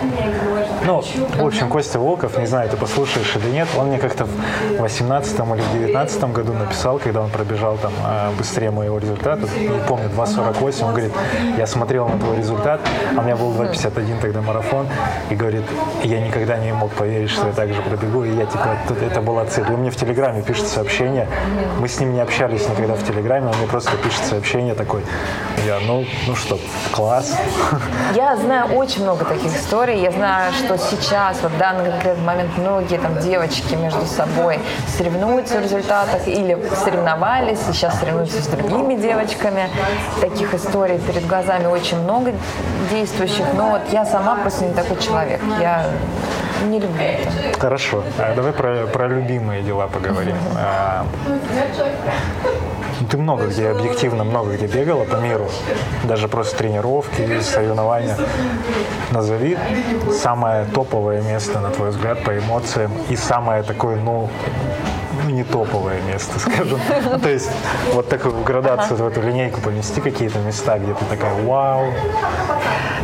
Ну, 0.87 1.03
в 1.39 1.47
общем, 1.47 1.69
Костя 1.69 1.99
Волков, 1.99 2.39
не 2.39 2.47
знаю, 2.47 2.69
ты 2.69 2.77
послушаешь 2.77 3.37
или 3.37 3.51
нет, 3.51 3.69
он 3.77 3.89
мне 3.89 3.99
как-то 3.99 4.27
в 4.27 4.81
18 4.81 5.33
или 5.33 5.63
в 5.63 5.73
19 5.73 6.25
году 6.25 6.53
написал, 6.53 6.99
когда 6.99 7.23
он 7.23 7.31
пробежал 7.31 7.77
там 7.79 7.93
э, 8.07 8.31
быстрее 8.37 8.71
моего 8.71 8.99
результата, 8.99 9.49
не 9.59 9.87
помню, 9.89 10.09
2.48, 10.09 10.85
он 10.85 10.91
говорит, 10.91 11.13
я 11.57 11.67
смотрел 11.67 12.09
на 12.09 12.19
твой 12.19 12.37
результат, 12.37 12.81
а 13.17 13.21
у 13.21 13.23
меня 13.23 13.37
был 13.37 13.53
2.51 13.53 14.21
тогда 14.21 14.41
марафон, 14.43 14.87
и 15.31 15.35
говорит, 15.35 15.65
я 16.03 16.21
никогда 16.21 16.59
не 16.59 16.73
мог 16.73 16.91
поверить, 16.93 17.31
что 17.31 17.47
я 17.47 17.53
так 17.53 17.73
же 17.73 17.81
пробегу, 17.83 18.25
и 18.25 18.35
я 18.35 18.47
типа, 18.47 18.77
тут 18.89 19.03
это 19.03 19.21
была 19.21 19.45
цель. 19.47 19.65
И 19.69 19.73
он 19.73 19.81
мне 19.81 19.91
в 19.91 19.97
Телеграме 19.97 20.43
пишет 20.43 20.67
сообщение, 20.67 21.29
мы 21.81 21.89
с 21.89 21.99
ним 22.01 22.13
не 22.13 22.21
общались 22.21 22.69
никогда 22.69 22.95
в 22.95 23.05
Телеграме, 23.05 23.49
он 23.49 23.57
мне 23.59 23.67
просто 23.67 23.97
пишет 23.97 24.25
сообщение 24.25 24.75
такой, 24.75 25.03
я, 25.67 25.79
ну, 25.87 26.05
ну 26.27 26.35
что, 26.35 26.59
класс. 26.93 27.37
Я 28.15 28.37
знаю 28.45 28.77
очень 28.77 29.03
много 29.03 29.25
таких 29.25 29.57
историй. 29.57 30.01
Я 30.01 30.11
знаю, 30.11 30.53
что 30.53 30.77
сейчас, 30.79 31.39
вот 31.43 31.53
в 31.53 31.59
данный 31.59 31.91
конкретный 31.91 32.25
момент, 32.25 32.51
многие 32.59 32.99
там 32.99 33.19
девочки 33.19 33.75
между 33.75 34.05
собой 34.05 34.61
соревнуются 34.97 35.59
в 35.59 35.63
результатах 35.63 36.29
или 36.29 36.59
соревновались, 36.85 37.61
и 37.69 37.73
сейчас 37.73 37.99
соревнуются 37.99 38.43
с 38.43 38.47
другими 38.47 38.95
девочками. 38.97 39.69
Таких 40.21 40.55
историй 40.55 40.99
перед 40.99 41.27
глазами 41.27 41.67
очень 41.67 41.99
много 42.01 42.33
действующих. 42.91 43.47
Но 43.55 43.71
вот 43.71 43.83
я 43.91 44.05
сама 44.05 44.37
просто 44.37 44.65
не 44.65 44.75
такой 44.75 44.99
человек. 44.99 45.41
Я 45.61 45.87
не 46.65 46.81
люблю 46.81 47.03
это. 47.03 47.59
Хорошо, 47.59 48.03
а 48.19 48.35
давай 48.35 48.53
про, 48.53 48.87
про 48.87 49.09
любимые 49.09 49.63
дела 49.63 49.87
поговорим. 49.89 50.37
А, 50.57 51.07
ты 53.11 53.17
много 53.17 53.47
где, 53.47 53.69
объективно 53.69 54.25
много 54.25 54.55
где 54.57 54.67
бегала 54.67 55.05
по 55.05 55.17
миру, 55.17 55.49
даже 56.05 56.29
просто 56.29 56.57
тренировки, 56.57 57.41
соревнования. 57.41 58.17
Назови 59.11 59.57
самое 60.13 60.65
топовое 60.67 61.23
место, 61.23 61.61
на 61.61 61.71
твой 61.71 61.91
взгляд, 61.91 62.23
по 62.25 62.37
эмоциям, 62.37 62.93
и 63.09 63.17
самое 63.17 63.63
такое, 63.63 63.97
ну, 63.97 64.29
ну, 65.25 65.31
не 65.31 65.45
топовое 65.45 66.01
место, 66.03 66.39
скажем. 66.39 66.81
Ну, 67.11 67.19
то 67.19 67.29
есть 67.29 67.51
вот 67.93 68.09
такую 68.09 68.43
градацию, 68.43 68.97
в 68.97 69.07
эту 69.07 69.23
линейку 69.23 69.61
помести 69.61 70.01
какие-то 70.01 70.39
места, 70.41 70.79
где 70.79 70.95
ты 70.95 71.05
такая, 71.05 71.35
вау, 71.45 71.93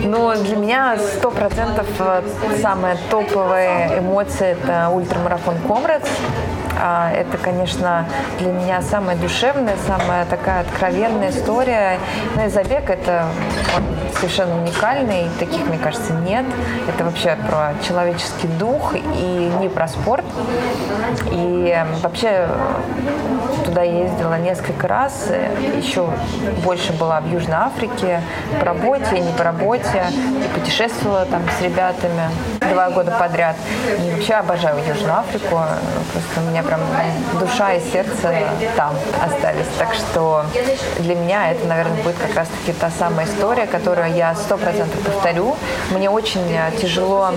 Но 0.05 0.34
для 0.34 0.57
меня 0.57 0.96
сто 0.98 1.30
процентов 1.30 1.86
э, 1.98 2.22
самая 2.62 2.96
топовая 3.11 3.98
эмоция– 3.98 4.53
это 4.62 4.88
ультрамарафон 4.90 5.57
Комрадс. 5.66 6.09
А, 6.80 7.12
Это, 7.12 7.36
конечно, 7.36 8.07
для 8.38 8.53
меня 8.53 8.80
самая 8.80 9.16
душевная, 9.16 9.76
самая 9.86 10.24
такая 10.24 10.62
откровенная 10.62 11.30
история. 11.30 11.98
Ну 12.34 12.46
и 12.46 12.48
забег– 12.48 12.84
это 12.88 13.26
совершенно 14.21 14.61
уникальный, 14.61 15.29
таких, 15.39 15.66
мне 15.66 15.79
кажется, 15.79 16.12
нет. 16.12 16.45
Это 16.89 17.05
вообще 17.05 17.37
про 17.49 17.73
человеческий 17.87 18.49
дух 18.59 18.95
и 18.95 19.53
не 19.61 19.68
про 19.68 19.89
спорт. 19.89 20.25
И 21.33 21.75
э, 21.75 21.87
вообще 22.03 22.29
э, 22.49 23.64
туда 23.64 23.83
ездила 23.83 24.39
несколько 24.39 24.87
раз, 24.87 25.29
еще 25.77 26.09
больше 26.64 26.93
была 26.93 27.21
в 27.21 27.29
Южной 27.31 27.57
Африке 27.57 28.21
по 28.59 28.66
работе 28.66 29.21
не 29.21 29.33
по 29.33 29.45
работе, 29.45 30.05
и 30.45 30.59
путешествовала 30.59 31.25
там 31.27 31.43
с 31.59 31.62
ребятами 31.62 32.31
два 32.73 32.91
года 32.91 33.12
подряд. 33.18 33.57
И 33.99 34.11
вообще 34.11 34.35
обожаю 34.35 34.77
Южную 34.87 35.18
Африку, 35.18 35.61
просто 36.12 36.41
у 36.41 36.51
меня 36.51 36.62
прям 36.62 36.81
душа 37.39 37.73
и 37.75 37.81
сердце 37.81 38.35
там 38.77 38.95
остались. 39.25 39.66
Так 39.79 39.95
что 39.95 40.45
для 40.99 41.14
меня 41.14 41.53
это, 41.53 41.66
наверное, 41.66 42.03
будет 42.03 42.16
как 42.18 42.35
раз-таки 42.35 42.73
та 42.73 42.91
самая 42.91 43.27
история, 43.27 43.66
которую 43.66 44.10
я 44.15 44.35
сто 44.35 44.57
процентов 44.57 45.01
повторю. 45.01 45.57
Мне 45.91 46.11
очень 46.11 46.41
тяжело 46.81 47.31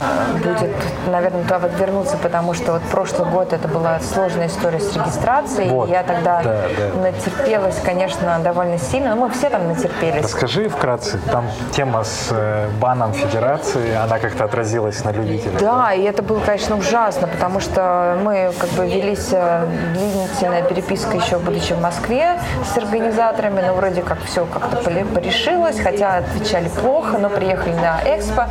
э, 0.00 0.38
будет, 0.38 0.74
наверное, 1.10 1.42
туда 1.42 1.58
вот 1.58 1.72
вернуться, 1.78 2.16
потому 2.16 2.54
что 2.54 2.72
вот 2.72 2.82
прошлый 2.82 3.28
год 3.28 3.52
это 3.52 3.68
была 3.68 4.00
сложная 4.00 4.46
история 4.46 4.80
с 4.80 4.94
регистрацией. 4.94 5.68
Вот. 5.68 5.88
Я 5.88 6.02
тогда 6.02 6.42
да, 6.42 6.64
да. 6.78 7.00
натерпелась, 7.00 7.78
конечно, 7.84 8.38
довольно 8.42 8.78
сильно. 8.78 9.14
Но 9.14 9.26
мы 9.26 9.30
все 9.30 9.50
там 9.50 9.68
натерпелись. 9.68 10.24
Расскажи 10.24 10.68
вкратце, 10.68 11.18
там 11.30 11.46
тема 11.72 12.04
с 12.04 12.28
э, 12.30 12.68
баном 12.80 13.12
федерации, 13.12 13.94
она 13.94 14.18
как-то 14.18 14.44
отразилась 14.44 15.04
на 15.04 15.10
любителях. 15.12 15.60
Да, 15.60 15.82
да, 15.82 15.92
и 15.94 16.02
это 16.02 16.22
было, 16.22 16.40
конечно, 16.40 16.76
ужасно, 16.76 17.26
потому 17.26 17.60
что 17.60 18.18
мы 18.22 18.52
как 18.58 18.70
бы 18.70 18.86
велись 18.86 19.28
э, 19.32 19.66
длительная 19.94 20.62
переписка 20.62 21.16
еще 21.16 21.38
будучи 21.38 21.72
в 21.72 21.80
Москве 21.80 22.38
с 22.72 22.76
организаторами, 22.76 23.60
но 23.66 23.74
вроде 23.74 24.02
как 24.02 24.18
все 24.24 24.46
как-то 24.46 24.76
порешилось, 25.14 25.80
хотя 25.80 26.01
отвечали 26.04 26.68
плохо, 26.68 27.18
но 27.18 27.28
приехали 27.28 27.74
на 27.74 28.00
экспо. 28.04 28.46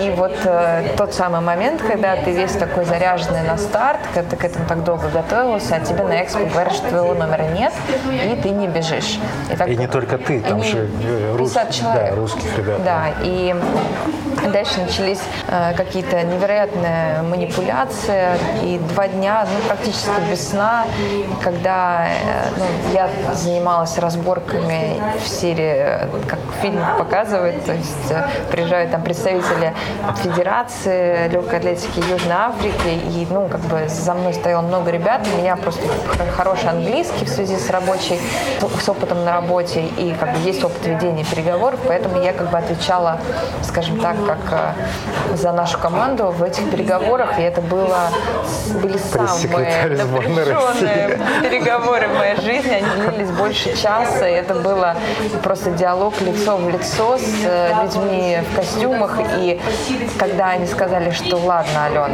И 0.00 0.10
вот 0.10 0.36
э, 0.44 0.94
тот 0.96 1.14
самый 1.14 1.40
момент, 1.40 1.82
когда 1.82 2.16
ты 2.16 2.32
весь 2.32 2.52
такой 2.52 2.84
заряженный 2.84 3.42
на 3.42 3.56
старт, 3.56 4.00
когда 4.12 4.30
ты 4.30 4.36
к 4.36 4.44
этому 4.44 4.66
так 4.66 4.84
долго 4.84 5.08
готовился, 5.08 5.76
а 5.76 5.80
тебе 5.80 6.04
на 6.04 6.22
экспо 6.22 6.44
говорят, 6.44 6.72
что 6.72 6.88
твоего 6.88 7.14
номера 7.14 7.44
нет, 7.48 7.72
и 8.10 8.40
ты 8.40 8.50
не 8.50 8.68
бежишь. 8.68 9.18
И, 9.50 9.56
так, 9.56 9.68
и 9.68 9.76
не 9.76 9.86
только 9.86 10.18
ты, 10.18 10.40
там 10.40 10.62
же 10.62 10.88
э, 11.02 11.36
рус... 11.36 11.52
человек. 11.70 12.10
Да, 12.10 12.16
русских 12.16 12.58
ребят. 12.58 12.84
Да, 12.84 13.06
и 13.22 13.54
дальше 14.52 14.80
начались 14.80 15.20
э, 15.48 15.74
какие-то 15.74 16.22
невероятные 16.22 17.22
манипуляции, 17.22 18.28
и 18.62 18.78
два 18.92 19.08
дня, 19.08 19.46
ну, 19.50 19.66
практически 19.66 20.10
без 20.30 20.48
сна, 20.48 20.86
когда 21.42 22.06
э, 22.06 22.48
ну, 22.56 22.64
я 22.92 23.08
занималась 23.34 23.98
разборками 23.98 25.00
в 25.22 25.28
серии, 25.28 26.08
как 26.28 26.38
фильм 26.60 26.80
показывает, 26.98 27.64
то 27.64 27.72
есть 27.72 28.10
э, 28.10 28.26
приезжают 28.50 28.90
там 28.90 29.02
представители 29.02 29.74
Федерации 30.22 31.28
легкой 31.28 31.58
атлетики 31.58 31.98
Южной 32.10 32.36
Африки, 32.36 32.88
и, 32.88 33.26
ну, 33.30 33.48
как 33.48 33.60
бы 33.62 33.88
за 33.88 34.14
мной 34.14 34.34
стояло 34.34 34.62
много 34.62 34.90
ребят, 34.90 35.26
у 35.32 35.38
меня 35.38 35.56
просто 35.56 35.82
хороший 36.36 36.68
английский 36.68 37.24
в 37.24 37.28
связи 37.28 37.56
с 37.56 37.70
рабочей, 37.70 38.20
с 38.60 38.88
опытом 38.88 39.24
на 39.24 39.32
работе, 39.32 39.84
и 39.98 40.14
как 40.18 40.32
бы 40.32 40.38
есть 40.40 40.62
опыт 40.64 40.84
ведения 40.86 41.24
переговоров, 41.24 41.80
поэтому 41.86 42.22
я 42.22 42.32
как 42.32 42.50
бы 42.50 42.58
отвечала, 42.58 43.18
скажем 43.62 44.00
так, 44.00 44.16
как 44.34 44.74
э, 45.30 45.36
за 45.36 45.52
нашу 45.52 45.78
команду 45.78 46.30
в 46.30 46.42
этих 46.42 46.70
переговорах, 46.70 47.38
и 47.38 47.42
это 47.42 47.60
было, 47.60 48.08
были 48.82 48.98
самые 48.98 49.88
напряженные 49.88 51.20
переговоры 51.42 52.08
в 52.08 52.18
моей 52.18 52.36
жизни, 52.40 52.72
они 52.72 53.08
длились 53.08 53.30
больше 53.30 53.76
часа, 53.76 54.28
и 54.28 54.32
это 54.32 54.54
было 54.54 54.96
просто 55.42 55.70
диалог 55.70 56.20
лицо 56.20 56.56
в 56.56 56.68
лицо 56.68 57.18
с 57.18 57.44
э, 57.44 57.72
людьми 57.82 58.38
в 58.50 58.56
костюмах, 58.56 59.18
и 59.38 59.60
когда 60.18 60.50
они 60.50 60.66
сказали, 60.66 61.10
что 61.10 61.36
ладно, 61.36 61.86
Алена, 61.86 62.08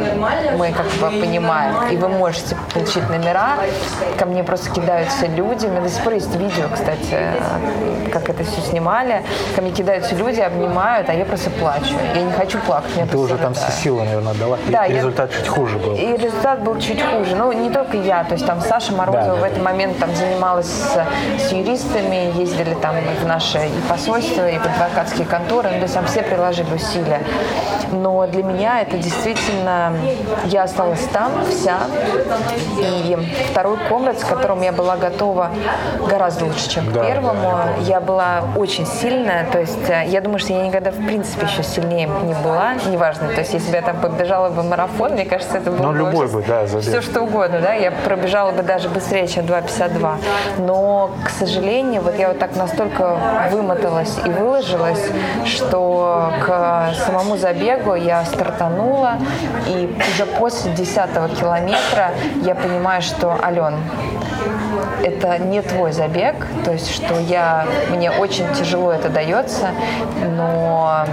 мы 0.57 0.71
как 0.71 0.87
бы 0.87 1.19
понимаем, 1.19 1.89
и 1.89 1.97
вы 1.97 2.09
можете 2.09 2.55
получить 2.73 3.07
номера, 3.09 3.57
ко 4.17 4.25
мне 4.25 4.43
просто 4.43 4.69
кидаются 4.71 5.27
люди, 5.27 5.65
у 5.65 5.69
меня 5.69 5.81
до 5.81 5.89
сих 5.89 6.03
пор 6.03 6.13
есть 6.13 6.35
видео, 6.35 6.65
кстати, 6.73 7.17
как 8.11 8.29
это 8.29 8.43
все 8.43 8.61
снимали, 8.61 9.23
ко 9.55 9.61
мне 9.61 9.71
кидаются 9.71 10.15
люди, 10.15 10.39
обнимают, 10.39 11.09
а 11.09 11.13
я 11.13 11.25
просто 11.25 11.49
плачу. 11.49 11.95
Я 12.13 12.21
не 12.21 12.31
хочу 12.31 12.59
плакать. 12.59 12.91
Ты 13.09 13.17
уже 13.17 13.37
там 13.37 13.53
все 13.53 13.71
силы, 13.71 14.03
наверное, 14.03 14.33
дала. 14.33 14.57
Да, 14.67 14.85
и 14.85 14.91
я... 14.91 14.97
результат 14.97 15.31
чуть 15.31 15.47
хуже 15.47 15.77
был. 15.77 15.95
И 15.95 16.17
результат 16.17 16.61
был 16.63 16.79
чуть 16.79 17.01
хуже. 17.01 17.35
Ну, 17.35 17.51
не 17.51 17.69
только 17.69 17.97
я, 17.97 18.23
то 18.23 18.33
есть 18.33 18.45
там 18.45 18.61
Саша 18.61 18.93
Морозова 18.93 19.25
да, 19.25 19.35
в 19.35 19.43
этот 19.43 19.63
момент 19.63 19.97
там 19.97 20.13
занималась 20.15 20.67
с, 20.67 21.05
с 21.39 21.51
юристами, 21.51 22.37
ездили 22.37 22.73
там 22.75 22.95
в 23.21 23.25
наше 23.25 23.59
и 23.59 23.89
посольство, 23.89 24.49
и 24.49 24.57
в 24.57 24.65
адвокатские 24.65 25.25
конторы, 25.25 25.69
ну, 25.69 25.75
то 25.77 25.83
есть 25.83 25.93
там 25.93 26.05
все 26.05 26.23
приложили 26.23 26.73
усилия. 26.73 27.21
Но 27.91 28.25
для 28.27 28.43
меня 28.43 28.81
это 28.81 28.97
действительно, 28.97 29.93
я 30.45 30.63
осталась 30.63 31.03
там 31.13 31.31
вся, 31.49 31.79
и 32.79 33.17
второй 33.51 33.77
комнат, 33.89 34.19
с 34.19 34.23
которым 34.23 34.61
я 34.61 34.71
была 34.71 34.95
готова 34.95 35.49
гораздо 36.07 36.45
лучше, 36.45 36.69
чем 36.69 36.87
к 36.87 36.93
да, 36.93 37.05
первому. 37.05 37.41
Да, 37.41 37.83
я 37.83 37.99
была 37.99 38.43
очень 38.55 38.85
сильная, 38.85 39.45
то 39.51 39.59
есть 39.59 39.89
э, 39.89 40.03
я 40.07 40.21
думаю, 40.21 40.39
что 40.39 40.53
я 40.53 40.65
никогда 40.65 40.91
в 40.91 41.05
принципе 41.05 41.45
еще 41.45 41.63
сильнее 41.63 42.07
не 42.07 42.33
была, 42.33 42.75
неважно, 42.89 43.27
то 43.29 43.39
есть 43.39 43.53
если 43.53 43.71
бы 43.71 43.75
я 43.75 43.81
там 43.81 43.99
побежала 43.99 44.49
бы 44.49 44.63
марафон, 44.63 45.13
мне 45.13 45.25
кажется, 45.25 45.57
это 45.57 45.71
было 45.71 45.87
ну, 45.87 45.93
любой 45.93 46.27
бы, 46.27 46.43
да, 46.47 46.65
все 46.65 47.01
что 47.01 47.21
угодно, 47.21 47.59
да, 47.61 47.73
я 47.73 47.91
пробежала 47.91 48.51
бы 48.51 48.63
даже 48.63 48.89
быстрее, 48.89 49.27
чем 49.27 49.45
2.52. 49.45 50.15
Но, 50.59 51.11
к 51.25 51.29
сожалению, 51.29 52.01
вот 52.01 52.17
я 52.17 52.29
вот 52.29 52.39
так 52.39 52.55
настолько 52.55 53.17
вымоталась 53.51 54.17
и 54.25 54.29
выложилась, 54.29 55.03
что 55.45 56.31
к 56.45 56.93
самому 57.05 57.37
забегу 57.37 57.80
я 57.95 58.25
стартанула, 58.25 59.17
и 59.67 59.95
уже 60.13 60.25
после 60.25 60.71
10 60.71 61.39
километра 61.39 62.11
я 62.43 62.55
понимаю, 62.55 63.01
что, 63.01 63.37
Ален, 63.43 63.75
это 65.03 65.37
не 65.39 65.61
твой 65.61 65.91
забег, 65.91 66.35
то 66.65 66.71
есть 66.71 66.93
что 66.93 67.19
я, 67.19 67.65
мне 67.89 68.11
очень 68.11 68.51
тяжело 68.53 68.91
это 68.91 69.09
дается, 69.09 69.69
но 70.35 71.05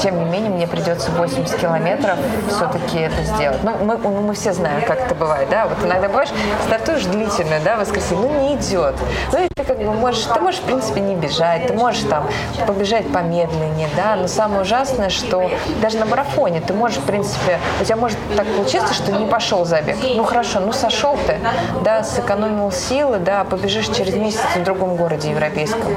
тем 0.00 0.18
не 0.18 0.30
менее 0.30 0.50
мне 0.50 0.66
придется 0.66 1.10
80 1.12 1.56
километров 1.56 2.16
все-таки 2.48 2.98
это 2.98 3.22
сделать. 3.22 3.62
Ну, 3.62 3.72
мы, 3.84 3.96
мы 3.96 4.34
все 4.34 4.52
знаем, 4.52 4.82
как 4.82 5.00
это 5.00 5.14
бывает, 5.14 5.48
да, 5.50 5.66
вот 5.66 5.78
иногда 5.84 6.08
бываешь, 6.08 6.30
стартуешь 6.66 7.04
длительно, 7.04 7.60
да, 7.64 7.76
воскресенье, 7.76 8.22
ну 8.22 8.40
не 8.40 8.56
идет. 8.56 8.94
Ну 9.32 9.38
ты 9.54 9.64
как 9.64 9.78
бы 9.78 9.92
можешь, 9.92 10.24
ты 10.24 10.40
можешь 10.40 10.60
в 10.60 10.64
принципе 10.64 11.00
не 11.00 11.14
бежать, 11.14 11.66
ты 11.66 11.74
можешь 11.74 12.02
там 12.02 12.26
побежать 12.66 13.10
помедленнее, 13.12 13.88
да, 13.96 14.16
но 14.16 14.28
самое 14.28 14.62
ужасное, 14.62 15.10
что 15.10 15.50
даже 15.80 15.98
на 15.98 16.06
марафоне 16.06 16.60
ты 16.60 16.72
можешь 16.72 16.98
в 16.98 17.04
принципе, 17.04 17.58
у 17.80 17.84
тебя 17.84 17.96
может 17.96 18.18
так 18.36 18.46
получиться, 18.46 18.94
что 18.94 19.12
не 19.12 19.26
пошел 19.26 19.64
забег. 19.64 19.96
Ну 20.14 20.24
хорошо, 20.24 20.60
ну 20.60 20.72
сошел 20.72 21.16
ты, 21.26 21.38
да, 21.82 22.02
сэкономил 22.02 22.70
силы, 22.70 23.18
да, 23.24 23.44
побежишь 23.44 23.88
через 23.88 24.14
месяц 24.14 24.40
в 24.56 24.62
другом 24.62 24.96
городе 24.96 25.30
европейском. 25.30 25.96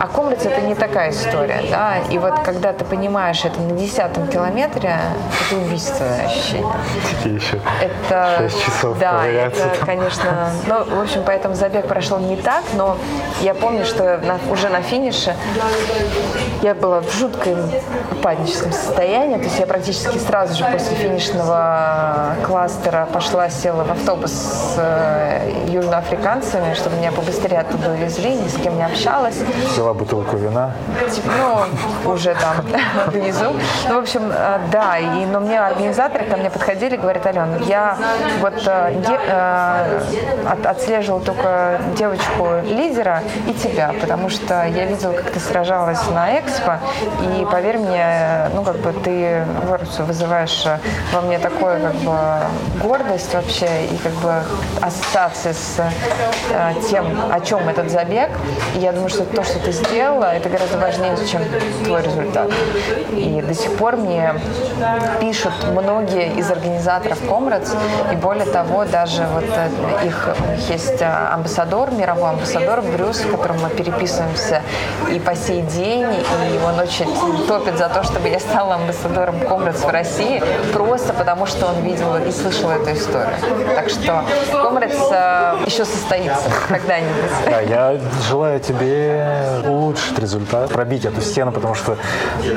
А 0.00 0.06
Комлиц 0.06 0.44
это 0.44 0.60
не 0.62 0.74
такая 0.74 1.10
история, 1.10 1.62
да, 1.70 1.98
и 2.10 2.18
вот 2.18 2.40
когда 2.40 2.72
ты 2.72 2.84
понимаешь 2.84 3.44
это 3.44 3.60
на 3.60 3.72
десятом 3.72 4.26
километре, 4.28 4.96
это 5.46 5.60
убийственное 5.60 6.26
ощущение. 6.26 6.74
Тебе 7.22 7.34
еще 7.34 7.60
это, 7.80 8.48
6 8.50 8.64
часов 8.64 8.98
Да, 8.98 9.26
это, 9.26 9.68
там. 9.76 9.86
конечно, 9.86 10.50
ну, 10.66 10.84
в 10.84 11.00
общем, 11.00 11.22
поэтому 11.24 11.54
забег 11.54 11.86
прошел 11.86 12.18
не 12.18 12.36
так, 12.36 12.64
но 12.74 12.96
я 13.40 13.54
помню, 13.54 13.84
что 13.84 14.18
на, 14.18 14.38
уже 14.50 14.68
на 14.68 14.82
финише 14.82 15.34
я 16.62 16.74
была 16.74 17.00
в 17.00 17.12
жутком 17.12 17.70
упадническом 18.12 18.72
состоянии, 18.72 19.36
то 19.36 19.44
есть 19.44 19.58
я 19.58 19.66
практически 19.66 20.18
сразу 20.18 20.54
же 20.54 20.64
после 20.70 20.96
финишного 20.96 22.36
кластера 22.46 23.08
пошла, 23.12 23.48
села 23.48 23.84
в 23.84 23.90
автобус 23.90 24.30
с 24.32 24.74
э, 24.78 25.52
южноафриканцами, 25.68 26.74
чтобы 26.74 26.96
меня 26.96 27.12
побыстрее 27.12 27.60
оттуда 27.60 27.90
увезли, 27.90 28.34
ни 28.34 28.48
с 28.48 28.56
кем 28.56 28.76
не 28.76 28.84
общалась. 28.84 29.36
Взяла 29.72 29.94
бутылку 29.94 30.36
вина? 30.36 30.72
Типа, 31.10 31.30
ну, 32.04 32.10
уже 32.10 32.34
там 32.34 32.64
внизу. 33.06 33.52
Ну, 33.88 33.94
в 33.94 33.98
общем, 33.98 34.30
э, 34.32 34.58
да, 34.70 34.98
и, 34.98 35.26
но 35.26 35.40
мне 35.40 35.60
организаторы 35.60 36.24
ко 36.24 36.36
мне 36.36 36.50
подходили, 36.50 36.96
говорят, 36.96 37.26
Алена, 37.26 37.56
я 37.66 37.96
вот 38.40 38.66
э, 38.66 40.00
от, 40.48 40.66
отслеживала 40.66 41.20
только 41.20 41.80
девочку-лидера 41.96 43.22
и 43.46 43.54
тебя, 43.54 43.94
потому 44.00 44.28
что 44.28 44.66
я 44.66 44.84
видела, 44.84 45.12
как 45.12 45.30
ты 45.30 45.40
сражалась 45.40 46.06
на 46.10 46.28
Экспо, 46.50 46.78
и 47.22 47.46
поверь 47.50 47.78
мне, 47.78 48.50
ну, 48.54 48.62
как 48.62 48.76
бы 48.78 48.92
ты 48.92 49.44
вызываешь 49.98 50.66
во 51.12 51.20
мне 51.20 51.38
такое, 51.38 51.80
как 51.80 51.94
бы, 51.96 52.16
гордость 52.82 53.32
вообще 53.34 53.86
и, 53.86 53.96
как 53.96 54.12
бы, 54.14 54.42
ассоциации 54.80 55.52
с 55.52 55.80
э, 56.50 56.72
тем, 56.90 57.06
о 57.30 57.40
чем 57.40 57.68
этот 57.68 57.90
забег. 57.90 58.30
И 58.74 58.80
я 58.80 58.92
думаю, 58.92 59.10
что 59.10 59.24
то, 59.24 59.44
что 59.44 59.58
ты 59.60 59.72
сделала, 59.72 60.34
это 60.34 60.48
гораздо 60.48 60.78
важнее, 60.78 61.16
чем 61.30 61.42
твой 61.84 62.02
результат. 62.02 62.50
И 63.12 63.42
до 63.46 63.54
сих 63.54 63.76
пор 63.76 63.96
мне 63.96 64.34
пишут 65.20 65.52
многие 65.72 66.32
из 66.34 66.50
организаторов 66.50 67.18
Комрадс, 67.28 67.72
и 68.12 68.16
более 68.16 68.46
того, 68.46 68.84
даже 68.84 69.24
вот 69.32 69.44
э, 69.44 70.06
их, 70.06 70.28
есть 70.68 71.00
э, 71.00 71.04
амбассадор, 71.04 71.92
мировой 71.92 72.30
амбассадор 72.30 72.82
Брюс, 72.82 73.18
с 73.18 73.24
которым 73.24 73.60
мы 73.60 73.70
переписываемся 73.70 74.62
и 75.10 75.18
по 75.20 75.34
сей 75.36 75.62
день, 75.62 76.06
и 76.42 76.58
он 76.58 76.78
очень 76.78 77.06
топит 77.46 77.78
за 77.78 77.88
то, 77.88 78.02
чтобы 78.02 78.28
я 78.28 78.40
стала 78.40 78.74
амбассадором 78.74 79.40
Комрадс 79.40 79.82
в 79.82 79.88
России, 79.88 80.42
просто 80.72 81.12
потому 81.12 81.46
что 81.46 81.66
он 81.66 81.82
видел 81.82 82.16
и 82.16 82.30
слышал 82.30 82.70
эту 82.70 82.92
историю. 82.92 83.34
Так 83.74 83.88
что 83.88 84.24
Комрадс 84.52 84.96
э, 85.10 85.56
еще 85.66 85.84
состоится 85.84 86.48
когда-нибудь. 86.68 87.30
Да, 87.46 87.60
я 87.60 88.00
желаю 88.28 88.60
тебе 88.60 89.62
улучшить 89.66 90.18
результат, 90.18 90.70
пробить 90.70 91.04
эту 91.04 91.20
стену, 91.20 91.52
потому 91.52 91.74
что 91.74 91.96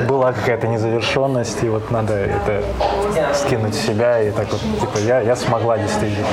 была 0.08 0.32
какая-то 0.32 0.66
незавершенность, 0.66 1.62
и 1.62 1.68
вот 1.68 1.90
надо 1.90 2.14
это 2.14 2.62
скинуть 3.34 3.74
в 3.74 3.86
себя, 3.86 4.20
и 4.22 4.30
так 4.30 4.46
вот, 4.50 4.60
типа, 4.80 4.98
я, 4.98 5.20
я 5.20 5.36
смогла 5.36 5.78
действительно. 5.78 6.26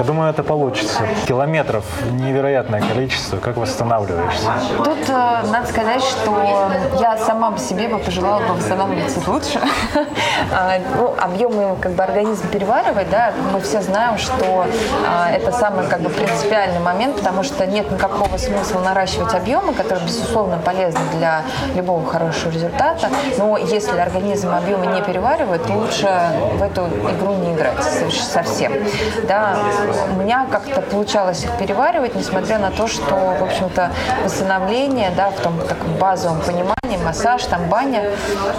Я 0.00 0.06
думаю, 0.06 0.30
это 0.30 0.42
получится. 0.42 1.02
Километров 1.28 1.84
невероятное 2.12 2.80
количество. 2.80 3.36
Как 3.36 3.58
восстанавливаешься? 3.58 4.50
Тут 4.78 5.10
э, 5.10 5.42
надо 5.52 5.66
сказать, 5.66 6.02
что 6.02 6.70
я 6.98 7.18
сама 7.18 7.50
по 7.50 7.58
себе 7.58 7.86
бы 7.86 7.98
пожелала 7.98 8.40
бы 8.40 8.54
восстанавливаться 8.54 9.20
лучше. 9.30 9.60
А, 10.52 10.78
ну, 10.96 11.14
объемы 11.20 11.76
как 11.80 11.92
бы 11.92 12.02
организм 12.02 12.48
переваривает, 12.48 13.08
да, 13.10 13.32
мы 13.52 13.60
все 13.60 13.82
знаем, 13.82 14.18
что 14.18 14.66
а, 15.06 15.30
это 15.30 15.52
самый 15.52 15.86
как 15.86 16.00
бы 16.00 16.08
принципиальный 16.08 16.80
момент, 16.80 17.16
потому 17.16 17.44
что 17.44 17.66
нет 17.66 17.88
никакого 17.90 18.36
смысла 18.36 18.80
наращивать 18.80 19.32
объемы, 19.34 19.74
которые, 19.74 20.04
безусловно, 20.06 20.58
полезны 20.58 21.00
для 21.12 21.42
любого 21.76 22.04
хорошего 22.04 22.50
результата, 22.50 23.08
но 23.38 23.58
если 23.58 23.98
организм 23.98 24.50
объемы 24.50 24.86
не 24.86 25.02
переваривает, 25.02 25.68
лучше 25.68 26.08
в 26.54 26.62
эту 26.62 26.86
игру 26.86 27.34
не 27.34 27.54
играть 27.54 27.84
совсем. 28.10 28.72
Да, 29.28 29.56
у 30.10 30.14
меня 30.14 30.46
как-то 30.50 30.80
получалось 30.82 31.44
их 31.44 31.50
переваривать, 31.58 32.14
несмотря 32.14 32.58
на 32.58 32.70
то, 32.70 32.86
что, 32.86 33.14
в 33.14 33.42
общем-то, 33.42 33.90
восстановление, 34.24 35.10
да, 35.16 35.30
в 35.30 35.40
том 35.40 35.58
таком 35.66 35.94
базовом 35.98 36.40
понимании, 36.40 36.80
массаж, 37.04 37.44
там 37.44 37.68
баня, 37.68 38.10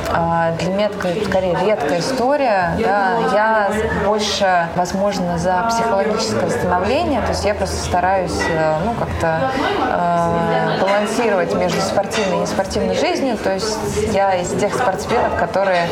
а, 0.10 0.52
для 0.60 0.74
меня 0.74 0.86
это 0.88 1.26
скорее 1.26 1.58
редкая 1.66 2.00
история, 2.00 2.72
да, 2.80 3.18
я 3.34 3.72
больше, 4.06 4.68
возможно, 4.76 5.38
за 5.38 5.66
психологическое 5.70 6.46
восстановление, 6.46 7.22
то 7.22 7.30
есть 7.30 7.46
я 7.46 7.54
просто 7.54 7.78
стараюсь, 7.78 8.40
э, 8.50 8.78
ну, 8.86 8.94
как-то 8.94 9.52
э, 9.82 10.82
балансировать 10.82 11.54
между 11.56 11.82
спортивной 11.82 12.38
и 12.38 12.42
неспортивной 12.42 12.96
жизнью, 12.96 13.38
то 13.38 13.54
есть 13.54 13.78
я 14.14 14.36
из 14.36 14.50
тех 14.50 14.74
спортсменов, 14.74 15.36
которые 15.38 15.88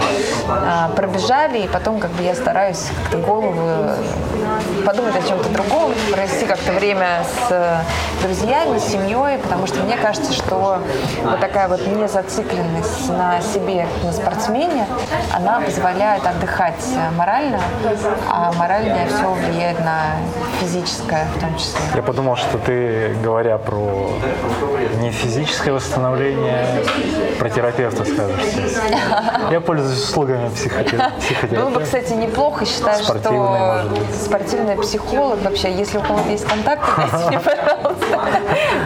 э, 0.48 0.96
пробежали, 0.96 1.60
и 1.60 1.68
потом 1.68 2.00
как 2.00 2.12
бы 2.12 2.24
я 2.24 2.36
стараюсь 2.36 2.88
как-то 3.04 3.18
голову 3.18 3.92
подумать 4.86 5.16
о 5.16 5.22
чем-то 5.30 5.50
другом, 5.50 5.94
провести 6.12 6.46
как-то 6.46 6.72
время 6.72 7.24
с 7.24 7.52
э, 7.52 7.78
друзьями, 8.24 8.80
с 8.80 8.86
семьей, 8.86 9.38
потому 9.38 9.68
что 9.68 9.84
мне 9.84 9.96
кажется, 9.96 10.34
что 10.34 10.82
вот 11.24 11.40
такая 11.40 11.68
вот 11.68 11.86
незацикленность 11.86 13.10
на 13.10 13.40
себе, 13.42 13.86
на 14.04 14.12
спортсмене, 14.12 14.88
она 15.32 15.62
позволяет 15.62 16.26
отдыхать 16.26 16.84
морально, 17.16 17.60
а 18.28 18.52
моральное 18.54 19.08
все 19.08 19.30
влияет 19.32 19.80
на 19.82 20.16
физическое 20.60 21.28
в 21.36 21.40
том 21.40 21.56
числе. 21.58 21.80
Я 21.96 22.02
подумал, 22.02 22.36
что 22.36 22.58
ты, 22.58 23.14
говоря 23.24 23.60
про 23.60 24.10
не 25.00 25.12
физическое 25.12 25.74
восстановление, 25.74 26.84
про 27.38 27.50
терапевта 27.50 28.04
скажешь. 28.04 28.54
Я 29.52 29.62
пользуюсь 29.62 30.00
услугами 30.00 30.50
психотерапевта. 30.50 31.48
Было 31.56 31.70
бы, 31.70 31.82
кстати, 31.82 32.14
неплохо, 32.14 32.66
считаю, 32.66 33.04
что 33.04 33.86
спортивный 34.14 34.76
психолог 34.78 35.09
вообще, 35.18 35.72
если 35.74 35.98
у 35.98 36.02
кого-то 36.02 36.30
есть 36.30 36.46
контакты, 36.46 36.92
дайте 36.98 37.28
мне, 37.28 37.40
пожалуйста. 37.40 38.20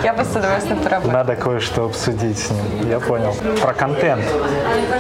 Я 0.04 0.14
бы 0.14 0.24
с 0.24 0.36
удовольствием 0.36 0.80
поработала. 0.80 1.12
Надо 1.12 1.36
кое-что 1.36 1.86
обсудить 1.86 2.40
с 2.40 2.52
ним. 2.52 2.90
Я 2.90 3.00
понял. 3.00 3.34
Про 3.62 3.74
контент 3.74 4.24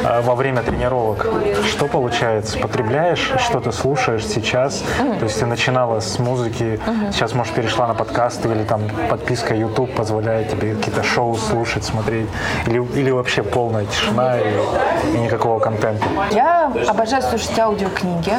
э, 0.03 0.21
во 0.21 0.35
время 0.35 0.61
тренировок. 0.61 1.25
Что 1.65 1.87
получается? 1.87 2.57
Потребляешь, 2.59 3.31
что 3.39 3.59
ты 3.59 3.71
слушаешь 3.71 4.25
сейчас? 4.25 4.83
То 5.19 5.25
есть 5.25 5.39
ты 5.39 5.45
начинала 5.45 5.99
с 5.99 6.19
музыки, 6.19 6.79
сейчас, 7.11 7.33
может, 7.33 7.53
перешла 7.53 7.87
на 7.87 7.93
подкасты 7.93 8.49
или 8.49 8.63
там 8.63 8.81
подписка 9.09 9.53
YouTube 9.55 9.93
позволяет 9.95 10.49
тебе 10.49 10.75
какие-то 10.75 11.03
шоу 11.03 11.35
слушать, 11.35 11.83
смотреть? 11.83 12.27
Или, 12.67 12.83
или 12.97 13.11
вообще 13.11 13.43
полная 13.43 13.85
тишина 13.85 14.39
и, 14.39 15.15
и 15.15 15.17
никакого 15.19 15.59
контента? 15.59 16.05
Я 16.31 16.71
обожаю 16.87 17.21
слушать 17.21 17.57
аудиокниги. 17.59 18.33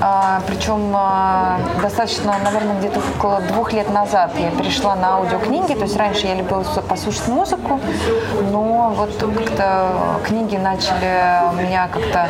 А, 0.00 0.40
причем 0.46 0.92
а, 0.94 1.58
достаточно, 1.82 2.13
наверное, 2.24 2.78
где-то 2.78 3.00
около 3.16 3.40
двух 3.40 3.72
лет 3.72 3.90
назад 3.90 4.32
я 4.38 4.50
перешла 4.50 4.94
на 4.96 5.16
аудиокниги. 5.16 5.74
То 5.74 5.82
есть 5.82 5.96
раньше 5.96 6.26
я 6.26 6.34
любила 6.34 6.62
послушать 6.88 7.28
музыку, 7.28 7.80
но 8.50 8.92
вот 8.96 9.10
как-то 9.36 10.20
книги 10.24 10.56
начали 10.56 11.54
меня 11.56 11.88
как-то 11.88 12.28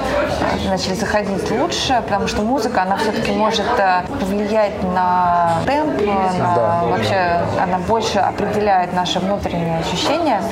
начали 0.69 0.95
заходить 0.95 1.51
лучше, 1.51 2.03
потому 2.05 2.27
что 2.27 2.43
музыка, 2.43 2.83
она 2.83 2.97
все-таки 2.97 3.33
может 3.33 3.67
э, 3.79 4.03
повлиять 4.21 4.83
на 4.83 5.53
темп, 5.67 6.01
на, 6.01 6.55
да, 6.55 6.81
вообще 6.85 7.41
да. 7.57 7.65
она 7.65 7.79
больше 7.79 8.19
определяет 8.19 8.93
наши 8.93 9.19
внутренние 9.19 9.79
ощущения 9.79 10.43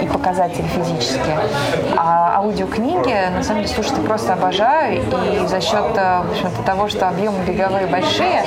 и 0.00 0.06
показатели 0.06 0.66
физические. 0.66 1.38
А 1.96 2.36
аудиокниги, 2.36 3.30
на 3.34 3.42
самом 3.42 3.62
деле, 3.62 3.74
слушать 3.74 3.98
я 3.98 4.04
просто 4.04 4.32
обожаю, 4.34 5.02
и 5.02 5.46
за 5.46 5.60
счет 5.60 5.84
э, 5.96 6.22
в 6.22 6.30
общем-то, 6.30 6.62
того, 6.62 6.88
что 6.88 7.08
объемы 7.08 7.38
беговые 7.44 7.86
большие, 7.86 8.42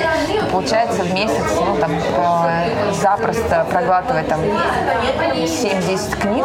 получается 0.50 1.02
в 1.02 1.12
месяц, 1.12 1.44
ну, 1.56 1.76
там, 1.76 1.92
э, 1.92 2.92
запросто 3.00 3.66
проглатывать 3.70 4.28
там 4.28 4.40
7-10 4.40 6.16
книг. 6.16 6.44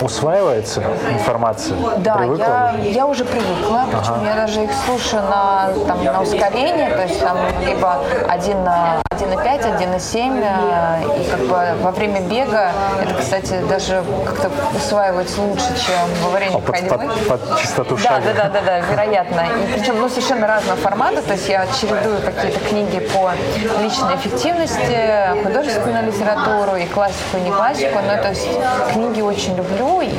Усваивается 0.00 0.82
информация? 1.12 1.76
Да, 1.98 2.22
я, 2.38 2.74
я 2.82 3.06
уже 3.06 3.24
привыкла, 3.24 3.84
причем 3.90 4.14
ага. 4.14 4.26
я 4.26 4.34
даже 4.34 4.64
их 4.64 4.70
слушаю 4.84 5.22
на, 5.22 5.70
там, 5.86 6.04
на 6.04 6.22
ускорение, 6.22 6.90
то 6.90 7.02
есть 7.02 7.20
там 7.20 7.36
либо 7.66 8.02
один 8.28 8.62
на 8.64 9.00
1,5, 9.10 9.78
1,7, 9.96 10.42
э, 10.42 11.20
и 11.20 11.30
как 11.30 11.40
бы 11.40 11.82
во 11.82 11.90
время 11.90 12.20
бега 12.20 12.72
это, 13.02 13.14
кстати, 13.14 13.60
даже 13.68 14.02
как-то 14.24 14.50
усваивается 14.76 15.40
лучше, 15.40 15.68
чем 15.76 15.96
во 16.22 16.30
время 16.30 16.56
а 16.56 16.72
ходьбы. 16.72 16.88
Под, 16.88 17.28
под, 17.28 17.48
под 17.48 17.58
частоту 17.60 17.96
шага. 17.96 18.22
Да, 18.24 18.32
да, 18.32 18.48
да, 18.48 18.60
да, 18.60 18.78
вероятно. 18.90 19.40
И 19.40 19.78
причем, 19.78 20.00
ну, 20.00 20.08
совершенно 20.08 20.46
разного 20.46 20.76
формата, 20.76 21.22
то 21.22 21.32
есть 21.32 21.48
я 21.48 21.66
чередую 21.80 22.20
какие-то 22.22 22.60
книги 22.60 22.98
по 22.98 23.32
личной 23.80 24.16
эффективности, 24.16 25.42
художественную 25.42 26.06
литературу, 26.06 26.76
и 26.76 26.86
классику, 26.86 27.36
и 27.38 27.40
не 27.40 27.50
классику, 27.50 27.98
но 28.06 28.16
то 28.22 28.28
есть 28.28 28.48
книги 28.92 29.20
очень 29.20 29.56
люблю 29.56 30.00
и 30.00 30.10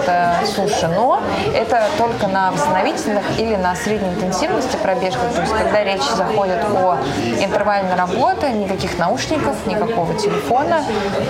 это 0.00 0.34
слушаю, 0.46 0.92
но 0.94 1.20
это 1.54 1.88
только 1.98 2.26
на 2.28 2.50
восстановительных 2.50 3.24
или 3.38 3.56
на 3.56 3.74
средней 3.74 4.08
интенсивности 4.10 4.76
пробежках, 4.76 5.32
то 5.34 5.42
есть 5.42 5.52
когда 5.52 5.84
речь 5.84 6.02
заходит 6.02 6.58
о 6.64 6.98
интервальной 7.40 7.94
работы, 7.96 8.46
никаких 8.76 8.98
наушников, 8.98 9.66
никакого 9.66 10.14
телефона, 10.14 10.84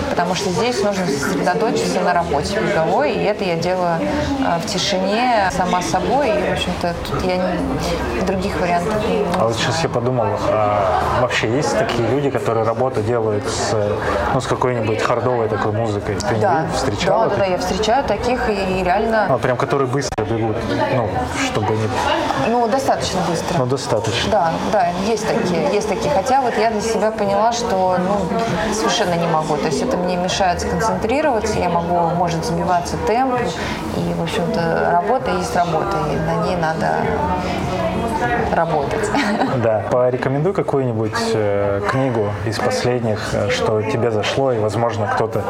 потому 0.09 0.35
что 0.35 0.49
здесь 0.49 0.83
нужно 0.83 1.05
сосредоточиться 1.07 2.01
на 2.01 2.13
работе 2.13 2.59
беговой, 2.59 3.13
и 3.13 3.23
это 3.23 3.43
я 3.43 3.55
делаю 3.55 3.99
э, 3.99 4.59
в 4.59 4.65
тишине, 4.65 5.49
сама 5.55 5.81
собой, 5.81 6.29
и, 6.29 6.49
в 6.49 6.53
общем-то, 6.53 6.93
тут 7.09 7.23
я 7.25 7.37
не, 7.37 8.21
других 8.25 8.59
вариантов 8.59 8.95
не 9.07 9.23
А 9.39 9.47
вот 9.47 9.55
сейчас 9.55 9.81
я 9.83 9.89
подумал, 9.89 10.27
а 10.49 11.01
вообще 11.21 11.49
есть 11.55 11.77
такие 11.77 12.07
люди, 12.09 12.29
которые 12.29 12.65
работу 12.65 13.01
делают 13.01 13.45
с, 13.47 13.75
ну, 14.33 14.41
с 14.41 14.47
какой-нибудь 14.47 15.01
хардовой 15.01 15.47
такой 15.47 15.71
музыкой? 15.71 16.15
Ты 16.15 16.35
да. 16.35 16.65
встречала? 16.75 17.29
Да, 17.29 17.35
да, 17.35 17.35
да, 17.37 17.45
я 17.45 17.57
встречаю 17.57 18.03
таких, 18.03 18.49
и 18.49 18.83
реально... 18.83 19.27
А, 19.29 19.37
прям 19.37 19.57
которые 19.57 19.87
быстро 19.87 20.23
бегут, 20.25 20.57
ну, 20.95 21.09
чтобы 21.45 21.73
не... 21.73 21.87
Ну, 22.49 22.67
достаточно 22.67 23.19
быстро. 23.29 23.57
Ну, 23.59 23.65
достаточно. 23.65 24.31
Да, 24.31 24.51
да, 24.71 24.87
есть 25.07 25.25
такие, 25.27 25.73
есть 25.73 25.87
такие. 25.87 26.13
Хотя 26.13 26.41
вот 26.41 26.57
я 26.57 26.71
для 26.71 26.81
себя 26.81 27.11
поняла, 27.11 27.36
что 27.51 27.97
ну, 27.99 28.73
совершенно 28.73 29.15
не 29.15 29.27
могу. 29.27 29.57
То 29.57 29.67
есть 29.67 29.81
это 29.81 29.97
мне 29.97 30.15
мешает 30.15 30.61
сконцентрироваться, 30.61 31.59
я 31.59 31.69
могу, 31.69 32.15
может 32.15 32.45
сбиваться 32.45 32.97
темп. 33.07 33.35
И, 33.97 34.13
в 34.13 34.23
общем-то, 34.23 34.89
работа 34.91 35.31
есть 35.31 35.55
работа, 35.55 35.97
и 36.11 36.15
на 36.15 36.45
ней 36.45 36.55
надо 36.55 36.95
работать. 38.53 39.09
Да. 39.57 39.83
Порекомендуй 39.89 40.53
какую-нибудь 40.53 41.31
э, 41.33 41.81
книгу 41.89 42.29
из 42.45 42.59
последних, 42.59 43.33
э, 43.33 43.49
что 43.49 43.81
тебе 43.81 44.11
зашло, 44.11 44.51
и, 44.51 44.59
возможно, 44.59 45.07
кто-то, 45.07 45.41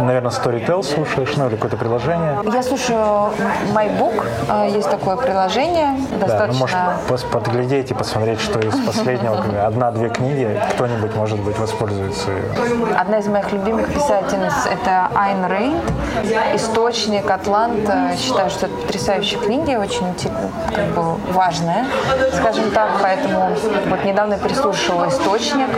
наверное, 0.00 0.30
Storytel 0.30 0.82
слушаешь, 0.82 1.36
ну, 1.36 1.48
или 1.48 1.56
какое-то 1.56 1.76
приложение. 1.76 2.38
Я 2.44 2.62
слушаю 2.62 3.30
MyBook, 3.74 4.24
э, 4.48 4.70
есть 4.70 4.88
такое 4.88 5.16
приложение, 5.16 5.98
достаточно... 6.20 6.66
Да, 6.68 6.94
ну, 6.94 7.10
может, 7.10 7.26
подглядеть 7.30 7.90
и 7.90 7.94
посмотреть, 7.94 8.40
что 8.40 8.60
из 8.60 8.76
последнего, 8.86 9.66
одна-две 9.66 10.10
книги, 10.10 10.60
кто-нибудь, 10.74 11.16
может 11.16 11.35
быть, 11.40 11.58
воспользуется 11.58 12.30
ее. 12.30 12.96
Одна 12.96 13.18
из 13.18 13.26
моих 13.26 13.52
любимых 13.52 13.92
писательниц– 13.92 14.54
это 14.70 15.10
Айн 15.14 15.46
Рейнд, 15.46 15.84
«Источник», 16.54 17.30
«Атлант». 17.30 17.88
Считаю, 18.18 18.50
что 18.50 18.66
это 18.66 18.74
потрясающие 18.76 19.40
книги, 19.40 19.74
очень 19.74 20.06
как 20.74 20.86
бы, 20.88 21.16
важная 21.32 21.86
скажем 22.34 22.70
так, 22.70 22.90
поэтому 23.02 23.50
вот 23.86 24.04
недавно 24.04 24.38
переслушала 24.38 25.08
«Источник». 25.08 25.68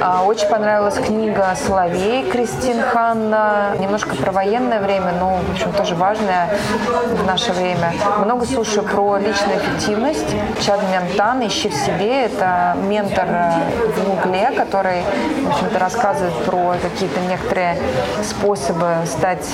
А, 0.00 0.22
очень 0.24 0.48
понравилась 0.48 0.94
книга 0.94 1.54
«Соловей» 1.56 2.30
Кристин 2.30 2.80
Ханна. 2.82 3.74
Немножко 3.78 4.14
про 4.16 4.32
военное 4.32 4.80
время, 4.80 5.12
но, 5.18 5.36
в 5.36 5.52
общем, 5.52 5.72
тоже 5.72 5.94
важное 5.94 6.48
в 7.12 7.26
наше 7.26 7.52
время. 7.52 7.92
Много 8.18 8.46
слушаю 8.46 8.84
про 8.84 9.18
личную 9.18 9.58
эффективность. 9.58 10.34
Чад 10.60 10.80
Ментан 10.92 11.46
«Ищи 11.46 11.68
в 11.68 11.74
себе»— 11.74 12.24
это 12.26 12.76
ментор 12.88 13.26
в 13.96 14.04
Гугле, 14.04 14.50
который 14.56 15.01
который, 15.02 15.44
в 15.44 15.48
общем-то, 15.48 15.78
рассказывает 15.78 16.34
про 16.44 16.74
какие-то 16.80 17.20
некоторые 17.20 17.76
способы 18.22 18.86
стать 19.06 19.46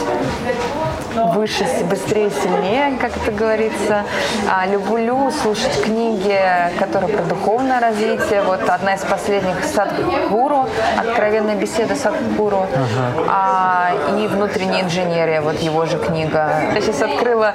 выше, 1.34 1.66
быстрее, 1.88 2.30
сильнее, 2.30 2.96
как 2.98 3.16
это 3.16 3.32
говорится. 3.32 4.04
А, 4.50 4.66
люблю 4.66 5.30
слушать 5.30 5.82
книги, 5.82 6.38
которые 6.78 7.16
про 7.16 7.22
духовное 7.24 7.80
развитие. 7.80 8.42
Вот 8.42 8.68
одна 8.68 8.94
из 8.94 9.00
последних 9.02 9.64
Садхгуру, 9.64 10.66
откровенная 10.96 11.56
беседа 11.56 11.94
Садхгуру, 11.94 12.58
uh-huh. 12.58 13.26
а, 13.28 13.90
и 14.18 14.26
внутренняя 14.26 14.82
инженерия, 14.84 15.40
вот 15.40 15.60
его 15.60 15.86
же 15.86 15.98
книга. 15.98 16.50
Я 16.74 16.80
сейчас 16.80 17.02
открыла 17.02 17.54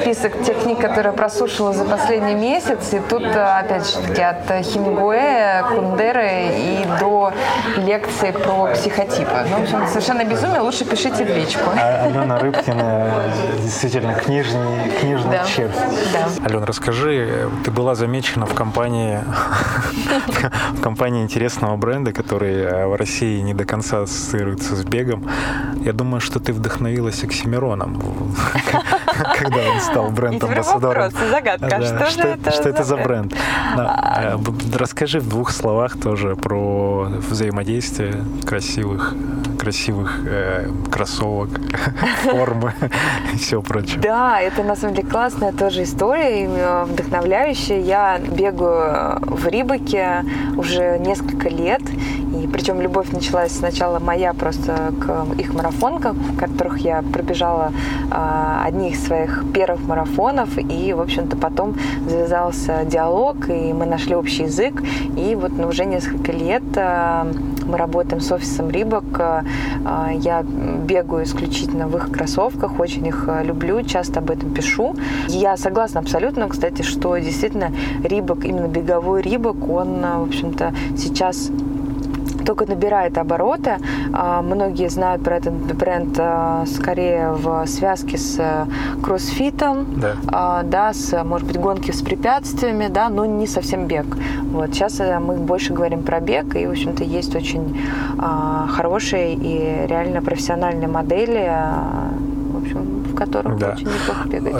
список 0.00 0.42
тех 0.42 0.62
книг, 0.62 0.80
которые 0.80 1.12
прослушала 1.12 1.72
за 1.72 1.84
последний 1.84 2.34
месяц, 2.34 2.92
и 2.92 3.00
тут, 3.00 3.24
опять 3.24 3.88
же 3.88 3.98
таки, 3.98 4.22
от 4.22 4.64
Хемингуэя, 4.64 5.64
Кундеры 5.68 6.30
и 6.56 6.86
до 7.00 7.32
лекции 7.78 8.30
про 8.30 8.66
психотипы. 8.74 9.32
Ну, 9.50 9.58
в 9.58 9.62
общем, 9.62 9.86
совершенно 9.88 10.24
безумие, 10.24 10.60
лучше 10.60 10.84
пишите 10.84 11.24
в 11.24 11.28
личку. 11.28 11.70
А, 11.76 12.04
Алена 12.04 12.38
Рыбкина 12.38 13.10
действительно 13.62 14.14
книжный, 14.14 14.90
книжный 15.00 15.38
да. 15.38 15.44
червь. 15.44 15.74
Да. 16.12 16.28
Алена, 16.44 16.66
расскажи, 16.66 17.48
ты 17.64 17.70
была 17.70 17.94
замечена 17.94 18.46
в 18.46 18.54
компании, 18.54 19.20
в 20.72 20.80
компании 20.80 21.22
интересного 21.22 21.76
бренда, 21.76 22.12
который 22.12 22.56
э, 22.56 22.86
в 22.86 22.94
России 22.96 23.40
не 23.40 23.54
до 23.54 23.64
конца 23.64 24.02
ассоциируется 24.02 24.76
с 24.76 24.84
бегом. 24.84 25.28
Я 25.76 25.92
думаю, 25.92 26.20
что 26.20 26.38
ты 26.38 26.52
вдохновилась 26.52 27.24
Оксимироном, 27.24 28.00
когда 29.38 29.70
он 29.70 29.80
стал 29.80 30.10
бренд-амбассадором. 30.10 31.10
Загадка. 31.30 31.82
Что 31.82 32.10
же 32.10 32.20
это? 32.28 32.50
Что 32.50 32.68
это 32.68 32.84
за 32.84 32.96
бренд? 32.96 33.34
Э, 33.76 34.36
расскажи 34.76 35.20
в 35.20 35.28
двух 35.28 35.50
словах 35.50 35.98
тоже 36.00 36.36
про 36.36 37.08
взаимодействие 37.28 38.24
красивых 38.46 39.14
красивых 39.60 40.20
э, 40.26 40.70
кроссовок, 40.90 41.50
формы 42.22 42.72
и 43.34 43.36
все 43.36 43.60
прочее. 43.60 44.00
Да, 44.00 44.40
это 44.40 44.62
на 44.62 44.74
самом 44.74 44.94
деле 44.94 45.08
классная 45.08 45.52
тоже 45.52 45.82
история, 45.82 46.46
э, 46.46 46.84
вдохновляющая. 46.84 47.80
Я 47.80 48.18
бегаю 48.18 49.20
в 49.20 49.46
Рибаке 49.46 50.24
уже 50.56 50.98
несколько 50.98 51.50
лет, 51.50 51.82
и 52.42 52.48
причем 52.48 52.80
любовь 52.80 53.10
началась 53.12 53.52
сначала 53.52 53.98
моя 53.98 54.32
просто 54.32 54.92
к 54.98 55.38
их 55.38 55.52
марафонкам, 55.52 56.16
в 56.16 56.38
которых 56.38 56.78
я 56.78 57.02
пробежала 57.02 57.72
э, 58.10 58.62
одни 58.64 58.90
из 58.90 59.04
своих 59.10 59.44
первых 59.52 59.80
марафонов, 59.88 60.56
и, 60.56 60.92
в 60.92 61.00
общем-то, 61.00 61.36
потом 61.36 61.74
завязался 62.06 62.84
диалог, 62.84 63.48
и 63.48 63.72
мы 63.72 63.84
нашли 63.84 64.14
общий 64.14 64.44
язык, 64.44 64.82
и 65.16 65.34
вот 65.34 65.50
ну, 65.58 65.66
уже 65.66 65.84
несколько 65.84 66.30
лет 66.30 66.62
э, 66.76 67.24
мы 67.66 67.76
работаем 67.76 68.20
с 68.20 68.30
офисом 68.30 68.70
Рибок, 68.70 69.04
э, 69.18 69.42
я 70.14 70.42
бегаю 70.42 71.24
исключительно 71.24 71.88
в 71.88 71.96
их 71.96 72.12
кроссовках, 72.12 72.78
очень 72.78 73.04
их 73.04 73.24
э, 73.26 73.42
люблю, 73.42 73.82
часто 73.82 74.20
об 74.20 74.30
этом 74.30 74.54
пишу. 74.54 74.94
Я 75.26 75.56
согласна 75.56 75.98
абсолютно, 75.98 76.48
кстати, 76.48 76.82
что 76.82 77.16
действительно 77.16 77.72
Рибок, 78.04 78.44
именно 78.44 78.68
беговой 78.68 79.22
Рибок, 79.22 79.68
он, 79.68 80.02
в 80.02 80.22
общем-то, 80.22 80.72
сейчас 80.96 81.50
только 82.50 82.66
набирает 82.66 83.16
обороты. 83.16 83.78
А, 84.12 84.42
многие 84.42 84.88
знают 84.88 85.22
про 85.22 85.36
этот 85.36 85.54
бренд 85.54 86.16
а, 86.18 86.64
скорее 86.66 87.30
в 87.30 87.64
связке 87.66 88.18
с 88.18 88.36
э, 88.40 88.66
кроссфитом, 89.02 89.86
да. 90.00 90.16
А, 90.26 90.62
да, 90.64 90.92
с, 90.92 91.24
может 91.24 91.46
быть, 91.46 91.60
гонки 91.60 91.92
с 91.92 92.02
препятствиями, 92.02 92.88
да, 92.88 93.08
но 93.08 93.24
не 93.24 93.46
совсем 93.46 93.86
бег. 93.86 94.06
Вот. 94.52 94.74
Сейчас 94.74 94.98
э, 94.98 95.20
мы 95.20 95.36
больше 95.36 95.72
говорим 95.72 96.02
про 96.02 96.18
бег, 96.20 96.56
и, 96.56 96.66
в 96.66 96.70
общем-то, 96.70 97.04
есть 97.04 97.36
очень 97.36 97.80
хорошие 98.76 99.34
и 99.34 99.86
реально 99.86 100.20
профессиональные 100.22 100.88
модели, 100.88 101.52
в 102.52 102.62
общем, 102.62 102.80
в 103.12 103.14
которых 103.14 103.58
да. 103.58 103.74
очень 103.74 103.86
неплохо 103.86 104.28
бегать. 104.28 104.54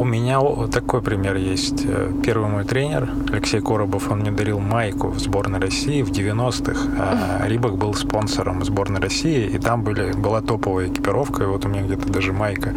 У 0.00 0.04
меня 0.04 0.40
такой 0.72 1.02
пример 1.02 1.36
есть. 1.36 1.84
Э, 1.84 2.10
первый 2.24 2.48
мой 2.48 2.64
тренер, 2.64 3.10
Алексей 3.30 3.60
Коробов, 3.60 4.10
он 4.10 4.20
мне 4.20 4.30
дарил 4.30 4.58
майку 4.58 5.08
в 5.08 5.18
сборной 5.18 5.60
России 5.60 6.00
в 6.00 6.10
90-х. 6.10 6.88
А 6.98 7.46
Рибок 7.46 7.76
был 7.76 7.92
спонсором 7.92 8.64
сборной 8.64 8.98
России, 8.98 9.46
и 9.46 9.58
там 9.58 9.82
были, 9.82 10.12
была 10.12 10.40
топовая 10.40 10.88
экипировка, 10.88 11.42
и 11.42 11.46
вот 11.46 11.66
у 11.66 11.68
меня 11.68 11.82
где-то 11.82 12.10
даже 12.10 12.32
майка, 12.32 12.72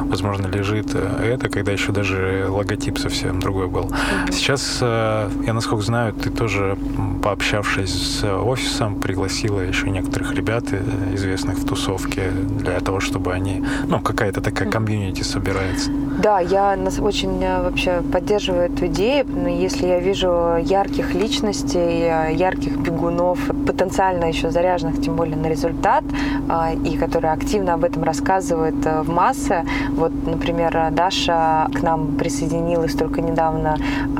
возможно, 0.00 0.48
лежит 0.48 0.88
э, 0.94 1.34
это, 1.34 1.48
когда 1.48 1.70
еще 1.70 1.92
даже 1.92 2.46
логотип 2.48 2.98
совсем 2.98 3.38
другой 3.38 3.68
был. 3.68 3.92
Сейчас, 4.32 4.78
э, 4.80 5.30
я 5.46 5.52
насколько 5.52 5.84
знаю, 5.84 6.12
ты 6.12 6.30
тоже, 6.30 6.76
пообщавшись 7.22 7.92
с 7.92 8.24
офисом, 8.24 8.96
пригласила 8.96 9.60
еще 9.60 9.90
некоторых 9.90 10.34
ребят, 10.34 10.64
известных 11.12 11.58
в 11.58 11.68
тусовке, 11.68 12.30
для 12.30 12.80
того, 12.80 12.98
чтобы 12.98 13.32
они, 13.32 13.62
ну, 13.86 14.00
какая-то 14.00 14.40
такая 14.40 14.68
комьюнити 14.68 15.22
собирается. 15.22 15.92
Да, 16.18 16.40
я 16.40 16.63
очень 17.00 17.42
э, 17.42 17.62
вообще 17.62 18.02
поддерживаю 18.12 18.72
эту 18.72 18.86
идею. 18.86 19.26
Но 19.26 19.48
если 19.48 19.86
я 19.86 20.00
вижу 20.00 20.56
ярких 20.60 21.14
личностей, 21.14 22.02
э, 22.02 22.34
ярких 22.34 22.76
бегунов, 22.76 23.38
потенциально 23.66 24.24
еще 24.26 24.50
заряженных, 24.50 25.00
тем 25.00 25.16
более 25.16 25.36
на 25.36 25.46
результат, 25.46 26.04
э, 26.04 26.76
и 26.84 26.96
которые 26.96 27.32
активно 27.32 27.74
об 27.74 27.84
этом 27.84 28.02
рассказывают 28.04 28.76
в 28.84 29.10
массы. 29.10 29.64
Вот, 29.90 30.12
например, 30.26 30.90
Даша 30.90 31.68
к 31.74 31.82
нам 31.82 32.16
присоединилась 32.16 32.94
только 32.94 33.20
недавно, 33.20 33.76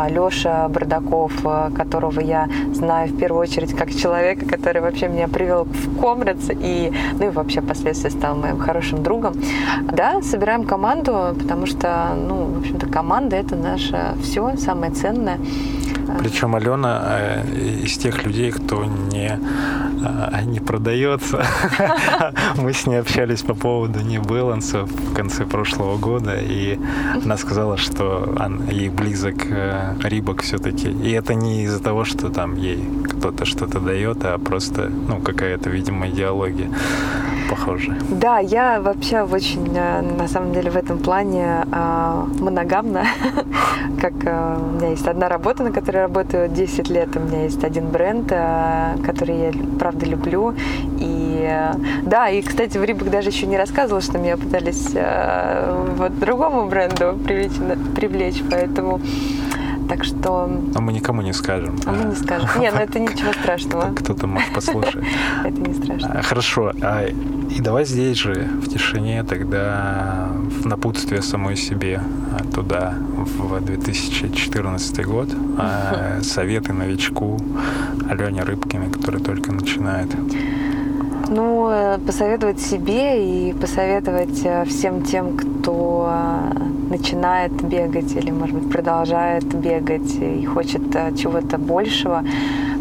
Леша 0.09 0.68
Бардаков, 0.68 1.32
которого 1.76 2.20
я 2.20 2.49
знаю 2.72 3.09
в 3.09 3.18
первую 3.18 3.42
очередь 3.42 3.74
как 3.74 3.90
человека, 3.90 4.47
который 4.47 4.80
вообще 4.80 5.09
меня 5.09 5.28
привел 5.28 5.64
в 5.64 6.01
Комрадс 6.01 6.51
и, 6.51 6.92
ну 7.18 7.26
и 7.26 7.30
вообще 7.30 7.61
впоследствии 7.61 8.11
стал 8.11 8.36
моим 8.36 8.59
хорошим 8.59 9.03
другом. 9.03 9.34
Да, 9.92 10.22
собираем 10.22 10.64
команду, 10.64 11.34
потому 11.38 11.66
что, 11.66 12.14
ну, 12.25 12.47
в 12.47 12.59
общем-то, 12.59 12.87
команда 12.87 13.37
это 13.37 13.57
наше 13.57 14.14
все, 14.22 14.57
самое 14.57 14.93
ценное. 14.93 15.39
Причем 16.18 16.55
Алена 16.55 17.03
э, 17.05 17.83
из 17.85 17.97
тех 17.99 18.25
людей, 18.25 18.51
кто 18.51 18.85
не, 18.85 19.39
э, 19.39 20.45
не 20.45 20.61
продается. 20.61 21.45
Мы 22.57 22.72
с 22.72 22.87
ней 22.87 23.01
общались 23.01 23.43
по 23.43 23.55
поводу 23.55 24.01
не 24.01 24.18
баланса 24.18 24.85
в 24.85 25.14
конце 25.14 25.45
прошлого 25.45 25.97
года, 25.97 26.37
и 26.41 26.79
она 27.25 27.37
сказала, 27.37 27.77
что 27.77 28.35
ей 28.70 28.91
близок 28.91 29.47
э, 29.51 29.95
Рибок 30.03 30.43
все-таки. 30.43 30.89
И 30.89 31.11
это 31.12 31.35
не 31.35 31.64
из-за 31.64 31.83
того, 31.83 32.05
что 32.05 32.29
там 32.29 32.57
ей 32.57 32.85
кто-то 33.05 33.45
что-то 33.45 33.81
дает, 33.81 34.25
а 34.25 34.39
просто, 34.39 34.91
ну, 35.09 35.20
какая-то, 35.20 35.70
видимо, 35.70 36.09
идеология 36.09 36.70
похожая. 37.55 37.98
Да, 38.11 38.38
я 38.38 38.80
вообще 38.80 39.22
очень, 39.22 39.72
на 39.72 40.28
самом 40.28 40.52
деле, 40.52 40.70
в 40.70 40.76
этом 40.76 40.98
плане 40.98 41.64
моногамна. 42.40 43.05
как 44.00 44.12
у 44.12 44.76
меня 44.76 44.90
есть 44.90 45.07
одна 45.07 45.28
работа, 45.28 45.62
на 45.62 45.72
которой 45.72 46.02
работаю 46.02 46.48
10 46.48 46.90
лет. 46.90 47.16
У 47.16 47.20
меня 47.20 47.44
есть 47.44 47.64
один 47.64 47.88
бренд, 47.88 48.30
э, 48.30 48.96
который 49.05 49.36
я 49.38 49.52
правда 49.78 50.07
люблю. 50.07 50.55
И 50.98 51.46
э, 51.48 51.72
да, 52.02 52.28
и, 52.28 52.42
кстати, 52.42 52.76
в 52.76 52.84
Рибок 52.84 53.11
даже 53.11 53.30
еще 53.30 53.46
не 53.46 53.57
рассказывала, 53.57 54.02
что 54.02 54.18
меня 54.18 54.36
пытались 54.36 54.90
э, 54.94 55.86
вот 55.96 56.18
другому 56.18 56.68
бренду 56.68 57.18
привлечь, 57.24 57.52
привлечь 57.96 58.42
поэтому 58.50 59.00
так 59.95 60.05
что... 60.05 60.51
А 60.74 60.80
мы 60.80 60.92
никому 60.92 61.22
не 61.22 61.32
скажем. 61.32 61.78
А 61.86 61.92
мы 61.92 62.05
не 62.05 62.16
скажем. 62.16 62.49
Нет, 62.61 62.74
ну 62.74 62.80
это 62.80 62.99
ничего 62.99 63.32
страшного. 63.32 63.95
Кто-то 63.95 64.26
может 64.26 64.53
послушать. 64.53 65.05
Это 65.45 65.61
не 65.61 65.74
страшно. 65.74 66.18
А, 66.18 66.22
хорошо. 66.22 66.72
А, 66.82 67.07
и 67.07 67.61
давай 67.61 67.84
здесь 67.84 68.16
же, 68.16 68.34
в 68.34 68.68
тишине, 68.68 69.22
тогда 69.22 70.30
в 70.32 70.66
напутствие 70.66 71.22
самой 71.22 71.57
себе 71.57 72.01
а, 72.32 72.42
туда, 72.53 72.95
в 72.99 73.61
2014 73.61 75.07
год, 75.07 75.28
советы 76.22 76.72
новичку 76.72 77.38
Алене 78.11 78.42
Рыбкиной, 78.42 78.90
который 78.90 79.20
только 79.20 79.53
начинает. 79.53 80.09
Ну, 81.29 81.70
э, 81.70 81.99
посоветовать 81.99 82.61
себе 82.61 83.49
и 83.49 83.53
посоветовать 83.55 84.45
э, 84.45 84.64
всем 84.66 85.03
тем, 85.03 85.37
кто 85.37 86.09
э, 86.11 86.59
начинает 86.91 87.53
бегать 87.53 88.12
или, 88.12 88.31
может 88.31 88.57
быть, 88.57 88.70
продолжает 88.70 89.45
бегать 89.45 90.14
и 90.16 90.45
хочет 90.45 90.83
чего-то 91.16 91.57
большего, 91.57 92.22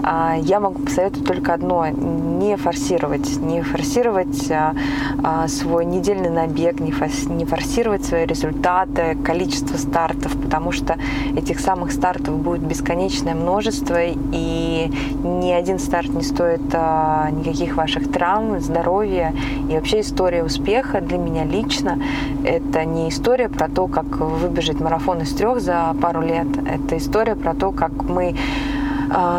я 0.04 0.60
могу 0.60 0.80
посоветовать 0.80 1.26
только 1.26 1.54
одно– 1.54 1.88
не 2.44 2.58
форсировать. 2.58 3.38
Не 3.38 3.62
форсировать 3.62 4.52
а, 4.52 4.76
а, 5.24 5.48
свой 5.48 5.86
недельный 5.86 6.30
набег, 6.30 6.80
не 6.80 7.46
форсировать 7.46 8.06
свои 8.06 8.26
результаты, 8.26 9.18
количество 9.24 9.78
стартов, 9.78 10.36
потому 10.42 10.72
что 10.72 10.98
этих 11.38 11.60
самых 11.60 11.92
стартов 11.92 12.36
будет 12.36 12.62
бесконечное 12.62 13.34
множество, 13.34 13.98
и 14.02 14.92
ни 15.24 15.52
один 15.52 15.80
старт 15.80 16.10
не 16.10 16.24
стоит 16.24 16.62
никаких 16.64 17.76
ваших 17.76 18.12
травм, 18.12 18.60
здоровья. 18.60 19.34
И 19.70 19.74
вообще 19.74 20.02
история 20.02 20.44
успеха 20.44 21.02
для 21.02 21.18
меня 21.18 21.46
лично– 21.46 22.02
это 22.44 22.84
не 22.86 23.10
история 23.10 23.50
про 23.50 23.70
то, 23.70 23.88
как 23.88 24.06
выбежать 24.18 24.80
марафон 24.80 25.22
из 25.22 25.34
трех 25.34 25.62
за 25.62 25.96
пару 26.02 26.22
лет, 26.22 26.48
это 26.68 26.98
история 26.98 27.36
про 27.36 27.54
то, 27.54 27.72
как 27.72 27.92
мы 27.92 28.36
а, 28.36 28.73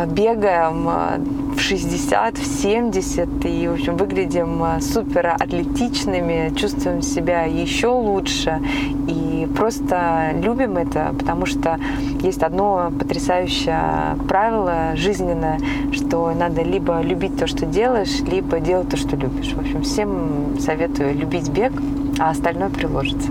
бегаем 0.07 0.89
а, 0.89 1.18
в 1.57 1.61
60, 1.61 2.39
в 2.39 2.47
70 2.47 3.29
и, 3.45 3.68
в 3.68 3.72
общем, 3.72 3.97
выглядим 3.97 4.62
а, 4.62 4.81
супер 4.81 5.27
атлетичными, 5.27 6.55
чувствуем 6.55 7.03
себя 7.03 7.43
еще 7.43 7.89
лучше 7.89 8.61
и 9.09 9.49
просто 9.57 10.31
любим 10.41 10.77
это, 10.77 11.12
потому 11.18 11.47
что 11.47 11.79
есть 12.22 12.43
одно 12.43 12.93
потрясающее 12.97 14.16
правило 14.29 14.95
жизненное, 14.95 15.59
что 15.93 16.33
надо 16.33 16.62
либо 16.62 17.01
любить 17.01 17.37
то, 17.37 17.47
что 17.49 17.66
делаешь, 17.66 18.20
либо 18.20 18.61
делать 18.61 18.89
то, 18.91 18.97
что 18.97 19.16
любишь. 19.16 19.55
В 19.55 19.61
общем, 19.61 19.83
всем 19.83 20.61
советую 20.61 21.16
любить 21.16 21.49
бег, 21.49 21.72
а 22.20 22.31
остальное 22.31 22.70
приложится. 22.70 23.29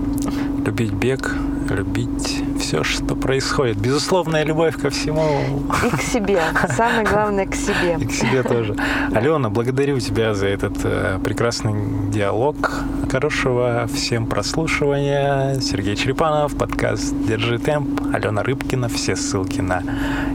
Любить 0.64 0.92
бег, 0.92 1.36
любить 1.70 2.43
все, 2.64 2.82
что 2.82 3.14
происходит. 3.14 3.76
Безусловная 3.76 4.42
любовь 4.42 4.80
ко 4.80 4.88
всему. 4.88 5.42
И 5.84 5.96
к 5.96 6.00
себе. 6.00 6.40
Самое 6.74 7.04
главное, 7.04 7.46
к 7.46 7.54
себе. 7.54 7.98
И 8.00 8.06
к 8.06 8.10
себе 8.10 8.42
тоже. 8.42 8.74
Алена, 9.12 9.50
благодарю 9.50 10.00
тебя 10.00 10.32
за 10.32 10.46
этот 10.46 10.72
э, 10.82 11.18
прекрасный 11.22 11.74
диалог. 12.10 12.80
Хорошего 13.10 13.86
всем 13.92 14.26
прослушивания. 14.26 15.60
Сергей 15.60 15.94
Черепанов, 15.94 16.56
подкаст 16.56 17.14
«Держи 17.28 17.58
темп». 17.58 18.00
Алена 18.14 18.42
Рыбкина. 18.42 18.88
Все 18.88 19.14
ссылки 19.14 19.60
на 19.60 19.82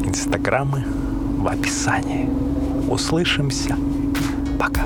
инстаграмы 0.06 0.86
в 1.38 1.48
описании. 1.48 2.30
Услышимся. 2.90 3.76
Пока. 4.60 4.84